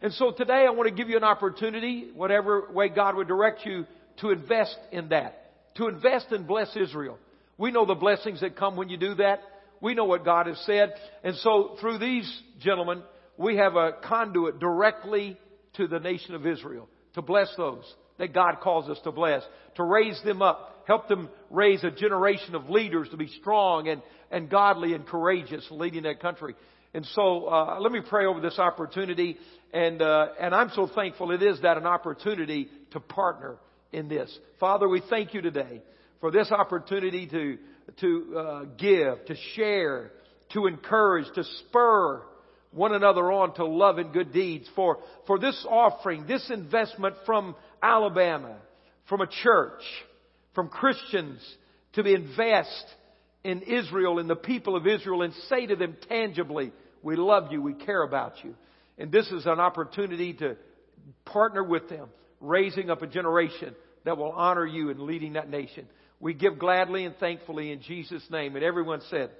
And 0.00 0.12
so 0.14 0.30
today 0.30 0.64
I 0.66 0.70
want 0.70 0.88
to 0.88 0.94
give 0.94 1.10
you 1.10 1.16
an 1.16 1.24
opportunity, 1.24 2.10
whatever 2.14 2.70
way 2.72 2.88
God 2.88 3.16
would 3.16 3.28
direct 3.28 3.66
you, 3.66 3.86
to 4.18 4.30
invest 4.30 4.76
in 4.92 5.08
that. 5.10 5.74
To 5.76 5.88
invest 5.88 6.26
and 6.30 6.46
bless 6.46 6.74
Israel. 6.76 7.18
We 7.58 7.70
know 7.70 7.86
the 7.86 7.94
blessings 7.94 8.40
that 8.40 8.56
come 8.56 8.76
when 8.76 8.88
you 8.88 8.96
do 8.96 9.14
that. 9.16 9.40
We 9.80 9.94
know 9.94 10.04
what 10.04 10.24
God 10.24 10.46
has 10.46 10.58
said. 10.66 10.94
And 11.22 11.36
so 11.36 11.76
through 11.80 11.98
these 11.98 12.30
gentlemen, 12.60 13.02
we 13.36 13.56
have 13.56 13.76
a 13.76 13.92
conduit 14.04 14.58
directly 14.58 15.38
to 15.74 15.86
the 15.86 15.98
nation 15.98 16.34
of 16.34 16.46
Israel, 16.46 16.88
to 17.14 17.22
bless 17.22 17.52
those 17.56 17.84
that 18.18 18.32
God 18.32 18.60
calls 18.62 18.88
us 18.88 18.98
to 19.04 19.12
bless, 19.12 19.42
to 19.76 19.84
raise 19.84 20.20
them 20.24 20.40
up, 20.40 20.84
help 20.86 21.08
them 21.08 21.28
raise 21.50 21.84
a 21.84 21.90
generation 21.90 22.54
of 22.54 22.70
leaders 22.70 23.08
to 23.10 23.16
be 23.16 23.28
strong 23.40 23.88
and, 23.88 24.02
and 24.30 24.48
godly 24.48 24.94
and 24.94 25.06
courageous 25.06 25.66
leading 25.70 26.04
that 26.04 26.20
country. 26.20 26.54
And 26.94 27.04
so, 27.14 27.46
uh, 27.46 27.78
let 27.80 27.92
me 27.92 28.00
pray 28.08 28.24
over 28.24 28.40
this 28.40 28.58
opportunity. 28.58 29.36
And, 29.72 30.00
uh, 30.00 30.28
and 30.40 30.54
I'm 30.54 30.70
so 30.70 30.88
thankful 30.94 31.30
it 31.30 31.42
is 31.42 31.60
that 31.60 31.76
an 31.76 31.84
opportunity 31.84 32.68
to 32.92 33.00
partner 33.00 33.56
in 33.92 34.08
this. 34.08 34.36
Father, 34.60 34.88
we 34.88 35.02
thank 35.08 35.34
you 35.34 35.40
today 35.40 35.82
for 36.20 36.30
this 36.30 36.50
opportunity 36.50 37.26
to, 37.26 37.58
to 38.00 38.38
uh, 38.38 38.64
give, 38.78 39.24
to 39.26 39.36
share, 39.54 40.12
to 40.52 40.66
encourage, 40.66 41.26
to 41.34 41.44
spur, 41.44 42.22
one 42.72 42.94
another 42.94 43.32
on 43.32 43.54
to 43.54 43.64
love 43.64 43.98
and 43.98 44.12
good 44.12 44.32
deeds 44.32 44.68
for, 44.76 44.98
for 45.26 45.38
this 45.38 45.66
offering, 45.68 46.26
this 46.26 46.50
investment 46.50 47.14
from 47.24 47.54
Alabama, 47.82 48.56
from 49.08 49.22
a 49.22 49.26
church, 49.42 49.82
from 50.54 50.68
Christians 50.68 51.40
to 51.94 52.02
invest 52.02 52.84
in 53.44 53.62
Israel, 53.62 54.18
in 54.18 54.26
the 54.26 54.36
people 54.36 54.76
of 54.76 54.86
Israel 54.86 55.22
and 55.22 55.32
say 55.48 55.66
to 55.66 55.76
them 55.76 55.96
tangibly, 56.08 56.72
we 57.02 57.16
love 57.16 57.52
you, 57.52 57.62
we 57.62 57.74
care 57.74 58.02
about 58.02 58.32
you. 58.42 58.54
And 58.98 59.12
this 59.12 59.26
is 59.28 59.46
an 59.46 59.60
opportunity 59.60 60.34
to 60.34 60.56
partner 61.24 61.62
with 61.62 61.88
them, 61.88 62.08
raising 62.40 62.90
up 62.90 63.02
a 63.02 63.06
generation 63.06 63.74
that 64.04 64.16
will 64.16 64.32
honor 64.32 64.66
you 64.66 64.90
in 64.90 65.06
leading 65.06 65.34
that 65.34 65.50
nation. 65.50 65.86
We 66.20 66.34
give 66.34 66.58
gladly 66.58 67.04
and 67.04 67.16
thankfully 67.16 67.72
in 67.72 67.82
Jesus' 67.82 68.22
name. 68.30 68.56
And 68.56 68.64
everyone 68.64 69.00
said, 69.10 69.30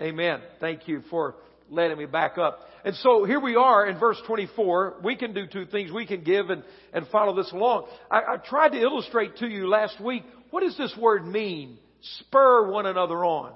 Amen. 0.00 0.40
Thank 0.60 0.88
you 0.88 1.02
for 1.10 1.36
letting 1.68 1.98
me 1.98 2.06
back 2.06 2.38
up. 2.38 2.60
And 2.84 2.94
so 2.96 3.24
here 3.24 3.40
we 3.40 3.56
are 3.56 3.86
in 3.86 3.98
verse 3.98 4.20
24. 4.26 5.00
We 5.04 5.16
can 5.16 5.34
do 5.34 5.46
two 5.46 5.66
things. 5.66 5.92
We 5.92 6.06
can 6.06 6.24
give 6.24 6.50
and, 6.50 6.64
and 6.92 7.06
follow 7.08 7.36
this 7.36 7.52
along. 7.52 7.88
I, 8.10 8.20
I 8.20 8.36
tried 8.36 8.70
to 8.70 8.80
illustrate 8.80 9.36
to 9.38 9.46
you 9.46 9.68
last 9.68 10.00
week, 10.00 10.24
what 10.50 10.62
does 10.62 10.76
this 10.76 10.94
word 10.98 11.26
mean? 11.26 11.78
Spur 12.18 12.70
one 12.70 12.86
another 12.86 13.24
on 13.24 13.52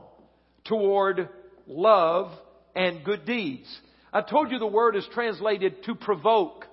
toward 0.65 1.29
love 1.67 2.31
and 2.75 3.05
good 3.05 3.25
deeds. 3.25 3.67
I 4.13 4.21
told 4.21 4.51
you 4.51 4.59
the 4.59 4.67
word 4.67 4.97
is 4.97 5.07
translated 5.13 5.85
to 5.85 5.95
provoke 5.95 6.67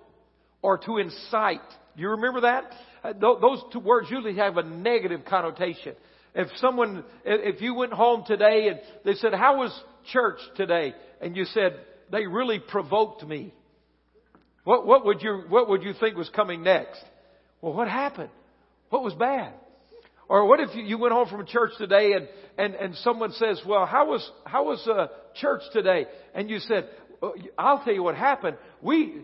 or 0.61 0.77
to 0.79 0.97
incite. 0.97 1.59
You 1.95 2.09
remember 2.09 2.41
that? 2.41 2.71
Uh, 3.03 3.13
those 3.13 3.61
two 3.73 3.79
words 3.79 4.07
usually 4.09 4.35
have 4.35 4.57
a 4.57 4.63
negative 4.63 5.21
connotation. 5.25 5.95
If 6.33 6.47
someone, 6.57 7.03
if 7.25 7.61
you 7.61 7.73
went 7.73 7.93
home 7.93 8.23
today 8.25 8.69
and 8.69 8.79
they 9.03 9.15
said, 9.15 9.33
how 9.33 9.57
was 9.57 9.77
church 10.13 10.39
today? 10.55 10.93
And 11.19 11.35
you 11.35 11.45
said, 11.45 11.77
they 12.11 12.25
really 12.25 12.59
provoked 12.59 13.23
me. 13.23 13.53
What, 14.63 14.85
what 14.85 15.05
would 15.05 15.21
you, 15.21 15.43
what 15.49 15.67
would 15.69 15.83
you 15.83 15.93
think 15.99 16.15
was 16.15 16.29
coming 16.29 16.63
next? 16.63 17.03
Well, 17.61 17.73
what 17.73 17.87
happened? 17.87 18.29
What 18.89 19.03
was 19.03 19.13
bad? 19.13 19.53
Or 20.29 20.45
what 20.47 20.61
if 20.61 20.69
you 20.73 20.97
went 20.97 21.13
home 21.13 21.27
from 21.27 21.45
church 21.45 21.71
today 21.77 22.13
and, 22.13 22.27
and, 22.57 22.75
and 22.75 22.95
someone 22.97 23.33
says, 23.33 23.61
well, 23.67 23.85
how 23.85 24.07
was, 24.07 24.31
how 24.45 24.65
was 24.65 24.87
uh, 24.87 25.07
church 25.35 25.61
today? 25.73 26.05
And 26.33 26.49
you 26.49 26.59
said, 26.59 26.87
I'll 27.57 27.83
tell 27.83 27.93
you 27.93 28.03
what 28.03 28.15
happened. 28.15 28.57
We, 28.81 29.23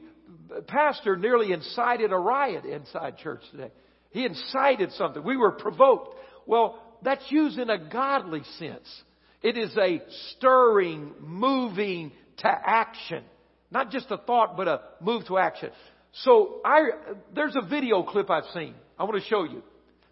pastor 0.67 1.15
nearly 1.15 1.51
incited 1.51 2.11
a 2.11 2.17
riot 2.17 2.65
inside 2.65 3.17
church 3.17 3.41
today. 3.51 3.71
He 4.11 4.25
incited 4.25 4.91
something. 4.93 5.23
We 5.23 5.37
were 5.37 5.51
provoked. 5.51 6.15
Well, 6.45 6.81
that's 7.03 7.23
used 7.29 7.59
in 7.59 7.69
a 7.69 7.77
godly 7.77 8.43
sense. 8.57 8.87
It 9.41 9.57
is 9.57 9.75
a 9.77 10.01
stirring, 10.31 11.13
moving 11.19 12.11
to 12.37 12.47
action. 12.47 13.23
Not 13.69 13.91
just 13.91 14.07
a 14.09 14.17
thought, 14.17 14.57
but 14.57 14.67
a 14.67 14.81
move 15.01 15.27
to 15.27 15.37
action. 15.37 15.69
So 16.23 16.61
I, 16.65 16.89
there's 17.35 17.55
a 17.55 17.67
video 17.67 18.03
clip 18.03 18.29
I've 18.29 18.45
seen. 18.53 18.73
I 18.97 19.03
want 19.03 19.21
to 19.21 19.29
show 19.29 19.43
you. 19.43 19.61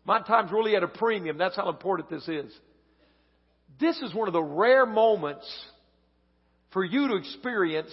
My 0.05 0.21
time's 0.21 0.51
really 0.51 0.75
at 0.75 0.83
a 0.83 0.87
premium. 0.87 1.37
That's 1.37 1.55
how 1.55 1.69
important 1.69 2.09
this 2.09 2.27
is. 2.27 2.53
This 3.79 3.97
is 4.01 4.13
one 4.13 4.27
of 4.27 4.33
the 4.33 4.43
rare 4.43 4.85
moments 4.85 5.51
for 6.71 6.83
you 6.83 7.07
to 7.07 7.15
experience 7.15 7.91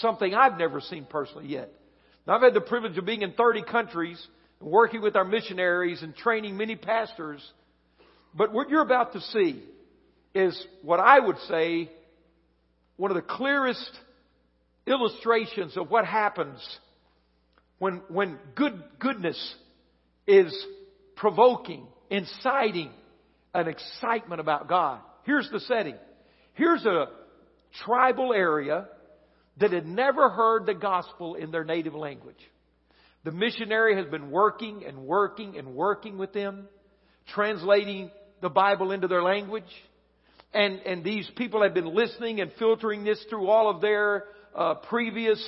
something 0.00 0.34
I've 0.34 0.58
never 0.58 0.80
seen 0.80 1.04
personally 1.04 1.46
yet. 1.46 1.70
Now, 2.26 2.36
I've 2.36 2.42
had 2.42 2.54
the 2.54 2.60
privilege 2.60 2.96
of 2.96 3.04
being 3.04 3.22
in 3.22 3.32
30 3.32 3.62
countries, 3.64 4.26
and 4.60 4.70
working 4.70 5.02
with 5.02 5.16
our 5.16 5.24
missionaries 5.24 6.02
and 6.02 6.14
training 6.14 6.56
many 6.56 6.76
pastors. 6.76 7.40
But 8.34 8.52
what 8.52 8.70
you're 8.70 8.82
about 8.82 9.12
to 9.12 9.20
see 9.20 9.62
is 10.34 10.66
what 10.82 11.00
I 11.00 11.20
would 11.20 11.38
say 11.48 11.90
one 12.96 13.10
of 13.10 13.16
the 13.16 13.22
clearest 13.22 13.90
illustrations 14.86 15.76
of 15.76 15.90
what 15.90 16.04
happens 16.04 16.60
when, 17.78 18.02
when 18.08 18.38
good, 18.54 18.82
goodness 18.98 19.54
is 20.26 20.54
provoking, 21.16 21.86
inciting 22.10 22.90
an 23.52 23.68
excitement 23.68 24.40
about 24.40 24.68
God. 24.68 25.00
Here's 25.24 25.48
the 25.50 25.60
setting. 25.60 25.96
Here's 26.54 26.84
a 26.84 27.06
tribal 27.84 28.32
area 28.32 28.86
that 29.58 29.72
had 29.72 29.86
never 29.86 30.30
heard 30.30 30.66
the 30.66 30.74
gospel 30.74 31.34
in 31.34 31.50
their 31.50 31.64
native 31.64 31.94
language. 31.94 32.38
The 33.24 33.32
missionary 33.32 33.96
has 33.96 34.06
been 34.06 34.30
working 34.30 34.84
and 34.86 34.98
working 34.98 35.56
and 35.56 35.74
working 35.74 36.18
with 36.18 36.32
them, 36.32 36.68
translating 37.28 38.10
the 38.42 38.50
Bible 38.50 38.92
into 38.92 39.08
their 39.08 39.22
language. 39.22 39.64
And, 40.52 40.80
and 40.80 41.02
these 41.02 41.28
people 41.36 41.62
have 41.62 41.74
been 41.74 41.94
listening 41.94 42.40
and 42.40 42.52
filtering 42.58 43.04
this 43.04 43.24
through 43.30 43.48
all 43.48 43.70
of 43.70 43.80
their 43.80 44.24
uh, 44.54 44.74
previous 44.74 45.42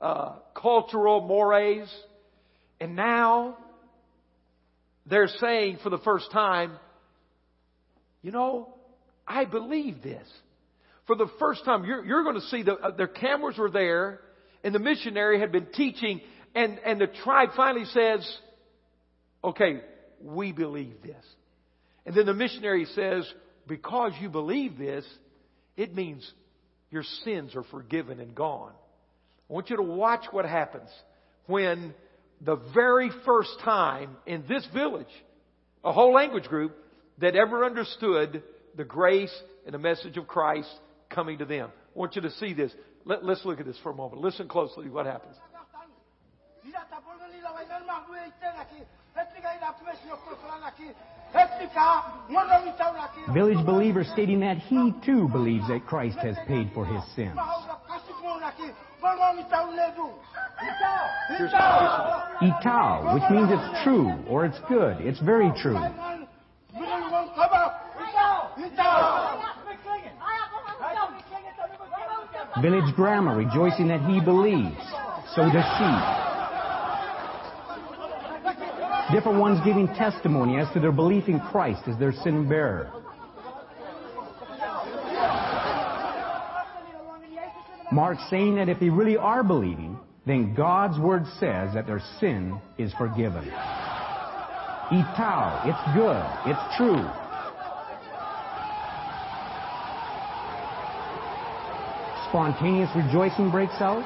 uh, 0.00 0.34
cultural 0.54 1.20
mores. 1.22 1.88
And 2.80 2.94
now 2.94 3.56
they're 5.06 5.28
saying 5.40 5.78
for 5.82 5.90
the 5.90 5.98
first 5.98 6.30
time, 6.32 6.72
you 8.22 8.30
know, 8.30 8.74
I 9.26 9.44
believe 9.44 10.02
this. 10.02 10.26
For 11.06 11.16
the 11.16 11.28
first 11.38 11.64
time, 11.64 11.84
you're, 11.84 12.04
you're 12.04 12.24
going 12.24 12.34
to 12.34 12.46
see 12.48 12.62
the, 12.62 12.74
uh, 12.74 12.90
their 12.90 13.06
cameras 13.06 13.56
were 13.58 13.70
there, 13.70 14.20
and 14.64 14.74
the 14.74 14.80
missionary 14.80 15.38
had 15.38 15.52
been 15.52 15.66
teaching, 15.66 16.20
and, 16.54 16.78
and 16.84 17.00
the 17.00 17.06
tribe 17.06 17.50
finally 17.56 17.84
says, 17.86 18.38
okay, 19.44 19.80
we 20.20 20.52
believe 20.52 21.02
this. 21.02 21.24
And 22.04 22.14
then 22.14 22.26
the 22.26 22.34
missionary 22.34 22.86
says, 22.94 23.30
because 23.66 24.12
you 24.20 24.28
believe 24.28 24.78
this, 24.78 25.04
it 25.76 25.94
means 25.94 26.28
your 26.90 27.04
sins 27.24 27.54
are 27.54 27.64
forgiven 27.64 28.20
and 28.20 28.34
gone. 28.34 28.72
I 29.48 29.52
want 29.52 29.70
you 29.70 29.76
to 29.76 29.82
watch 29.82 30.24
what 30.32 30.44
happens 30.44 30.88
when 31.46 31.94
the 32.40 32.56
very 32.74 33.10
first 33.24 33.50
time 33.64 34.16
in 34.26 34.44
this 34.48 34.66
village, 34.74 35.06
a 35.84 35.92
whole 35.92 36.12
language 36.12 36.44
group 36.44 36.76
that 37.18 37.36
ever 37.36 37.64
understood 37.64 38.42
the 38.76 38.84
grace 38.84 39.34
and 39.64 39.74
the 39.74 39.78
message 39.78 40.16
of 40.16 40.26
Christ 40.26 40.68
coming 41.10 41.38
to 41.38 41.44
them. 41.44 41.70
I 41.70 41.98
want 41.98 42.16
you 42.16 42.22
to 42.22 42.30
see 42.30 42.52
this. 42.52 42.72
Let, 43.04 43.22
us 43.22 43.40
look 43.44 43.60
at 43.60 43.66
this 43.66 43.78
for 43.82 43.90
a 43.90 43.94
moment. 43.94 44.20
Listen 44.20 44.48
closely 44.48 44.88
what 44.88 45.06
happens. 45.06 45.36
Village 53.32 53.66
believer 53.66 54.04
stating 54.04 54.40
that 54.40 54.58
he 54.58 54.92
too 55.04 55.28
believes 55.28 55.66
that 55.68 55.86
Christ 55.86 56.18
has 56.18 56.36
paid 56.46 56.70
for 56.74 56.86
his 56.86 57.02
sins. 57.14 57.36
Itao, 62.40 63.14
which 63.14 63.30
means 63.30 63.48
it's 63.50 63.84
true 63.84 64.12
or 64.28 64.44
it's 64.46 64.58
good. 64.68 64.96
It's 65.00 65.20
very 65.20 65.52
true. 65.60 65.78
Village 72.62 72.94
grammar 72.94 73.36
rejoicing 73.36 73.88
that 73.88 74.00
he 74.08 74.20
believes. 74.20 74.80
So 75.34 75.42
does 75.42 75.66
she. 75.76 76.26
Different 79.14 79.38
ones 79.38 79.60
giving 79.64 79.86
testimony 79.88 80.58
as 80.58 80.72
to 80.72 80.80
their 80.80 80.92
belief 80.92 81.28
in 81.28 81.38
Christ 81.38 81.82
as 81.86 81.98
their 81.98 82.12
sin 82.12 82.48
bearer. 82.48 82.90
Mark 87.92 88.18
saying 88.30 88.56
that 88.56 88.68
if 88.68 88.80
they 88.80 88.88
really 88.88 89.16
are 89.16 89.44
believing, 89.44 89.98
then 90.26 90.54
God's 90.54 90.98
word 90.98 91.24
says 91.38 91.74
that 91.74 91.86
their 91.86 92.02
sin 92.18 92.58
is 92.78 92.92
forgiven. 92.94 93.44
Itao, 94.90 95.66
it's 95.66 95.94
good, 95.94 96.26
it's 96.50 96.76
true. 96.76 97.25
Spontaneous 102.36 102.90
rejoicing 102.94 103.50
breaks 103.50 103.80
out. 103.80 104.04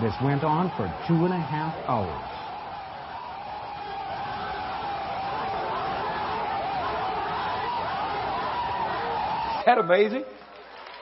This 0.00 0.14
went 0.24 0.42
on 0.42 0.70
for 0.70 0.86
two 1.06 1.26
and 1.26 1.34
a 1.34 1.38
half 1.38 1.76
hours. 1.86 2.32
that 9.66 9.76
amazing? 9.76 10.24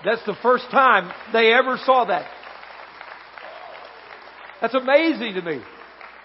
That's 0.04 0.26
the 0.26 0.34
first 0.42 0.64
time 0.72 1.12
they 1.32 1.52
ever 1.52 1.78
saw 1.84 2.06
that. 2.06 2.28
That's 4.60 4.74
amazing 4.74 5.34
to 5.34 5.42
me. 5.42 5.60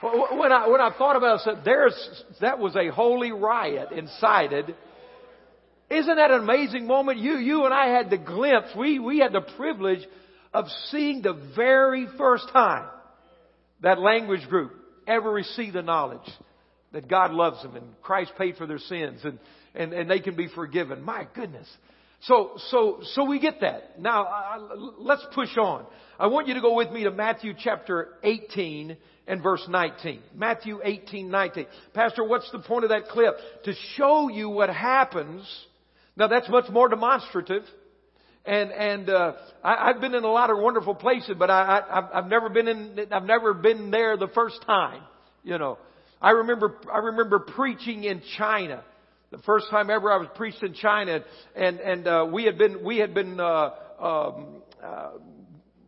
When 0.01 0.51
I, 0.51 0.67
when 0.67 0.82
I 0.82 0.89
thought 0.97 1.17
about 1.17 1.45
it, 1.45 1.57
there's, 1.63 2.23
that 2.41 2.57
was 2.57 2.76
a 2.76 2.88
holy 2.88 3.32
riot 3.32 3.89
incited. 3.91 4.76
Isn't 5.89 6.15
that 6.15 6.31
an 6.31 6.41
amazing 6.41 6.88
moment? 6.88 7.19
You, 7.19 7.38
you 7.38 7.65
and 7.65 7.73
I 7.73 7.88
had 7.88 8.09
the 8.09 8.17
glimpse, 8.17 8.69
we, 8.77 8.99
we 8.99 9.19
had 9.19 9.33
the 9.33 9.41
privilege 9.41 10.05
of 10.53 10.65
seeing 10.89 11.21
the 11.21 11.33
very 11.55 12.07
first 12.17 12.49
time 12.51 12.88
that 13.81 13.99
language 13.99 14.47
group 14.49 14.73
ever 15.07 15.29
receive 15.29 15.73
the 15.73 15.83
knowledge 15.83 16.27
that 16.91 17.07
God 17.07 17.31
loves 17.31 17.61
them 17.61 17.75
and 17.75 17.86
Christ 18.01 18.31
paid 18.38 18.55
for 18.55 18.65
their 18.65 18.79
sins 18.79 19.21
and, 19.23 19.38
and, 19.75 19.93
and 19.93 20.09
they 20.09 20.19
can 20.19 20.36
be 20.36 20.47
forgiven. 20.47 21.03
My 21.03 21.27
goodness. 21.36 21.67
So, 22.21 22.53
so, 22.69 23.01
so 23.13 23.25
we 23.25 23.39
get 23.39 23.61
that. 23.61 24.01
Now, 24.01 24.25
uh, 24.25 24.75
let's 24.97 25.25
push 25.36 25.55
on. 25.57 25.86
I 26.17 26.27
want 26.27 26.47
you 26.47 26.55
to 26.55 26.61
go 26.61 26.73
with 26.73 26.89
me 26.91 27.03
to 27.03 27.11
Matthew 27.11 27.53
chapter 27.57 28.13
18 28.23 28.97
and 29.27 29.43
verse 29.43 29.63
19. 29.69 30.21
Matthew 30.33 30.79
18, 30.83 31.29
19. 31.29 31.67
Pastor, 31.93 32.23
what's 32.23 32.49
the 32.51 32.59
point 32.59 32.86
of 32.86 32.89
that 32.89 33.09
clip? 33.09 33.36
To 33.65 33.73
show 33.95 34.29
you 34.29 34.49
what 34.49 34.69
happens. 34.69 35.45
Now 36.18 36.28
that's 36.28 36.49
much 36.49 36.70
more 36.70 36.89
demonstrative. 36.89 37.63
And, 38.45 38.72
and, 38.72 39.09
uh, 39.09 39.34
I, 39.63 39.89
I've 39.89 40.01
been 40.01 40.13
in 40.13 40.24
a 40.24 40.32
lot 40.32 40.51
of 40.51 40.59
wonderful 40.59 40.93
places, 40.93 41.36
but 41.38 41.49
I, 41.49 41.80
I, 41.80 42.20
I've 42.20 42.28
never 42.28 42.49
been 42.49 42.68
in, 42.68 42.99
I've 43.11 43.24
never 43.24 43.55
been 43.55 43.89
there 43.89 44.18
the 44.18 44.28
first 44.28 44.61
time. 44.68 45.01
You 45.43 45.57
know, 45.57 45.80
I 46.22 46.32
remember, 46.32 46.76
I 46.93 46.99
remember 46.99 47.39
preaching 47.39 48.03
in 48.03 48.22
China 48.38 48.84
the 49.32 49.38
first 49.39 49.70
time 49.70 49.89
ever 49.89 50.11
I 50.11 50.18
was 50.18 50.28
preached 50.36 50.63
in 50.63 50.74
China, 50.74 51.24
and 51.55 51.80
and 51.80 52.07
uh, 52.07 52.26
we 52.32 52.45
had 52.45 52.57
been 52.57 52.84
we 52.84 52.97
had 52.97 53.13
been 53.13 53.39
uh, 53.39 53.70
um, 53.99 54.61
uh, 54.84 55.09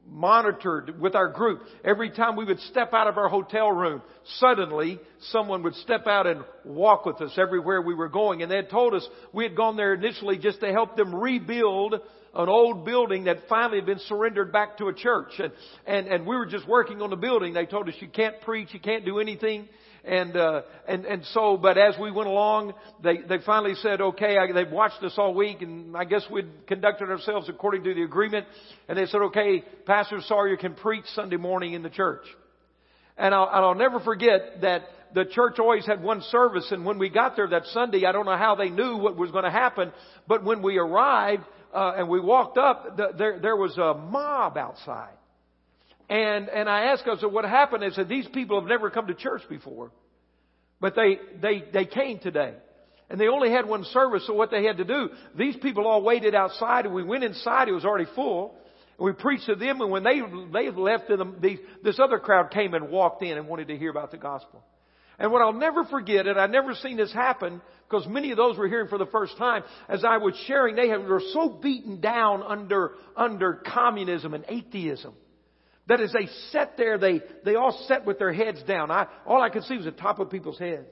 monitored 0.09 0.99
with 0.99 1.15
our 1.15 1.29
group. 1.29 1.61
Every 1.83 2.09
time 2.09 2.35
we 2.35 2.45
would 2.45 2.59
step 2.61 2.93
out 2.93 3.07
of 3.07 3.17
our 3.17 3.29
hotel 3.29 3.71
room, 3.71 4.01
suddenly 4.39 4.99
someone 5.31 5.63
would 5.63 5.75
step 5.75 6.07
out 6.07 6.27
and 6.27 6.43
walk 6.63 7.05
with 7.05 7.21
us 7.21 7.37
everywhere 7.37 7.81
we 7.81 7.93
were 7.93 8.09
going. 8.09 8.41
And 8.41 8.51
they 8.51 8.55
had 8.55 8.69
told 8.69 8.93
us 8.93 9.07
we 9.33 9.43
had 9.43 9.55
gone 9.55 9.77
there 9.77 9.93
initially 9.93 10.37
just 10.37 10.59
to 10.61 10.71
help 10.71 10.95
them 10.95 11.13
rebuild 11.13 11.95
an 12.33 12.49
old 12.49 12.85
building 12.85 13.25
that 13.25 13.47
finally 13.49 13.79
had 13.79 13.85
been 13.85 13.99
surrendered 13.99 14.51
back 14.51 14.77
to 14.77 14.87
a 14.87 14.93
church. 14.93 15.31
And, 15.39 15.51
and, 15.85 16.07
and 16.07 16.27
we 16.27 16.35
were 16.35 16.45
just 16.45 16.67
working 16.67 17.01
on 17.01 17.09
the 17.09 17.15
building. 17.15 17.53
They 17.53 17.65
told 17.65 17.89
us 17.89 17.95
you 17.99 18.07
can't 18.07 18.39
preach, 18.41 18.69
you 18.73 18.79
can't 18.79 19.05
do 19.05 19.19
anything 19.19 19.67
and 20.07 20.37
uh, 20.37 20.61
and 20.87 21.05
and 21.05 21.25
so, 21.33 21.57
but 21.57 21.77
as 21.77 21.95
we 21.99 22.11
went 22.11 22.29
along, 22.29 22.73
they 23.03 23.17
they 23.17 23.39
finally 23.45 23.75
said, 23.75 23.99
okay, 23.99 24.37
I, 24.37 24.51
they've 24.51 24.71
watched 24.71 25.03
us 25.03 25.13
all 25.17 25.33
week, 25.33 25.61
and 25.61 25.95
I 25.97 26.05
guess 26.05 26.23
we'd 26.31 26.65
conducted 26.65 27.09
ourselves 27.09 27.49
according 27.49 27.83
to 27.83 27.93
the 27.93 28.03
agreement, 28.03 28.47
and 28.87 28.97
they 28.97 29.05
said, 29.05 29.21
okay, 29.23 29.63
Pastor 29.85 30.19
Sawyer 30.25 30.55
can 30.55 30.75
preach 30.75 31.03
Sunday 31.13 31.35
morning 31.35 31.73
in 31.73 31.83
the 31.83 31.89
church, 31.89 32.23
and 33.17 33.35
I'll, 33.35 33.47
and 33.47 33.65
I'll 33.65 33.75
never 33.75 33.99
forget 33.99 34.61
that 34.61 34.83
the 35.13 35.25
church 35.25 35.59
always 35.59 35.85
had 35.85 36.01
one 36.01 36.21
service, 36.29 36.67
and 36.71 36.85
when 36.85 36.99
we 36.99 37.09
got 37.09 37.35
there 37.35 37.47
that 37.49 37.65
Sunday, 37.67 38.05
I 38.05 38.13
don't 38.13 38.25
know 38.25 38.37
how 38.37 38.55
they 38.55 38.69
knew 38.69 38.97
what 38.97 39.17
was 39.17 39.31
going 39.31 39.43
to 39.43 39.51
happen, 39.51 39.91
but 40.25 40.43
when 40.45 40.61
we 40.61 40.77
arrived 40.77 41.43
uh, 41.73 41.95
and 41.97 42.07
we 42.07 42.21
walked 42.21 42.57
up, 42.57 42.95
the, 42.95 43.09
there 43.17 43.39
there 43.41 43.57
was 43.57 43.77
a 43.77 43.93
mob 43.93 44.57
outside. 44.57 45.16
And, 46.09 46.49
and 46.49 46.69
I 46.69 46.85
asked, 46.85 47.03
said, 47.05 47.31
what 47.31 47.45
happened? 47.45 47.83
They 47.83 47.89
said, 47.89 48.07
these 48.07 48.27
people 48.33 48.59
have 48.59 48.69
never 48.69 48.89
come 48.89 49.07
to 49.07 49.13
church 49.13 49.41
before. 49.49 49.91
But 50.79 50.95
they, 50.95 51.19
they, 51.41 51.63
they 51.73 51.85
came 51.85 52.19
today. 52.19 52.53
And 53.09 53.19
they 53.19 53.27
only 53.27 53.49
had 53.49 53.65
one 53.67 53.83
service, 53.85 54.25
so 54.27 54.33
what 54.33 54.51
they 54.51 54.65
had 54.65 54.77
to 54.77 54.83
do, 54.83 55.09
these 55.37 55.55
people 55.57 55.87
all 55.87 56.01
waited 56.01 56.35
outside 56.35 56.85
and 56.85 56.93
we 56.93 57.03
went 57.03 57.23
inside, 57.23 57.69
it 57.69 57.73
was 57.73 57.85
already 57.85 58.09
full. 58.15 58.55
And 58.97 59.05
we 59.05 59.13
preached 59.13 59.45
to 59.45 59.55
them 59.55 59.79
and 59.81 59.89
when 59.91 60.03
they, 60.03 60.21
they 60.51 60.69
left, 60.71 61.07
them, 61.07 61.41
this 61.83 61.99
other 61.99 62.19
crowd 62.19 62.51
came 62.51 62.73
and 62.73 62.89
walked 62.89 63.23
in 63.23 63.37
and 63.37 63.47
wanted 63.47 63.69
to 63.69 63.77
hear 63.77 63.91
about 63.91 64.11
the 64.11 64.17
gospel. 64.17 64.63
And 65.19 65.31
what 65.31 65.41
I'll 65.41 65.53
never 65.53 65.83
forget, 65.85 66.27
and 66.27 66.39
I've 66.39 66.51
never 66.51 66.75
seen 66.75 66.97
this 66.97 67.11
happen, 67.11 67.61
because 67.89 68.07
many 68.07 68.31
of 68.31 68.37
those 68.37 68.57
were 68.57 68.67
hearing 68.67 68.87
for 68.87 68.97
the 68.97 69.07
first 69.07 69.35
time, 69.37 69.63
as 69.89 70.03
I 70.03 70.17
was 70.17 70.35
sharing, 70.45 70.75
they 70.75 70.89
were 70.89 71.23
so 71.33 71.49
beaten 71.49 72.01
down 72.01 72.43
under, 72.43 72.91
under 73.15 73.53
communism 73.65 74.33
and 74.33 74.45
atheism. 74.47 75.13
That 75.88 76.01
as 76.01 76.11
they 76.11 76.27
sat 76.51 76.75
there, 76.77 76.97
they, 76.97 77.21
they 77.45 77.55
all 77.55 77.85
sat 77.88 78.05
with 78.05 78.19
their 78.19 78.33
heads 78.33 78.61
down. 78.63 78.91
I, 78.91 79.07
all 79.25 79.41
I 79.41 79.49
could 79.49 79.63
see 79.63 79.77
was 79.77 79.85
the 79.85 79.91
top 79.91 80.19
of 80.19 80.29
people's 80.29 80.59
heads. 80.59 80.88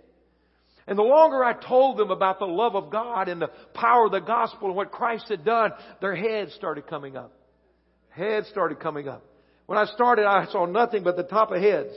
And 0.87 0.97
the 0.97 1.03
longer 1.03 1.43
I 1.43 1.53
told 1.53 1.97
them 1.97 2.11
about 2.11 2.39
the 2.39 2.45
love 2.45 2.75
of 2.75 2.91
God 2.91 3.27
and 3.27 3.41
the 3.41 3.49
power 3.73 4.05
of 4.05 4.11
the 4.11 4.19
gospel 4.19 4.67
and 4.67 4.75
what 4.75 4.91
Christ 4.91 5.25
had 5.29 5.43
done, 5.43 5.71
their 5.99 6.15
heads 6.15 6.53
started 6.53 6.87
coming 6.87 7.17
up. 7.17 7.33
Heads 8.09 8.47
started 8.49 8.79
coming 8.79 9.07
up. 9.07 9.25
When 9.65 9.79
I 9.79 9.85
started, 9.85 10.25
I 10.25 10.45
saw 10.51 10.65
nothing 10.65 11.03
but 11.03 11.17
the 11.17 11.23
top 11.23 11.51
of 11.51 11.59
heads. 11.59 11.93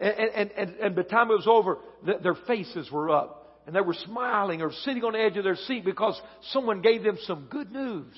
And, 0.00 0.14
and, 0.14 0.50
and, 0.52 0.70
and 0.76 0.96
by 0.96 1.02
the 1.02 1.08
time 1.08 1.30
it 1.30 1.34
was 1.34 1.46
over, 1.46 1.78
their 2.22 2.34
faces 2.46 2.90
were 2.90 3.10
up. 3.10 3.62
And 3.66 3.76
they 3.76 3.80
were 3.80 3.94
smiling 3.94 4.62
or 4.62 4.72
sitting 4.84 5.04
on 5.04 5.12
the 5.12 5.20
edge 5.20 5.36
of 5.36 5.44
their 5.44 5.56
seat 5.56 5.84
because 5.84 6.20
someone 6.50 6.82
gave 6.82 7.02
them 7.02 7.18
some 7.22 7.46
good 7.50 7.70
news. 7.70 8.12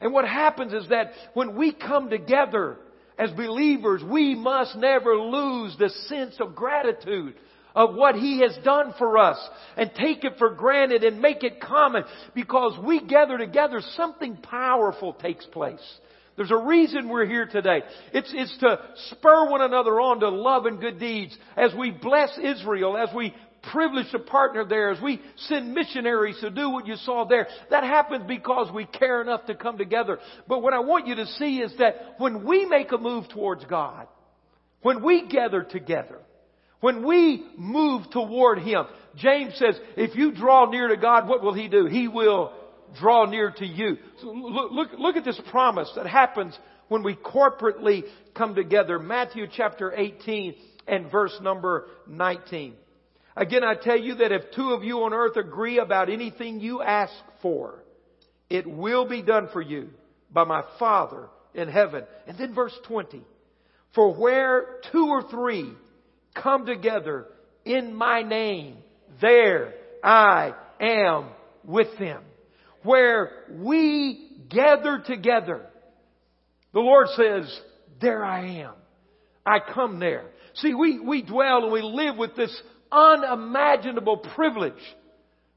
And 0.00 0.12
what 0.12 0.26
happens 0.26 0.72
is 0.72 0.88
that 0.88 1.12
when 1.34 1.56
we 1.56 1.72
come 1.72 2.10
together 2.10 2.78
as 3.20 3.30
believers, 3.32 4.02
we 4.02 4.34
must 4.34 4.74
never 4.76 5.14
lose 5.14 5.76
the 5.78 5.90
sense 6.08 6.36
of 6.40 6.54
gratitude 6.54 7.34
of 7.74 7.94
what 7.94 8.14
He 8.14 8.40
has 8.40 8.56
done 8.64 8.94
for 8.96 9.18
us 9.18 9.38
and 9.76 9.90
take 9.94 10.24
it 10.24 10.38
for 10.38 10.54
granted 10.54 11.04
and 11.04 11.20
make 11.20 11.44
it 11.44 11.60
common 11.60 12.04
because 12.34 12.78
we 12.82 13.04
gather 13.04 13.36
together, 13.36 13.82
something 13.94 14.38
powerful 14.38 15.12
takes 15.12 15.44
place. 15.46 15.78
There's 16.36 16.50
a 16.50 16.56
reason 16.56 17.10
we're 17.10 17.26
here 17.26 17.44
today. 17.44 17.82
It's, 18.14 18.32
it's 18.34 18.56
to 18.60 18.78
spur 19.10 19.50
one 19.50 19.60
another 19.60 20.00
on 20.00 20.20
to 20.20 20.30
love 20.30 20.64
and 20.64 20.80
good 20.80 20.98
deeds 20.98 21.36
as 21.58 21.74
we 21.78 21.90
bless 21.90 22.30
Israel, 22.42 22.96
as 22.96 23.14
we 23.14 23.34
privilege 23.62 24.10
to 24.12 24.18
partner 24.18 24.64
there, 24.64 24.90
as 24.90 25.00
we 25.00 25.20
send 25.36 25.74
missionaries 25.74 26.38
to 26.40 26.50
do 26.50 26.70
what 26.70 26.86
you 26.86 26.96
saw 26.96 27.24
there. 27.24 27.48
That 27.70 27.84
happens 27.84 28.24
because 28.26 28.72
we 28.72 28.86
care 28.86 29.20
enough 29.22 29.46
to 29.46 29.54
come 29.54 29.78
together. 29.78 30.18
But 30.48 30.62
what 30.62 30.74
I 30.74 30.80
want 30.80 31.06
you 31.06 31.16
to 31.16 31.26
see 31.26 31.58
is 31.58 31.72
that 31.78 32.14
when 32.18 32.44
we 32.44 32.64
make 32.66 32.92
a 32.92 32.98
move 32.98 33.28
towards 33.28 33.64
God, 33.64 34.06
when 34.82 35.02
we 35.02 35.28
gather 35.28 35.62
together, 35.62 36.18
when 36.80 37.06
we 37.06 37.44
move 37.56 38.10
toward 38.10 38.60
Him, 38.60 38.84
James 39.16 39.54
says, 39.56 39.78
if 39.96 40.16
you 40.16 40.32
draw 40.32 40.70
near 40.70 40.88
to 40.88 40.96
God, 40.96 41.28
what 41.28 41.42
will 41.42 41.52
He 41.52 41.68
do? 41.68 41.86
He 41.86 42.08
will 42.08 42.52
draw 42.98 43.26
near 43.26 43.52
to 43.56 43.66
you. 43.66 43.98
So 44.20 44.28
look, 44.28 44.72
look, 44.72 44.88
look 44.98 45.16
at 45.16 45.24
this 45.24 45.40
promise 45.50 45.90
that 45.96 46.06
happens 46.06 46.58
when 46.88 47.02
we 47.02 47.14
corporately 47.14 48.04
come 48.34 48.54
together. 48.54 48.98
Matthew 48.98 49.46
chapter 49.54 49.92
18 49.94 50.54
and 50.86 51.10
verse 51.10 51.36
number 51.40 51.86
19. 52.08 52.74
Again, 53.36 53.62
I 53.64 53.74
tell 53.74 53.98
you 53.98 54.16
that 54.16 54.32
if 54.32 54.50
two 54.54 54.70
of 54.70 54.84
you 54.84 55.04
on 55.04 55.12
earth 55.12 55.36
agree 55.36 55.78
about 55.78 56.10
anything 56.10 56.60
you 56.60 56.82
ask 56.82 57.12
for, 57.42 57.82
it 58.48 58.66
will 58.66 59.08
be 59.08 59.22
done 59.22 59.48
for 59.52 59.62
you 59.62 59.90
by 60.32 60.44
my 60.44 60.62
Father 60.78 61.28
in 61.54 61.68
heaven. 61.68 62.04
And 62.26 62.36
then 62.38 62.54
verse 62.54 62.76
20. 62.86 63.22
For 63.94 64.14
where 64.14 64.80
two 64.92 65.06
or 65.08 65.28
three 65.30 65.72
come 66.34 66.66
together 66.66 67.26
in 67.64 67.94
my 67.94 68.22
name, 68.22 68.78
there 69.20 69.74
I 70.02 70.52
am 70.80 71.26
with 71.64 71.98
them. 71.98 72.22
Where 72.82 73.30
we 73.50 74.30
gather 74.48 75.02
together, 75.04 75.66
the 76.72 76.80
Lord 76.80 77.08
says, 77.16 77.60
there 78.00 78.24
I 78.24 78.62
am. 78.62 78.74
I 79.44 79.58
come 79.74 79.98
there. 80.00 80.24
See, 80.54 80.74
we, 80.74 80.98
we 81.00 81.22
dwell 81.22 81.64
and 81.64 81.72
we 81.72 81.82
live 81.82 82.16
with 82.16 82.36
this 82.36 82.54
unimaginable 82.92 84.18
privilege 84.18 84.72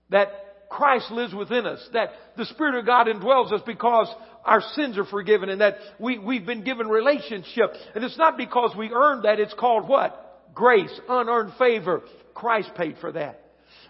that 0.10 0.70
Christ 0.70 1.12
lives 1.12 1.34
within 1.34 1.66
us, 1.66 1.88
that 1.94 2.10
the 2.38 2.46
Spirit 2.46 2.76
of 2.76 2.86
God 2.86 3.08
indwells 3.08 3.52
us 3.52 3.62
because 3.66 4.08
our 4.44 4.62
sins 4.74 4.98
are 4.98 5.06
forgiven 5.06 5.50
and 5.50 5.62
that 5.62 5.76
we, 6.00 6.18
we've 6.18 6.46
been 6.46 6.64
given 6.64 6.88
relationship. 6.88 7.74
And 7.94 8.04
it's 8.04 8.18
not 8.18 8.38
because 8.38 8.76
we 8.76 8.92
earned 8.92 9.26
that, 9.26 9.40
it's 9.40 9.54
called 9.54 9.88
what? 9.88 10.24
grace, 10.54 11.00
unearned 11.10 11.54
favor. 11.58 12.02
Christ 12.34 12.72
paid 12.76 12.98
for 13.00 13.12
that. 13.12 13.40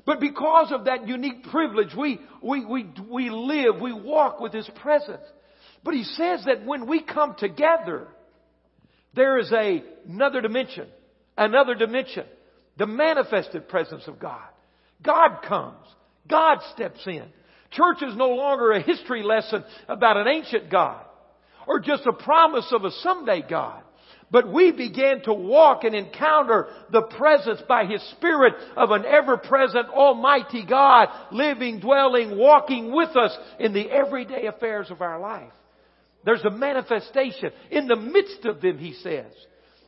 But 0.05 0.19
because 0.19 0.71
of 0.71 0.85
that 0.85 1.07
unique 1.07 1.43
privilege, 1.43 1.95
we, 1.97 2.19
we, 2.41 2.65
we, 2.65 2.89
we 3.09 3.29
live, 3.29 3.79
we 3.81 3.93
walk 3.93 4.39
with 4.39 4.53
His 4.53 4.69
presence. 4.81 5.23
But 5.83 5.93
He 5.93 6.03
says 6.03 6.43
that 6.45 6.65
when 6.65 6.87
we 6.87 7.01
come 7.01 7.35
together, 7.37 8.07
there 9.15 9.39
is 9.39 9.51
a, 9.51 9.83
another 10.09 10.41
dimension, 10.41 10.87
another 11.37 11.75
dimension, 11.75 12.25
the 12.77 12.87
manifested 12.87 13.67
presence 13.67 14.07
of 14.07 14.19
God. 14.19 14.47
God 15.01 15.41
comes. 15.47 15.85
God 16.27 16.59
steps 16.73 17.05
in. 17.05 17.25
Church 17.71 18.01
is 18.01 18.15
no 18.15 18.29
longer 18.29 18.71
a 18.71 18.81
history 18.81 19.23
lesson 19.23 19.63
about 19.87 20.17
an 20.17 20.27
ancient 20.27 20.69
God 20.69 21.03
or 21.67 21.79
just 21.79 22.05
a 22.05 22.13
promise 22.13 22.71
of 22.71 22.85
a 22.85 22.91
someday 22.91 23.43
God. 23.47 23.81
But 24.31 24.51
we 24.51 24.71
began 24.71 25.21
to 25.23 25.33
walk 25.33 25.83
and 25.83 25.93
encounter 25.93 26.67
the 26.91 27.03
presence 27.03 27.61
by 27.67 27.85
His 27.85 28.01
Spirit 28.11 28.53
of 28.75 28.89
an 28.89 29.05
ever-present 29.05 29.89
Almighty 29.89 30.65
God 30.65 31.09
living, 31.31 31.79
dwelling, 31.79 32.37
walking 32.37 32.91
with 32.91 33.15
us 33.15 33.37
in 33.59 33.73
the 33.73 33.89
everyday 33.91 34.47
affairs 34.47 34.89
of 34.89 35.01
our 35.01 35.19
life. 35.19 35.51
There's 36.25 36.43
a 36.45 36.49
manifestation 36.49 37.51
in 37.69 37.87
the 37.87 37.95
midst 37.95 38.45
of 38.45 38.61
them, 38.61 38.79
He 38.79 38.93
says. 38.93 39.31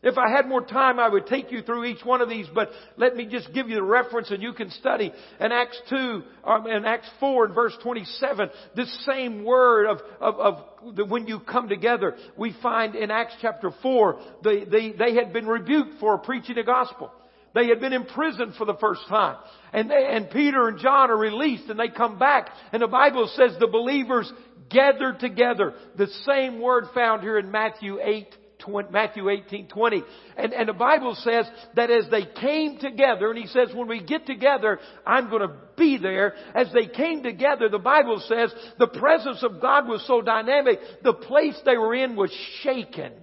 If 0.06 0.20
I 0.20 0.30
had 0.30 0.48
more 0.48 0.64
time, 0.64 1.00
I 1.00 1.10
would 1.10 1.26
take 1.26 1.52
you 1.52 1.64
through 1.64 1.86
each 1.86 2.06
one 2.06 2.22
of 2.22 2.30
these, 2.30 2.46
but 2.54 2.70
let 2.96 3.16
me 3.16 3.26
just 3.26 3.52
give 3.56 3.70
you 3.70 3.76
the 3.76 3.84
reference 3.84 4.30
and 4.30 4.42
you 4.42 4.54
can 4.54 4.70
study. 4.70 5.12
In 5.40 5.52
Acts 5.52 5.82
2, 5.90 6.24
um, 6.44 6.68
in 6.68 6.86
Acts 6.86 7.10
4 7.20 7.46
and 7.46 7.56
verse 7.56 7.74
27, 7.82 8.52
this 8.76 9.06
same 9.08 9.44
word 9.44 9.88
of, 9.88 9.98
of, 10.22 10.36
of 10.40 10.96
the, 10.96 11.06
when 11.06 11.26
you 11.26 11.40
come 11.40 11.68
together, 11.68 12.16
we 12.38 12.56
find 12.62 12.94
in 12.94 13.10
Acts 13.10 13.34
chapter 13.42 13.72
4, 13.82 14.20
they, 14.44 14.66
they, 14.66 14.92
they 14.92 15.16
had 15.16 15.34
been 15.34 15.48
rebuked 15.48 16.00
for 16.00 16.20
preaching 16.20 16.54
the 16.54 16.64
gospel. 16.64 17.12
They 17.56 17.70
had 17.70 17.80
been 17.80 17.94
imprisoned 17.94 18.54
for 18.60 18.66
the 18.66 18.76
first 18.76 19.02
time. 19.10 19.38
And, 19.74 19.90
they, 19.90 20.08
and 20.12 20.30
Peter 20.30 20.68
and 20.68 20.78
John 20.78 21.10
are 21.10 21.18
released 21.18 21.68
and 21.68 21.80
they 21.80 21.88
come 21.88 22.20
back. 22.20 22.50
And 22.72 22.84
the 22.84 22.88
Bible 22.88 23.28
says 23.36 23.56
the 23.60 23.66
believers 23.66 24.32
gathered 24.70 25.20
together. 25.20 25.74
The 25.98 26.10
same 26.28 26.62
word 26.62 26.84
found 26.94 27.24
here 27.24 27.40
in 27.40 27.50
Matthew 27.50 27.98
8 28.00 28.28
20, 28.66 28.92
Matthew 28.92 29.30
18, 29.30 29.68
20. 29.68 30.04
And, 30.38 30.54
and 30.54 30.70
the 30.70 30.74
Bible 30.74 31.16
says 31.16 31.46
that 31.76 31.90
as 31.90 32.06
they 32.10 32.26
came 32.26 32.78
together, 32.80 33.30
and 33.30 33.38
he 33.38 33.48
says, 33.48 33.70
when 33.74 33.88
we 33.88 34.02
get 34.04 34.26
together, 34.26 34.80
I'm 35.06 35.30
going 35.30 35.48
to 35.48 35.56
be 35.78 35.98
there. 35.98 36.34
As 36.54 36.68
they 36.74 36.88
came 36.88 37.24
together, 37.24 37.70
the 37.70 37.80
Bible 37.80 38.22
says 38.28 38.54
the 38.80 38.88
presence 38.88 39.44
of 39.44 39.62
God 39.62 39.88
was 39.88 40.06
so 40.08 40.22
dynamic, 40.22 40.80
the 41.04 41.14
place 41.14 41.60
they 41.66 41.78
were 41.78 41.96
in 41.96 42.16
was 42.16 42.32
shaken 42.62 43.14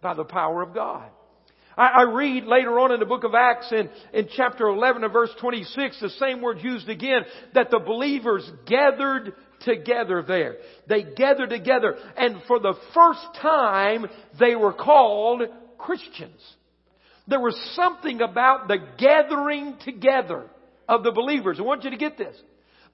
by 0.00 0.14
the 0.14 0.24
power 0.24 0.62
of 0.62 0.74
God. 0.74 1.10
I, 1.78 2.02
read 2.04 2.44
later 2.44 2.78
on 2.80 2.92
in 2.92 3.00
the 3.00 3.06
book 3.06 3.24
of 3.24 3.34
Acts 3.34 3.70
in, 3.70 3.90
in 4.14 4.28
chapter 4.34 4.66
11 4.66 5.04
and 5.04 5.12
verse 5.12 5.30
26, 5.38 6.00
the 6.00 6.08
same 6.10 6.40
word 6.40 6.58
used 6.62 6.88
again, 6.88 7.20
that 7.52 7.70
the 7.70 7.80
believers 7.80 8.50
gathered 8.66 9.34
together 9.60 10.22
there. 10.26 10.56
They 10.88 11.02
gathered 11.02 11.50
together 11.50 11.96
and 12.16 12.42
for 12.46 12.58
the 12.58 12.74
first 12.94 13.26
time 13.40 14.06
they 14.38 14.54
were 14.56 14.72
called 14.72 15.42
Christians. 15.78 16.40
There 17.28 17.40
was 17.40 17.58
something 17.74 18.20
about 18.20 18.68
the 18.68 18.78
gathering 18.98 19.76
together 19.84 20.44
of 20.88 21.02
the 21.02 21.12
believers. 21.12 21.58
I 21.58 21.62
want 21.62 21.84
you 21.84 21.90
to 21.90 21.96
get 21.96 22.16
this. 22.16 22.36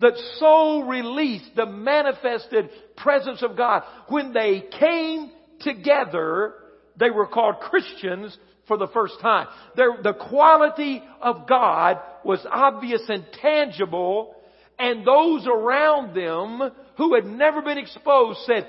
That 0.00 0.14
so 0.38 0.82
released 0.82 1.54
the 1.54 1.66
manifested 1.66 2.70
presence 2.96 3.42
of 3.42 3.56
God. 3.56 3.82
When 4.08 4.32
they 4.32 4.64
came 4.78 5.30
together, 5.60 6.54
they 6.98 7.10
were 7.10 7.26
called 7.26 7.60
Christians 7.60 8.36
for 8.66 8.76
the 8.76 8.88
first 8.88 9.14
time. 9.20 9.46
the 9.76 10.14
quality 10.28 11.02
of 11.20 11.46
God 11.46 11.98
was 12.24 12.44
obvious 12.50 13.02
and 13.08 13.24
tangible 13.40 14.34
and 14.82 15.06
those 15.06 15.46
around 15.46 16.12
them 16.12 16.72
who 16.96 17.14
had 17.14 17.24
never 17.24 17.62
been 17.62 17.78
exposed 17.78 18.40
said, 18.46 18.66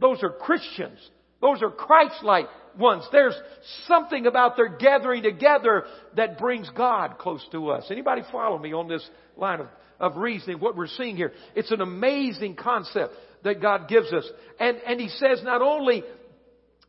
those 0.00 0.22
are 0.22 0.30
Christians. 0.30 0.98
Those 1.40 1.60
are 1.60 1.70
Christ-like 1.70 2.46
ones. 2.78 3.04
There's 3.10 3.34
something 3.88 4.26
about 4.26 4.56
their 4.56 4.68
gathering 4.68 5.24
together 5.24 5.84
that 6.14 6.38
brings 6.38 6.70
God 6.70 7.18
close 7.18 7.44
to 7.50 7.70
us. 7.70 7.86
Anybody 7.90 8.22
follow 8.30 8.58
me 8.58 8.72
on 8.74 8.86
this 8.86 9.04
line 9.36 9.58
of, 9.58 9.66
of 9.98 10.16
reasoning? 10.16 10.60
What 10.60 10.76
we're 10.76 10.86
seeing 10.86 11.16
here. 11.16 11.32
It's 11.56 11.72
an 11.72 11.80
amazing 11.80 12.54
concept 12.54 13.14
that 13.42 13.60
God 13.60 13.88
gives 13.88 14.12
us. 14.12 14.24
And, 14.60 14.76
and 14.86 15.00
He 15.00 15.08
says 15.08 15.40
not 15.42 15.62
only 15.62 16.04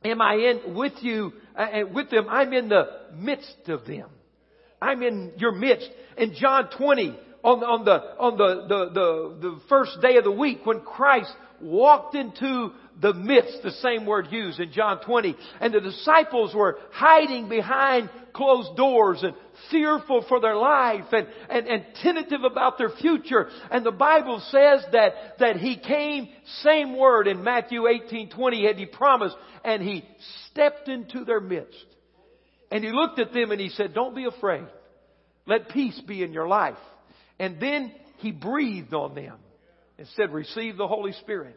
am 0.05 0.21
I 0.21 0.35
in 0.35 0.75
with 0.75 0.93
you, 1.01 1.33
uh, 1.55 1.67
with 1.91 2.11
them, 2.11 2.27
I'm 2.29 2.53
in 2.53 2.69
the 2.69 2.85
midst 3.15 3.69
of 3.69 3.87
them. 3.87 4.09
I'm 4.79 5.01
in 5.01 5.33
your 5.37 5.53
midst. 5.53 5.89
In 6.17 6.35
John 6.35 6.69
20, 6.77 7.17
on, 7.47 7.63
on 7.63 7.85
the, 7.85 7.93
on 8.19 8.37
the, 8.37 8.67
the, 8.67 8.89
the, 8.93 9.49
the 9.49 9.59
first 9.69 10.01
day 10.01 10.17
of 10.17 10.25
the 10.25 10.31
week 10.31 10.65
when 10.65 10.81
Christ 10.81 11.31
walked 11.61 12.13
into 12.13 12.71
the 12.99 13.13
midst, 13.13 13.63
the 13.63 13.71
same 13.71 14.05
word 14.05 14.27
used 14.31 14.59
in 14.59 14.73
John 14.73 14.99
20, 15.01 15.33
and 15.61 15.73
the 15.73 15.79
disciples 15.79 16.53
were 16.53 16.77
hiding 16.91 17.47
behind 17.47 18.09
closed 18.33 18.75
doors 18.75 19.23
and 19.23 19.33
fearful 19.71 20.25
for 20.27 20.41
their 20.41 20.57
life 20.57 21.05
and, 21.13 21.27
and, 21.49 21.67
and 21.67 21.85
tentative 22.03 22.43
about 22.43 22.77
their 22.77 22.89
future. 22.89 23.47
And 23.71 23.85
the 23.85 23.91
Bible 23.91 24.41
says 24.51 24.83
that, 24.91 25.37
that 25.39 25.55
he 25.55 25.77
came, 25.77 26.27
same 26.63 26.97
word 26.97 27.27
in 27.27 27.45
Matthew 27.45 27.87
18, 27.87 28.29
20 28.29 28.67
had 28.67 28.75
he 28.75 28.85
promised, 28.85 29.37
and 29.63 29.81
he 29.81 30.03
stepped 30.51 30.89
into 30.89 31.23
their 31.23 31.39
midst. 31.39 31.85
And 32.71 32.83
he 32.83 32.91
looked 32.91 33.19
at 33.19 33.31
them 33.31 33.51
and 33.51 33.61
he 33.61 33.69
said, 33.69 33.93
don't 33.93 34.15
be 34.15 34.25
afraid. 34.25 34.65
Let 35.45 35.69
peace 35.69 35.99
be 36.05 36.23
in 36.23 36.33
your 36.33 36.49
life. 36.49 36.75
And 37.39 37.59
then 37.59 37.91
he 38.17 38.31
breathed 38.31 38.93
on 38.93 39.15
them 39.15 39.35
and 39.97 40.07
said, 40.15 40.33
receive 40.33 40.77
the 40.77 40.87
Holy 40.87 41.13
Spirit. 41.13 41.55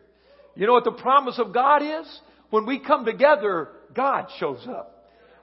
You 0.55 0.67
know 0.67 0.73
what 0.73 0.85
the 0.85 0.93
promise 0.93 1.39
of 1.39 1.55
God 1.55 1.83
is? 1.83 2.21
When 2.51 2.67
we 2.67 2.81
come 2.81 3.05
together, 3.05 3.69
God 3.95 4.27
shows 4.39 4.67
up. 4.69 4.97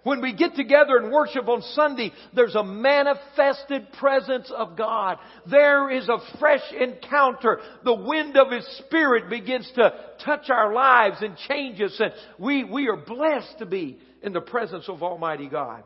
When 0.04 0.22
we 0.22 0.34
get 0.34 0.56
together 0.56 0.96
and 0.98 1.12
worship 1.12 1.50
on 1.50 1.62
Sunday, 1.74 2.14
there's 2.34 2.56
a 2.56 2.64
manifested 2.64 3.92
presence 4.00 4.50
of 4.56 4.78
God. 4.78 5.18
There 5.50 5.92
is 5.92 6.08
a 6.08 6.20
fresh 6.40 6.62
encounter. 6.80 7.60
The 7.84 7.94
wind 7.94 8.38
of 8.38 8.50
His 8.50 8.66
Spirit 8.86 9.30
begins 9.30 9.70
to 9.76 9.92
touch 10.24 10.50
our 10.50 10.74
lives 10.74 11.18
and 11.22 11.36
change 11.50 11.82
us 11.82 12.00
and 12.00 12.14
we, 12.40 12.64
we 12.64 12.88
are 12.88 12.96
blessed 12.96 13.60
to 13.60 13.66
be 13.66 14.00
in 14.22 14.32
the 14.32 14.40
presence 14.40 14.88
of 14.88 15.04
Almighty 15.04 15.50
God. 15.50 15.84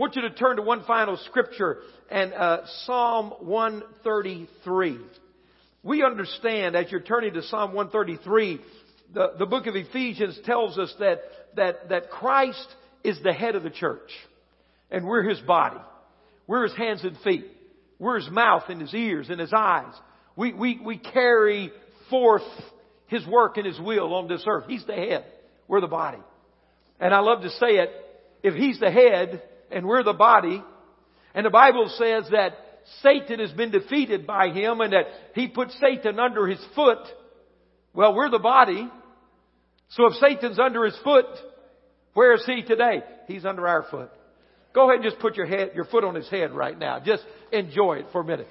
I 0.00 0.02
want 0.02 0.16
you 0.16 0.22
to 0.22 0.30
turn 0.30 0.56
to 0.56 0.62
one 0.62 0.82
final 0.84 1.18
scripture 1.26 1.76
and 2.10 2.32
uh, 2.32 2.60
Psalm 2.86 3.34
133. 3.40 4.98
We 5.82 6.02
understand 6.02 6.74
as 6.74 6.90
you're 6.90 7.02
turning 7.02 7.34
to 7.34 7.42
Psalm 7.42 7.74
133, 7.74 8.60
the, 9.12 9.32
the 9.38 9.44
book 9.44 9.66
of 9.66 9.76
Ephesians 9.76 10.40
tells 10.46 10.78
us 10.78 10.90
that, 11.00 11.20
that, 11.56 11.90
that 11.90 12.08
Christ 12.08 12.66
is 13.04 13.20
the 13.22 13.34
head 13.34 13.56
of 13.56 13.62
the 13.62 13.68
church. 13.68 14.08
And 14.90 15.06
we're 15.06 15.22
His 15.22 15.38
body. 15.40 15.76
We're 16.46 16.62
His 16.62 16.76
hands 16.78 17.04
and 17.04 17.18
feet. 17.18 17.44
We're 17.98 18.20
His 18.20 18.30
mouth 18.30 18.70
and 18.70 18.80
His 18.80 18.94
ears 18.94 19.28
and 19.28 19.38
His 19.38 19.52
eyes. 19.52 19.92
We, 20.34 20.54
we, 20.54 20.80
we 20.82 20.96
carry 20.96 21.72
forth 22.08 22.40
His 23.08 23.26
work 23.26 23.58
and 23.58 23.66
His 23.66 23.78
will 23.78 24.14
on 24.14 24.28
this 24.28 24.44
earth. 24.48 24.64
He's 24.66 24.86
the 24.86 24.94
head. 24.94 25.26
We're 25.68 25.82
the 25.82 25.88
body. 25.88 26.22
And 26.98 27.12
I 27.12 27.18
love 27.18 27.42
to 27.42 27.50
say 27.50 27.72
it, 27.72 27.90
if 28.42 28.54
He's 28.54 28.80
the 28.80 28.90
head 28.90 29.42
and 29.70 29.86
we're 29.86 30.02
the 30.02 30.12
body, 30.12 30.62
and 31.34 31.46
the 31.46 31.50
Bible 31.50 31.88
says 31.96 32.24
that 32.30 32.52
Satan 33.02 33.38
has 33.40 33.52
been 33.52 33.70
defeated 33.70 34.26
by 34.26 34.48
him 34.48 34.80
and 34.80 34.92
that 34.92 35.06
he 35.34 35.48
put 35.48 35.70
Satan 35.72 36.18
under 36.18 36.46
his 36.46 36.60
foot. 36.74 36.98
Well, 37.94 38.14
we're 38.14 38.30
the 38.30 38.38
body. 38.38 38.88
So 39.90 40.06
if 40.06 40.14
Satan's 40.14 40.58
under 40.58 40.84
his 40.84 40.96
foot, 41.04 41.26
where 42.14 42.34
is 42.34 42.44
he 42.46 42.62
today? 42.62 43.02
He's 43.26 43.44
under 43.44 43.66
our 43.66 43.84
foot. 43.90 44.10
Go 44.72 44.88
ahead 44.88 45.02
and 45.02 45.04
just 45.04 45.20
put 45.20 45.36
your 45.36 45.46
head, 45.46 45.72
your 45.74 45.84
foot 45.84 46.04
on 46.04 46.14
his 46.14 46.28
head 46.28 46.52
right 46.52 46.78
now. 46.78 47.00
Just 47.00 47.24
enjoy 47.52 47.98
it 47.98 48.06
for 48.12 48.20
a 48.20 48.24
minute. 48.24 48.46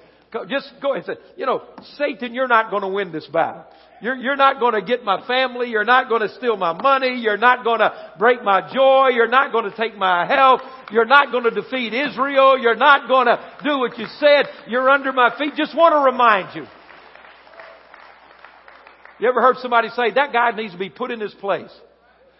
Just 0.48 0.72
go 0.80 0.94
ahead 0.94 1.08
and 1.08 1.18
say, 1.18 1.22
you 1.36 1.44
know, 1.44 1.62
Satan, 1.98 2.34
you're 2.34 2.46
not 2.46 2.70
going 2.70 2.82
to 2.82 2.88
win 2.88 3.10
this 3.10 3.26
battle. 3.26 3.64
You're, 4.00 4.14
you're 4.14 4.36
not 4.36 4.60
going 4.60 4.74
to 4.74 4.82
get 4.82 5.02
my 5.04 5.26
family. 5.26 5.70
You're 5.70 5.84
not 5.84 6.08
going 6.08 6.22
to 6.22 6.32
steal 6.36 6.56
my 6.56 6.72
money. 6.72 7.16
You're 7.20 7.36
not 7.36 7.64
going 7.64 7.80
to 7.80 8.12
break 8.18 8.42
my 8.42 8.72
joy. 8.72 9.08
You're 9.08 9.28
not 9.28 9.50
going 9.50 9.68
to 9.68 9.76
take 9.76 9.96
my 9.96 10.26
health. 10.26 10.60
You're 10.92 11.04
not 11.04 11.32
going 11.32 11.44
to 11.44 11.50
defeat 11.50 11.92
Israel. 11.92 12.56
You're 12.58 12.76
not 12.76 13.08
going 13.08 13.26
to 13.26 13.38
do 13.64 13.78
what 13.78 13.98
you 13.98 14.06
said. 14.18 14.46
You're 14.68 14.88
under 14.88 15.12
my 15.12 15.36
feet. 15.36 15.54
Just 15.56 15.76
want 15.76 15.94
to 15.94 16.10
remind 16.10 16.54
you. 16.54 16.66
You 19.18 19.28
ever 19.28 19.42
heard 19.42 19.56
somebody 19.56 19.88
say, 19.88 20.12
that 20.12 20.32
guy 20.32 20.52
needs 20.52 20.72
to 20.72 20.78
be 20.78 20.90
put 20.90 21.10
in 21.10 21.20
his 21.20 21.34
place? 21.34 21.70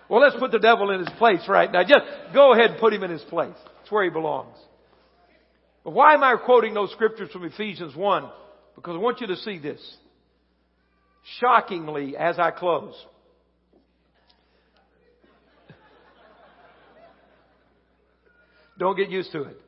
Well, 0.09 0.20
let's 0.20 0.36
put 0.36 0.53
the 0.53 0.59
devil 0.61 0.91
in 0.91 1.01
his 1.01 1.11
place 1.18 1.43
right 1.49 1.70
now. 1.70 1.82
Just 1.82 2.05
go 2.32 2.55
ahead 2.55 2.70
and 2.70 2.80
put 2.80 2.93
him 2.93 3.03
in 3.03 3.11
his 3.11 3.22
place. 3.22 3.55
It's 3.82 3.91
where 3.91 4.05
he 4.05 4.11
belongs. 4.11 4.57
But 5.85 5.93
why 5.93 6.14
am 6.14 6.22
I 6.22 6.37
quoting 6.37 6.74
those 6.74 6.91
scriptures 6.93 7.31
from 7.33 7.45
Ephesians 7.45 7.97
1? 7.97 8.31
Because 8.74 8.95
I 8.95 8.99
want 8.99 9.20
you 9.20 9.26
to 9.28 9.37
see 9.37 9.59
this. 9.59 9.81
Shockingly, 11.39 12.16
as 12.16 12.39
I 12.39 12.51
close, 12.51 12.95
don't 18.78 18.97
get 18.97 19.11
used 19.11 19.33
to 19.33 19.43
it. 19.43 19.61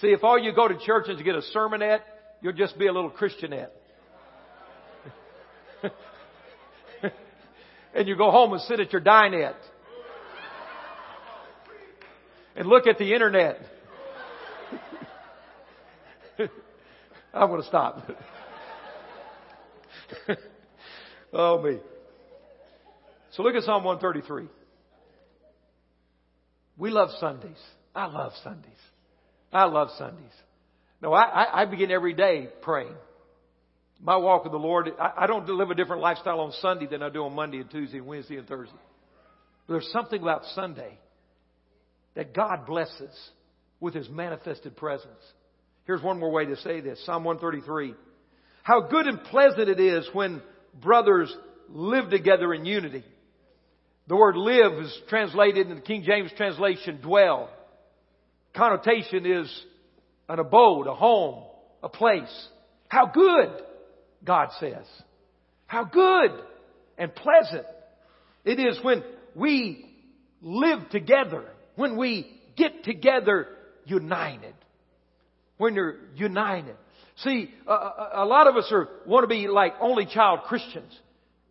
See, 0.00 0.08
if 0.08 0.22
all 0.24 0.38
you 0.38 0.54
go 0.54 0.68
to 0.68 0.78
church 0.78 1.08
is 1.08 1.18
to 1.18 1.24
get 1.24 1.34
a 1.34 1.42
sermonette, 1.54 2.00
you'll 2.40 2.52
just 2.52 2.78
be 2.78 2.86
a 2.86 2.92
little 2.92 3.10
Christianette. 3.10 3.72
and 7.94 8.06
you 8.06 8.16
go 8.16 8.30
home 8.30 8.52
and 8.52 8.62
sit 8.62 8.80
at 8.80 8.92
your 8.92 9.02
dinette 9.02 9.56
and 12.56 12.68
look 12.68 12.86
at 12.86 12.98
the 12.98 13.12
internet. 13.12 13.58
I'm 17.38 17.48
going 17.48 17.62
to 17.62 17.68
stop. 17.68 18.10
oh 21.32 21.62
me. 21.62 21.78
So 23.32 23.42
look 23.42 23.54
at 23.54 23.62
Psalm 23.62 23.84
133. 23.84 24.48
We 26.76 26.90
love 26.90 27.10
Sundays. 27.20 27.58
I 27.94 28.06
love 28.06 28.32
Sundays. 28.42 28.72
I 29.52 29.64
love 29.64 29.88
Sundays. 29.98 30.32
No, 31.00 31.12
I, 31.12 31.22
I, 31.22 31.62
I 31.62 31.64
begin 31.66 31.90
every 31.90 32.14
day 32.14 32.48
praying. 32.62 32.94
My 34.00 34.16
walk 34.16 34.44
with 34.44 34.52
the 34.52 34.58
Lord, 34.58 34.88
I, 35.00 35.12
I 35.24 35.26
don't 35.26 35.48
live 35.48 35.70
a 35.70 35.74
different 35.74 36.02
lifestyle 36.02 36.40
on 36.40 36.52
Sunday 36.60 36.86
than 36.86 37.02
I 37.02 37.08
do 37.08 37.24
on 37.24 37.34
Monday 37.34 37.58
and 37.58 37.70
Tuesday 37.70 37.98
and 37.98 38.06
Wednesday 38.06 38.36
and 38.36 38.46
Thursday. 38.46 38.74
But 39.66 39.74
there's 39.74 39.90
something 39.92 40.20
about 40.20 40.42
Sunday 40.54 40.98
that 42.14 42.34
God 42.34 42.66
blesses 42.66 43.16
with 43.80 43.94
His 43.94 44.08
manifested 44.08 44.76
presence. 44.76 45.22
Here's 45.88 46.02
one 46.02 46.20
more 46.20 46.30
way 46.30 46.44
to 46.44 46.56
say 46.56 46.82
this. 46.82 47.02
Psalm 47.06 47.24
133. 47.24 47.94
How 48.62 48.82
good 48.82 49.06
and 49.06 49.24
pleasant 49.24 49.70
it 49.70 49.80
is 49.80 50.06
when 50.12 50.42
brothers 50.78 51.34
live 51.70 52.10
together 52.10 52.52
in 52.52 52.66
unity. 52.66 53.02
The 54.06 54.14
word 54.14 54.36
live 54.36 54.84
is 54.84 54.94
translated 55.08 55.70
in 55.70 55.76
the 55.76 55.80
King 55.80 56.04
James 56.06 56.30
translation 56.36 57.00
dwell. 57.00 57.48
Connotation 58.54 59.24
is 59.24 59.62
an 60.28 60.38
abode, 60.38 60.88
a 60.88 60.94
home, 60.94 61.44
a 61.82 61.88
place. 61.88 62.48
How 62.88 63.06
good, 63.06 63.48
God 64.22 64.48
says. 64.60 64.84
How 65.66 65.84
good 65.84 66.32
and 66.98 67.14
pleasant 67.14 67.64
it 68.44 68.60
is 68.60 68.78
when 68.82 69.02
we 69.34 69.86
live 70.42 70.90
together, 70.90 71.46
when 71.76 71.96
we 71.96 72.30
get 72.56 72.84
together 72.84 73.46
united. 73.86 74.52
When 75.58 75.74
you're 75.74 75.96
united. 76.14 76.76
See, 77.16 77.50
a, 77.66 78.22
a 78.22 78.24
lot 78.24 78.46
of 78.46 78.56
us 78.56 78.68
are, 78.70 78.88
want 79.06 79.24
to 79.24 79.28
be 79.28 79.48
like 79.48 79.74
only 79.80 80.06
child 80.06 80.40
Christians. 80.46 80.96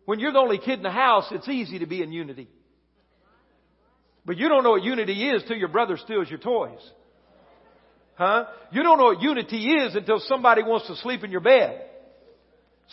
When 0.06 0.18
you're 0.18 0.32
the 0.32 0.38
only 0.38 0.58
kid 0.58 0.78
in 0.78 0.82
the 0.82 0.90
house, 0.90 1.26
it's 1.30 1.48
easy 1.48 1.80
to 1.80 1.86
be 1.86 2.02
in 2.02 2.10
unity. 2.10 2.48
But 4.24 4.38
you 4.38 4.48
don't 4.48 4.64
know 4.64 4.70
what 4.70 4.82
unity 4.82 5.30
is 5.30 5.42
till 5.46 5.56
your 5.56 5.68
brother 5.68 5.98
steals 5.98 6.28
your 6.28 6.38
toys. 6.38 6.80
Huh? 8.14 8.46
You 8.72 8.82
don't 8.82 8.98
know 8.98 9.04
what 9.04 9.22
unity 9.22 9.68
is 9.68 9.94
until 9.94 10.18
somebody 10.20 10.62
wants 10.62 10.86
to 10.88 10.96
sleep 10.96 11.22
in 11.24 11.30
your 11.30 11.40
bed. 11.40 11.82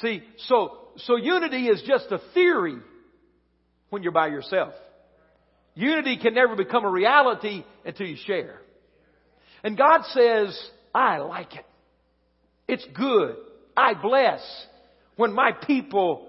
See, 0.01 0.21
so, 0.47 0.77
so 0.97 1.15
unity 1.15 1.67
is 1.67 1.81
just 1.87 2.11
a 2.11 2.19
theory 2.33 2.77
when 3.89 4.03
you're 4.03 4.11
by 4.11 4.27
yourself. 4.27 4.73
Unity 5.73 6.17
can 6.17 6.33
never 6.33 6.55
become 6.55 6.85
a 6.85 6.89
reality 6.89 7.63
until 7.85 8.07
you 8.07 8.17
share. 8.25 8.61
And 9.63 9.77
God 9.77 10.01
says, 10.09 10.69
I 10.95 11.17
like 11.17 11.53
it. 11.55 11.65
It's 12.69 12.85
good. 12.95 13.35
I 13.75 13.93
bless 13.93 14.41
when 15.17 15.33
my 15.33 15.51
people 15.51 16.25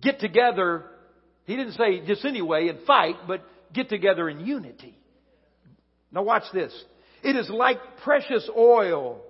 get 0.00 0.18
together. 0.18 0.86
He 1.44 1.56
didn't 1.56 1.74
say 1.74 2.04
just 2.06 2.24
anyway 2.24 2.68
and 2.68 2.80
fight, 2.86 3.16
but 3.28 3.42
get 3.72 3.90
together 3.90 4.30
in 4.30 4.40
unity. 4.40 4.98
Now 6.10 6.22
watch 6.22 6.44
this. 6.54 6.72
It 7.22 7.36
is 7.36 7.50
like 7.50 7.76
precious 8.02 8.48
oil 8.56 9.20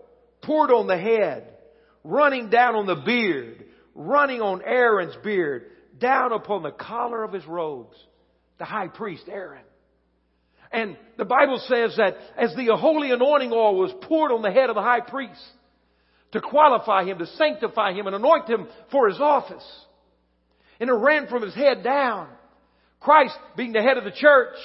poured 0.43 0.71
on 0.71 0.87
the 0.87 0.97
head, 0.97 1.49
running 2.05 2.49
down 2.49 2.77
on 2.77 2.87
the 2.87 3.03
beard, 3.05 3.65
running 3.97 4.41
on 4.41 4.63
Aaron's 4.65 5.17
beard, 5.25 5.67
down 5.99 6.33
upon 6.33 6.63
the 6.63 6.71
collar 6.71 7.25
of 7.25 7.33
his 7.33 7.47
robes. 7.47 7.97
The 8.59 8.65
high 8.65 8.89
priest 8.89 9.25
Aaron. 9.29 9.65
And 10.73 10.97
the 11.19 11.25
Bible 11.25 11.63
says 11.69 11.97
that 11.99 12.17
as 12.37 12.55
the 12.57 12.75
holy 12.77 13.11
anointing 13.11 13.53
oil 13.53 13.77
was 13.77 13.93
poured 14.03 14.33
on 14.33 14.43
the 14.43 14.51
head 14.51 14.71
of 14.71 14.75
the 14.75 14.83
high 14.83 15.01
priest, 15.01 15.43
to 16.33 16.41
qualify 16.41 17.05
him, 17.05 17.19
to 17.19 17.27
sanctify 17.27 17.93
him, 17.93 18.07
and 18.07 18.17
anoint 18.17 18.49
him 18.49 18.67
for 18.91 19.09
his 19.09 19.21
office. 19.21 19.65
And 20.81 20.89
it 20.89 20.95
ran 20.95 21.29
from 21.29 21.43
his 21.43 21.55
head 21.55 21.85
down. 21.85 22.29
Christ 23.01 23.37
being 23.57 23.73
the 23.73 23.83
head 23.83 23.99
of 23.99 24.05
the 24.05 24.13
church, 24.13 24.57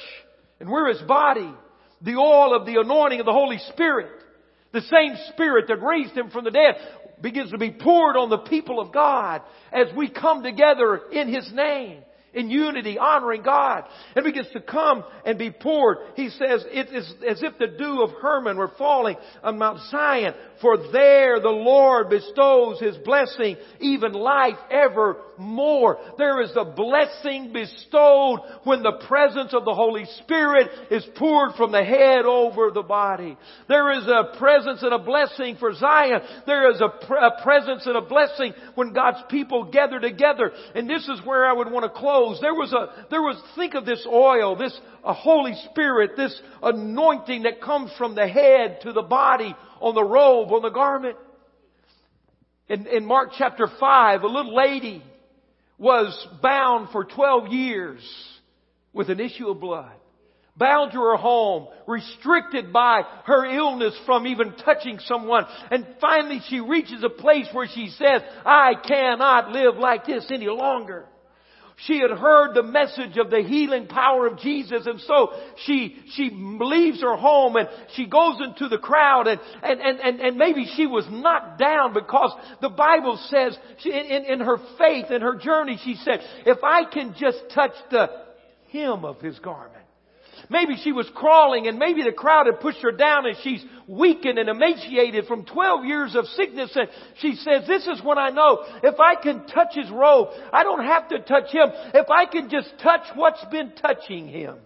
and 0.59 0.69
we're 0.69 0.89
his 0.89 1.01
body. 1.01 1.53
the 2.01 2.15
oil 2.15 2.55
of 2.55 2.65
the 2.65 2.79
anointing 2.79 3.19
of 3.19 3.25
the 3.25 3.33
Holy 3.33 3.57
Spirit, 3.73 4.11
the 4.71 4.81
same 4.81 5.15
Spirit 5.33 5.65
that 5.67 5.81
raised 5.81 6.15
Him 6.15 6.29
from 6.29 6.43
the 6.43 6.51
dead, 6.51 6.75
begins 7.21 7.49
to 7.49 7.57
be 7.57 7.71
poured 7.71 8.15
on 8.15 8.29
the 8.29 8.37
people 8.37 8.79
of 8.79 8.93
God 8.93 9.41
as 9.73 9.87
we 9.95 10.07
come 10.09 10.43
together 10.43 11.01
in 11.11 11.27
His 11.33 11.51
name 11.51 12.03
in 12.33 12.49
unity, 12.49 12.97
honoring 12.97 13.41
God, 13.41 13.85
and 14.15 14.23
begins 14.23 14.49
to 14.53 14.61
come 14.61 15.03
and 15.25 15.37
be 15.37 15.51
poured. 15.51 15.97
He 16.15 16.29
says 16.29 16.65
it 16.67 16.89
is 16.93 17.13
as 17.27 17.41
if 17.41 17.57
the 17.57 17.67
dew 17.67 18.03
of 18.03 18.11
Hermon 18.21 18.57
were 18.57 18.71
falling 18.77 19.15
on 19.43 19.57
Mount 19.57 19.79
Zion, 19.89 20.33
for 20.61 20.77
there 20.91 21.39
the 21.39 21.49
Lord 21.49 22.09
bestows 22.09 22.79
His 22.79 22.97
blessing, 22.97 23.57
even 23.79 24.13
life 24.13 24.57
evermore. 24.69 25.97
There 26.17 26.41
is 26.41 26.51
a 26.55 26.65
blessing 26.65 27.53
bestowed 27.53 28.39
when 28.63 28.83
the 28.83 29.03
presence 29.07 29.53
of 29.53 29.65
the 29.65 29.73
Holy 29.73 30.05
Spirit 30.23 30.67
is 30.91 31.07
poured 31.15 31.55
from 31.55 31.71
the 31.71 31.83
head 31.83 32.25
over 32.25 32.71
the 32.71 32.83
body. 32.83 33.37
There 33.67 33.91
is 33.97 34.07
a 34.07 34.37
presence 34.37 34.83
and 34.83 34.93
a 34.93 34.99
blessing 34.99 35.57
for 35.59 35.73
Zion. 35.73 36.21
There 36.45 36.71
is 36.71 36.81
a, 36.81 37.05
pr- 37.05 37.15
a 37.15 37.41
presence 37.41 37.85
and 37.85 37.95
a 37.95 38.01
blessing 38.01 38.53
when 38.75 38.93
God's 38.93 39.23
people 39.29 39.71
gather 39.71 39.99
together. 39.99 40.51
And 40.75 40.89
this 40.89 41.07
is 41.07 41.21
where 41.23 41.45
I 41.45 41.53
would 41.53 41.71
want 41.71 41.85
to 41.85 41.99
close. 41.99 42.16
There 42.41 42.53
was 42.53 42.73
a, 42.73 43.07
there 43.09 43.21
was, 43.21 43.41
think 43.55 43.73
of 43.73 43.85
this 43.85 44.05
oil, 44.07 44.55
this 44.55 44.77
a 45.03 45.13
Holy 45.13 45.53
Spirit, 45.71 46.11
this 46.17 46.39
anointing 46.61 47.43
that 47.43 47.61
comes 47.61 47.91
from 47.97 48.15
the 48.15 48.27
head 48.27 48.81
to 48.81 48.93
the 48.93 49.01
body 49.01 49.55
on 49.79 49.95
the 49.95 50.03
robe, 50.03 50.51
on 50.51 50.61
the 50.61 50.69
garment. 50.69 51.17
In, 52.69 52.87
in 52.87 53.05
Mark 53.05 53.29
chapter 53.37 53.67
5, 53.79 54.23
a 54.23 54.27
little 54.27 54.55
lady 54.55 55.03
was 55.77 56.27
bound 56.41 56.89
for 56.91 57.05
12 57.05 57.47
years 57.47 58.01
with 58.93 59.09
an 59.09 59.19
issue 59.19 59.47
of 59.47 59.59
blood. 59.59 59.93
Bound 60.57 60.91
to 60.91 60.97
her 60.97 61.17
home, 61.17 61.67
restricted 61.85 62.73
by 62.73 63.03
her 63.25 63.45
illness 63.45 63.95
from 64.07 64.25
even 64.25 64.55
touching 64.65 64.97
someone. 64.99 65.45
And 65.69 65.85
finally 66.01 66.41
she 66.49 66.59
reaches 66.59 67.03
a 67.03 67.09
place 67.09 67.47
where 67.53 67.67
she 67.67 67.89
says, 67.89 68.23
I 68.43 68.73
cannot 68.73 69.51
live 69.51 69.75
like 69.75 70.07
this 70.07 70.25
any 70.31 70.47
longer. 70.47 71.05
She 71.81 71.99
had 71.99 72.09
heard 72.09 72.55
the 72.55 72.63
message 72.63 73.17
of 73.17 73.29
the 73.29 73.43
healing 73.43 73.85
power 73.85 74.25
of 74.25 74.39
Jesus 74.39 74.87
and 74.87 74.99
so 74.99 75.31
she, 75.65 75.95
she 76.15 76.31
leaves 76.31 77.01
her 77.01 77.15
home 77.15 77.55
and 77.55 77.69
she 77.93 78.07
goes 78.07 78.37
into 78.41 78.67
the 78.67 78.79
crowd 78.79 79.27
and, 79.27 79.39
and, 79.61 79.79
and, 79.79 79.99
and, 79.99 80.19
and 80.19 80.37
maybe 80.37 80.65
she 80.75 80.87
was 80.87 81.05
knocked 81.07 81.59
down 81.59 81.93
because 81.93 82.33
the 82.61 82.69
Bible 82.69 83.19
says 83.29 83.55
she, 83.77 83.91
in, 83.91 84.25
in 84.25 84.39
her 84.39 84.57
faith, 84.79 85.11
in 85.11 85.21
her 85.21 85.35
journey, 85.35 85.79
she 85.83 85.93
said, 85.95 86.21
if 86.47 86.63
I 86.63 86.85
can 86.91 87.13
just 87.15 87.43
touch 87.53 87.73
the 87.91 88.09
hem 88.71 89.05
of 89.05 89.21
his 89.21 89.37
garment, 89.37 89.76
Maybe 90.49 90.77
she 90.83 90.91
was 90.91 91.09
crawling 91.13 91.67
and 91.67 91.77
maybe 91.77 92.03
the 92.03 92.11
crowd 92.11 92.45
had 92.45 92.59
pushed 92.59 92.81
her 92.81 92.91
down 92.91 93.25
and 93.25 93.35
she's 93.43 93.63
weakened 93.87 94.39
and 94.39 94.49
emaciated 94.49 95.25
from 95.25 95.45
12 95.45 95.85
years 95.85 96.15
of 96.15 96.25
sickness 96.27 96.71
and 96.75 96.89
she 97.19 97.35
says, 97.35 97.67
this 97.67 97.87
is 97.87 98.01
what 98.03 98.17
I 98.17 98.29
know 98.29 98.63
if 98.83 98.99
I 98.99 99.15
can 99.15 99.45
touch 99.47 99.73
his 99.73 99.89
robe, 99.89 100.29
I 100.51 100.63
don't 100.63 100.85
have 100.85 101.09
to 101.09 101.19
touch 101.19 101.51
him. 101.51 101.69
If 101.93 102.09
I 102.09 102.25
can 102.25 102.49
just 102.49 102.73
touch 102.81 103.03
what's 103.15 103.43
been 103.51 103.73
touching 103.81 104.27
him. 104.27 104.57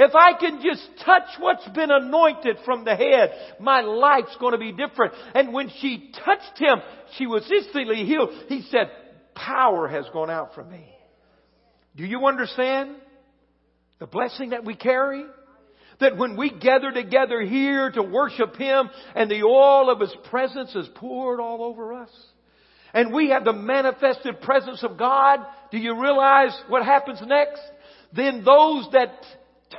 If 0.00 0.14
I 0.14 0.38
can 0.38 0.62
just 0.62 1.04
touch 1.04 1.28
what's 1.40 1.68
been 1.70 1.90
anointed 1.90 2.58
from 2.64 2.84
the 2.84 2.94
head, 2.94 3.32
my 3.58 3.80
life's 3.80 4.36
going 4.38 4.52
to 4.52 4.58
be 4.58 4.70
different. 4.70 5.12
And 5.34 5.52
when 5.52 5.70
she 5.80 6.12
touched 6.24 6.56
him, 6.56 6.78
she 7.16 7.26
was 7.26 7.50
instantly 7.50 8.04
healed. 8.04 8.30
He 8.48 8.62
said, 8.70 8.92
power 9.34 9.88
has 9.88 10.06
gone 10.12 10.30
out 10.30 10.54
from 10.54 10.70
me. 10.70 10.88
Do 11.96 12.04
you 12.04 12.26
understand? 12.26 12.94
The 13.98 14.06
blessing 14.06 14.50
that 14.50 14.64
we 14.64 14.74
carry? 14.74 15.24
That 16.00 16.16
when 16.16 16.36
we 16.36 16.50
gather 16.50 16.92
together 16.92 17.40
here 17.40 17.90
to 17.90 18.02
worship 18.02 18.56
Him 18.56 18.88
and 19.14 19.30
the 19.30 19.42
oil 19.42 19.90
of 19.90 20.00
His 20.00 20.14
presence 20.30 20.74
is 20.74 20.88
poured 20.94 21.40
all 21.40 21.64
over 21.64 21.94
us. 21.94 22.10
And 22.94 23.12
we 23.12 23.30
have 23.30 23.44
the 23.44 23.52
manifested 23.52 24.40
presence 24.40 24.82
of 24.82 24.96
God. 24.96 25.40
Do 25.70 25.78
you 25.78 26.00
realize 26.00 26.56
what 26.68 26.84
happens 26.84 27.20
next? 27.26 27.60
Then 28.14 28.44
those 28.44 28.88
that 28.92 29.12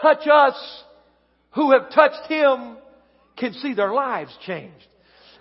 touch 0.02 0.28
us, 0.32 0.84
who 1.52 1.72
have 1.72 1.90
touched 1.92 2.30
Him, 2.30 2.78
can 3.38 3.54
see 3.54 3.74
their 3.74 3.94
lives 3.94 4.38
changed. 4.46 4.88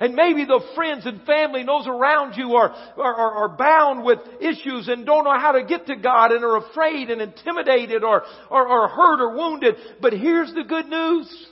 And 0.00 0.14
maybe 0.14 0.44
the 0.44 0.60
friends 0.76 1.06
and 1.06 1.22
family 1.24 1.60
and 1.60 1.68
those 1.68 1.86
around 1.88 2.34
you 2.36 2.54
are, 2.54 2.70
are, 2.70 3.32
are, 3.34 3.56
bound 3.56 4.04
with 4.04 4.20
issues 4.40 4.86
and 4.86 5.04
don't 5.04 5.24
know 5.24 5.36
how 5.36 5.52
to 5.52 5.64
get 5.64 5.86
to 5.86 5.96
God 5.96 6.30
and 6.30 6.44
are 6.44 6.58
afraid 6.58 7.10
and 7.10 7.20
intimidated 7.20 8.04
or, 8.04 8.22
or, 8.48 8.68
or 8.68 8.88
hurt 8.88 9.20
or 9.20 9.36
wounded. 9.36 9.74
But 10.00 10.12
here's 10.12 10.54
the 10.54 10.62
good 10.62 10.86
news. 10.86 11.46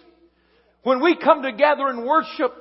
When 0.84 1.02
we 1.02 1.16
come 1.16 1.42
together 1.42 1.88
and 1.88 2.06
worship, 2.06 2.54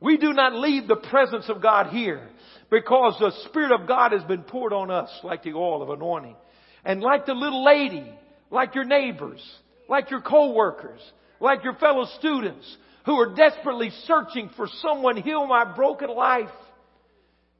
we 0.00 0.16
do 0.16 0.32
not 0.32 0.54
leave 0.54 0.88
the 0.88 0.96
presence 0.96 1.48
of 1.48 1.62
God 1.62 1.92
here 1.92 2.28
because 2.68 3.16
the 3.20 3.32
Spirit 3.48 3.70
of 3.78 3.86
God 3.86 4.10
has 4.10 4.24
been 4.24 4.42
poured 4.42 4.72
on 4.72 4.90
us 4.90 5.10
like 5.22 5.44
the 5.44 5.52
oil 5.52 5.82
of 5.82 5.90
anointing. 5.90 6.36
And 6.84 7.00
like 7.00 7.26
the 7.26 7.34
little 7.34 7.64
lady, 7.64 8.10
like 8.50 8.74
your 8.74 8.84
neighbors, 8.84 9.40
like 9.88 10.10
your 10.10 10.22
co-workers, 10.22 11.00
like 11.38 11.62
your 11.62 11.74
fellow 11.74 12.06
students, 12.18 12.76
who 13.10 13.16
are 13.16 13.34
desperately 13.34 13.90
searching 14.06 14.48
for 14.56 14.68
someone 14.82 15.16
heal 15.16 15.44
my 15.44 15.64
broken 15.64 16.08
life. 16.08 16.48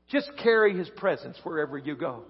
Just 0.09 0.30
carry 0.40 0.78
His 0.78 0.88
presence 0.90 1.36
wherever 1.42 1.76
you 1.76 1.96
go. 1.96 2.22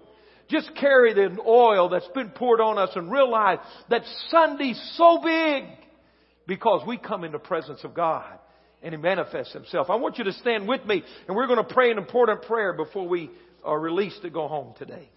Just 0.49 0.71
carry 0.73 1.13
the 1.13 1.37
oil 1.45 1.87
that's 1.87 2.07
been 2.15 2.29
poured 2.29 2.59
on 2.59 2.79
us 2.79 2.89
and 2.95 3.11
realize 3.11 3.59
that 3.91 4.01
Sunday's 4.29 4.81
so 4.97 5.21
big 5.23 5.65
because 6.47 6.81
we 6.87 6.97
come 6.97 7.23
in 7.23 7.31
the 7.31 7.37
presence 7.37 7.83
of 7.83 7.93
God 7.93 8.39
and 8.81 8.91
He 8.91 8.99
manifests 8.99 9.53
Himself. 9.53 9.91
I 9.91 9.97
want 9.97 10.17
you 10.17 10.23
to 10.23 10.33
stand 10.33 10.67
with 10.67 10.83
me 10.87 11.03
and 11.27 11.37
we're 11.37 11.45
going 11.45 11.63
to 11.63 11.73
pray 11.75 11.91
an 11.91 11.99
important 11.99 12.41
prayer 12.41 12.73
before 12.73 13.07
we 13.07 13.29
are 13.63 13.79
released 13.79 14.23
to 14.23 14.31
go 14.31 14.47
home 14.47 14.73
today. 14.79 15.07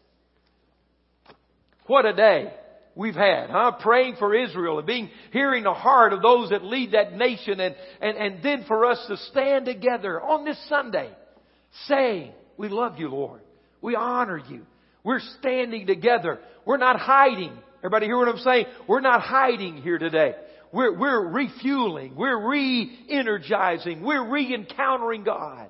What 1.87 2.05
a 2.05 2.13
day 2.13 2.53
we've 2.95 3.15
had, 3.15 3.51
huh? 3.51 3.73
Praying 3.81 4.17
for 4.19 4.35
Israel 4.35 4.79
and 4.79 4.87
being, 4.87 5.11
hearing 5.33 5.65
the 5.65 5.75
heart 5.75 6.13
of 6.13 6.23
those 6.23 6.51
that 6.51 6.65
lead 6.65 6.93
that 6.93 7.13
nation 7.15 7.61
and, 7.61 7.75
and, 8.01 8.17
and 8.17 8.43
then 8.43 8.65
for 8.67 8.87
us 8.87 9.05
to 9.09 9.17
stand 9.31 9.67
together 9.67 10.21
on 10.21 10.45
this 10.45 10.59
Sunday 10.69 11.11
saying, 11.87 12.33
we 12.57 12.69
love 12.69 12.99
you, 12.99 13.09
Lord. 13.09 13.41
We 13.81 13.97
honor 13.97 14.41
you. 14.49 14.63
We're 15.03 15.21
standing 15.41 15.87
together. 15.87 16.39
We're 16.65 16.79
not 16.79 16.99
hiding. 16.99 17.53
Everybody 17.79 18.07
hear 18.07 18.17
what 18.17 18.29
I'm 18.29 18.39
saying? 18.39 18.67
We're 18.89 19.01
not 19.01 19.21
hiding 19.21 19.79
here 19.79 19.99
today. 19.99 20.35
We're, 20.73 20.99
we're 20.99 21.29
refueling. 21.29 22.17
We're 22.17 22.49
re-energizing. 22.49 24.03
We're 24.03 24.29
re-encountering 24.29 25.25
God. 25.25 25.69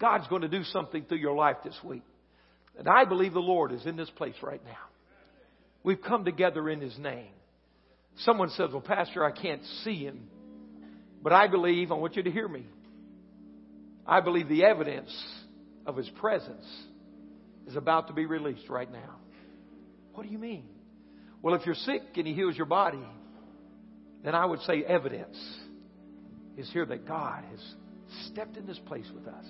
God's 0.00 0.26
going 0.26 0.42
to 0.42 0.48
do 0.48 0.64
something 0.64 1.04
through 1.04 1.18
your 1.18 1.36
life 1.36 1.58
this 1.64 1.78
week. 1.84 2.02
And 2.76 2.88
I 2.88 3.04
believe 3.04 3.32
the 3.32 3.40
Lord 3.40 3.70
is 3.70 3.86
in 3.86 3.96
this 3.96 4.10
place 4.10 4.34
right 4.42 4.60
now. 4.64 4.91
We've 5.84 6.00
come 6.00 6.24
together 6.24 6.68
in 6.68 6.80
His 6.80 6.96
name. 6.98 7.32
Someone 8.18 8.50
says, 8.50 8.70
Well, 8.72 8.80
Pastor, 8.80 9.24
I 9.24 9.32
can't 9.32 9.62
see 9.84 10.04
Him. 10.04 10.28
But 11.22 11.32
I 11.32 11.48
believe, 11.48 11.92
I 11.92 11.94
want 11.94 12.16
you 12.16 12.22
to 12.22 12.30
hear 12.30 12.48
me. 12.48 12.66
I 14.06 14.20
believe 14.20 14.48
the 14.48 14.64
evidence 14.64 15.12
of 15.86 15.96
His 15.96 16.08
presence 16.20 16.66
is 17.66 17.76
about 17.76 18.08
to 18.08 18.12
be 18.12 18.26
released 18.26 18.68
right 18.68 18.90
now. 18.90 19.16
What 20.14 20.24
do 20.24 20.28
you 20.28 20.38
mean? 20.38 20.64
Well, 21.40 21.54
if 21.54 21.64
you're 21.64 21.74
sick 21.74 22.02
and 22.16 22.26
He 22.26 22.34
heals 22.34 22.56
your 22.56 22.66
body, 22.66 23.04
then 24.24 24.34
I 24.34 24.44
would 24.44 24.60
say 24.60 24.82
evidence 24.82 25.36
is 26.56 26.70
here 26.72 26.86
that 26.86 27.06
God 27.06 27.44
has 27.50 27.60
stepped 28.26 28.56
in 28.56 28.66
this 28.66 28.78
place 28.86 29.06
with 29.14 29.26
us. 29.26 29.44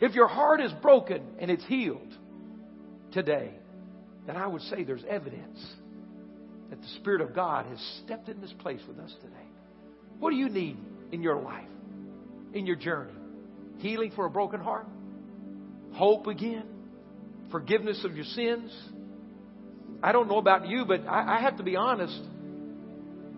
If 0.00 0.14
your 0.14 0.26
heart 0.26 0.60
is 0.60 0.72
broken 0.82 1.22
and 1.38 1.50
it's 1.50 1.64
healed 1.66 2.12
today, 3.12 3.54
then 4.26 4.36
I 4.36 4.46
would 4.46 4.62
say 4.62 4.84
there's 4.84 5.04
evidence 5.08 5.58
that 6.70 6.80
the 6.80 6.88
Spirit 7.00 7.20
of 7.20 7.34
God 7.34 7.66
has 7.66 7.78
stepped 8.04 8.28
in 8.28 8.40
this 8.40 8.52
place 8.60 8.80
with 8.88 8.98
us 8.98 9.14
today. 9.20 9.34
What 10.18 10.30
do 10.30 10.36
you 10.36 10.48
need 10.48 10.78
in 11.12 11.22
your 11.22 11.40
life, 11.40 11.68
in 12.54 12.66
your 12.66 12.76
journey? 12.76 13.12
Healing 13.78 14.12
for 14.14 14.26
a 14.26 14.30
broken 14.30 14.60
heart? 14.60 14.86
Hope 15.92 16.26
again? 16.26 16.64
Forgiveness 17.50 18.04
of 18.04 18.16
your 18.16 18.24
sins? 18.24 18.72
I 20.02 20.12
don't 20.12 20.28
know 20.28 20.38
about 20.38 20.68
you, 20.68 20.84
but 20.86 21.06
I, 21.06 21.36
I 21.38 21.40
have 21.42 21.58
to 21.58 21.62
be 21.62 21.76
honest. 21.76 22.18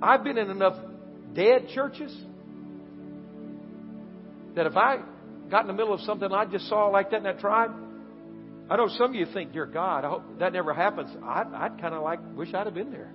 I've 0.02 0.24
been 0.24 0.38
in 0.38 0.50
enough 0.50 0.76
dead 1.34 1.68
churches 1.74 2.16
that 4.54 4.66
if 4.66 4.76
I 4.76 5.00
got 5.50 5.62
in 5.62 5.66
the 5.68 5.74
middle 5.74 5.92
of 5.92 6.00
something 6.00 6.30
I 6.32 6.44
just 6.46 6.68
saw 6.68 6.86
like 6.88 7.10
that 7.10 7.18
in 7.18 7.22
that 7.24 7.40
tribe, 7.40 7.72
I 8.68 8.76
know 8.76 8.88
some 8.88 9.10
of 9.10 9.14
you 9.14 9.26
think, 9.26 9.52
dear 9.52 9.66
God, 9.66 10.04
I 10.04 10.08
hope 10.08 10.38
that 10.40 10.52
never 10.52 10.74
happens. 10.74 11.10
I'd, 11.22 11.46
I'd 11.54 11.80
kind 11.80 11.94
of 11.94 12.02
like, 12.02 12.18
wish 12.34 12.52
I'd 12.52 12.66
have 12.66 12.74
been 12.74 12.90
there. 12.90 13.12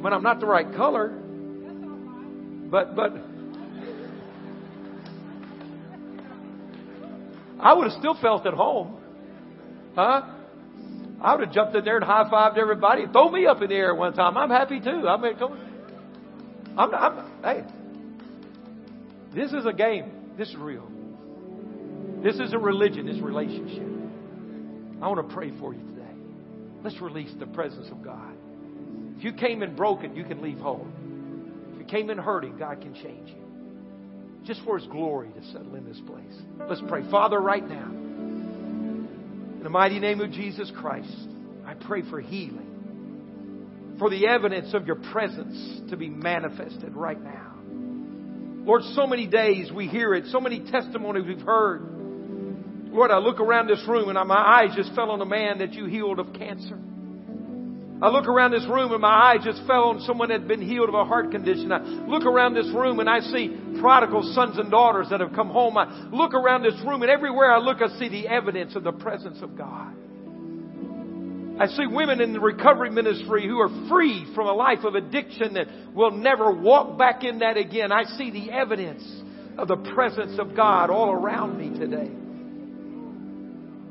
I 0.00 0.02
mean, 0.02 0.12
I'm 0.12 0.22
not 0.22 0.40
the 0.40 0.46
right 0.46 0.74
color, 0.74 1.08
but, 2.70 2.96
but, 2.96 3.12
I 7.60 7.74
would 7.74 7.90
have 7.90 7.98
still 7.98 8.14
felt 8.14 8.46
at 8.46 8.54
home. 8.54 8.96
Huh? 9.94 10.22
I 11.20 11.34
would 11.34 11.46
have 11.46 11.54
jumped 11.54 11.76
in 11.76 11.84
there 11.84 11.96
and 11.96 12.04
high 12.04 12.24
fived 12.30 12.56
everybody. 12.56 13.06
Throw 13.12 13.30
me 13.30 13.46
up 13.46 13.60
in 13.60 13.68
the 13.68 13.74
air 13.74 13.94
one 13.94 14.14
time. 14.14 14.36
I'm 14.36 14.48
happy 14.48 14.80
too. 14.80 15.06
I 15.06 15.20
mean, 15.20 15.36
come 15.36 15.52
on. 15.52 15.60
I'm, 16.78 16.94
I'm, 16.94 17.42
hey, 17.42 17.64
this 19.34 19.52
is 19.52 19.66
a 19.66 19.72
game. 19.72 20.10
This 20.38 20.48
is 20.48 20.56
real. 20.56 20.90
This 22.22 22.36
is 22.38 22.52
a 22.52 22.58
religion. 22.58 23.06
This 23.06 23.20
relationship. 23.20 23.88
I 25.02 25.08
want 25.08 25.26
to 25.26 25.34
pray 25.34 25.50
for 25.58 25.72
you 25.72 25.80
today. 25.80 26.14
Let's 26.82 27.00
release 27.00 27.30
the 27.38 27.46
presence 27.46 27.88
of 27.90 28.02
God. 28.02 28.34
If 29.16 29.24
you 29.24 29.32
came 29.32 29.62
in 29.62 29.74
broken, 29.76 30.14
you 30.14 30.24
can 30.24 30.42
leave 30.42 30.58
whole. 30.58 30.86
If 31.72 31.78
you 31.78 31.84
came 31.84 32.10
in 32.10 32.18
hurting, 32.18 32.58
God 32.58 32.80
can 32.80 32.94
change 32.94 33.30
you. 33.30 33.36
Just 34.44 34.62
for 34.64 34.78
His 34.78 34.86
glory 34.88 35.30
to 35.30 35.44
settle 35.46 35.74
in 35.74 35.84
this 35.84 36.00
place. 36.06 36.34
Let's 36.68 36.82
pray. 36.88 37.08
Father, 37.10 37.38
right 37.38 37.66
now, 37.66 37.90
in 37.90 39.60
the 39.62 39.70
mighty 39.70 39.98
name 39.98 40.20
of 40.20 40.30
Jesus 40.32 40.70
Christ, 40.74 41.14
I 41.66 41.74
pray 41.74 42.02
for 42.08 42.20
healing. 42.20 43.96
For 43.98 44.08
the 44.08 44.26
evidence 44.26 44.72
of 44.72 44.86
your 44.86 44.96
presence 44.96 45.90
to 45.90 45.96
be 45.96 46.08
manifested 46.08 46.94
right 46.94 47.22
now. 47.22 47.54
Lord, 48.64 48.82
so 48.94 49.06
many 49.06 49.26
days 49.26 49.70
we 49.70 49.88
hear 49.88 50.14
it, 50.14 50.26
so 50.28 50.40
many 50.40 50.60
testimonies 50.70 51.26
we've 51.26 51.40
heard. 51.40 51.99
Lord, 52.92 53.10
I 53.10 53.18
look 53.18 53.40
around 53.40 53.68
this 53.68 53.82
room 53.86 54.08
and 54.08 54.28
my 54.28 54.34
eyes 54.34 54.74
just 54.74 54.94
fell 54.94 55.10
on 55.10 55.20
a 55.20 55.26
man 55.26 55.58
that 55.58 55.72
you 55.74 55.86
healed 55.86 56.18
of 56.18 56.32
cancer. 56.32 56.78
I 58.02 58.08
look 58.08 58.26
around 58.26 58.52
this 58.52 58.66
room 58.66 58.92
and 58.92 59.02
my 59.02 59.32
eyes 59.32 59.44
just 59.44 59.64
fell 59.66 59.90
on 59.90 60.00
someone 60.00 60.30
that 60.30 60.40
had 60.40 60.48
been 60.48 60.62
healed 60.62 60.88
of 60.88 60.94
a 60.94 61.04
heart 61.04 61.30
condition. 61.30 61.70
I 61.70 61.80
look 61.80 62.24
around 62.24 62.54
this 62.54 62.68
room 62.74 62.98
and 62.98 63.10
I 63.10 63.20
see 63.20 63.54
prodigal 63.78 64.22
sons 64.34 64.58
and 64.58 64.70
daughters 64.70 65.08
that 65.10 65.20
have 65.20 65.34
come 65.34 65.50
home. 65.50 65.76
I 65.76 66.08
look 66.10 66.32
around 66.32 66.62
this 66.62 66.80
room 66.86 67.02
and 67.02 67.10
everywhere 67.10 67.52
I 67.52 67.58
look 67.58 67.82
I 67.82 67.98
see 67.98 68.08
the 68.08 68.26
evidence 68.26 68.74
of 68.74 68.84
the 68.84 68.92
presence 68.92 69.42
of 69.42 69.56
God. 69.56 69.94
I 71.60 71.66
see 71.66 71.86
women 71.86 72.22
in 72.22 72.32
the 72.32 72.40
recovery 72.40 72.88
ministry 72.88 73.46
who 73.46 73.60
are 73.60 73.88
free 73.88 74.32
from 74.34 74.46
a 74.46 74.54
life 74.54 74.82
of 74.82 74.94
addiction 74.94 75.54
that 75.54 75.66
will 75.94 76.10
never 76.10 76.50
walk 76.50 76.96
back 76.96 77.22
in 77.22 77.40
that 77.40 77.58
again. 77.58 77.92
I 77.92 78.04
see 78.04 78.30
the 78.30 78.50
evidence 78.50 79.04
of 79.58 79.68
the 79.68 79.76
presence 79.76 80.38
of 80.38 80.56
God 80.56 80.88
all 80.88 81.12
around 81.12 81.58
me 81.58 81.78
today. 81.78 82.10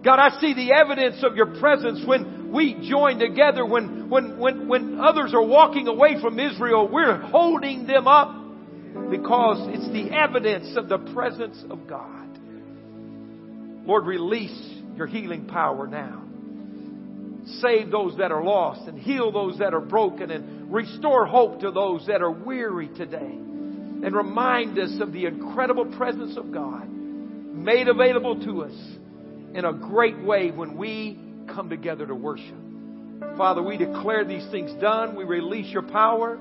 God, 0.03 0.19
I 0.19 0.39
see 0.39 0.53
the 0.53 0.73
evidence 0.73 1.23
of 1.23 1.35
your 1.35 1.59
presence 1.59 2.05
when 2.05 2.51
we 2.53 2.87
join 2.89 3.19
together, 3.19 3.65
when, 3.65 4.09
when, 4.09 4.39
when, 4.39 4.67
when 4.67 4.99
others 4.99 5.33
are 5.33 5.45
walking 5.45 5.87
away 5.87 6.21
from 6.21 6.39
Israel, 6.39 6.87
we're 6.91 7.17
holding 7.17 7.85
them 7.85 8.07
up 8.07 8.35
because 9.11 9.67
it's 9.69 9.91
the 9.91 10.15
evidence 10.15 10.75
of 10.77 10.87
the 10.87 10.99
presence 11.13 11.63
of 11.69 11.87
God. 11.87 12.39
Lord, 13.85 14.05
release 14.05 14.81
your 14.95 15.07
healing 15.07 15.47
power 15.47 15.85
now 15.85 16.29
save 17.61 17.91
those 17.91 18.17
that 18.17 18.31
are 18.31 18.43
lost 18.43 18.87
and 18.87 18.99
heal 18.99 19.31
those 19.31 19.57
that 19.59 19.73
are 19.73 19.81
broken 19.81 20.31
and 20.31 20.71
restore 20.71 21.25
hope 21.25 21.61
to 21.61 21.71
those 21.71 22.05
that 22.07 22.21
are 22.21 22.31
weary 22.31 22.89
today. 22.89 23.17
And 23.17 24.15
remind 24.15 24.77
us 24.79 24.97
of 25.01 25.11
the 25.11 25.25
incredible 25.25 25.85
presence 25.97 26.37
of 26.37 26.51
God 26.51 26.87
made 26.89 27.87
available 27.87 28.41
to 28.45 28.63
us 28.63 28.73
in 29.53 29.65
a 29.65 29.73
great 29.73 30.19
way 30.21 30.51
when 30.51 30.77
we 30.77 31.19
come 31.53 31.69
together 31.69 32.05
to 32.05 32.15
worship. 32.15 32.55
Father, 33.37 33.61
we 33.61 33.77
declare 33.77 34.23
these 34.25 34.45
things 34.51 34.71
done. 34.81 35.15
We 35.15 35.23
release 35.23 35.71
your 35.71 35.83
power. 35.83 36.37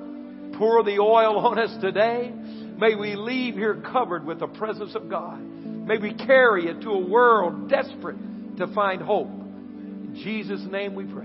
Pour 0.57 0.83
the 0.83 0.99
oil 0.99 1.39
on 1.39 1.59
us 1.59 1.77
today. 1.81 2.33
May 2.79 2.95
we 2.95 3.17
leave 3.17 3.55
here 3.55 3.83
covered 3.93 4.25
with 4.25 4.41
the 4.41 4.47
presence 4.47 4.95
of 4.95 5.09
God. 5.09 5.41
May 5.41 5.99
we 5.99 6.15
carry 6.15 6.67
it 6.67 6.81
to 6.83 6.91
a 6.91 7.07
world 7.07 7.69
desperate 7.69 8.17
to 8.59 8.67
find 8.75 9.03
hope. 9.03 9.29
In 9.29 10.15
Jesus' 10.23 10.63
name 10.71 10.95
we 10.95 11.05
pray. 11.05 11.25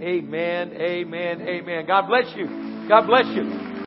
Amen, 0.00 0.72
amen, 0.74 1.40
amen. 1.42 1.86
God 1.86 2.06
bless 2.06 2.34
you. 2.36 2.86
God 2.88 3.06
bless 3.06 3.26
you. 3.26 3.73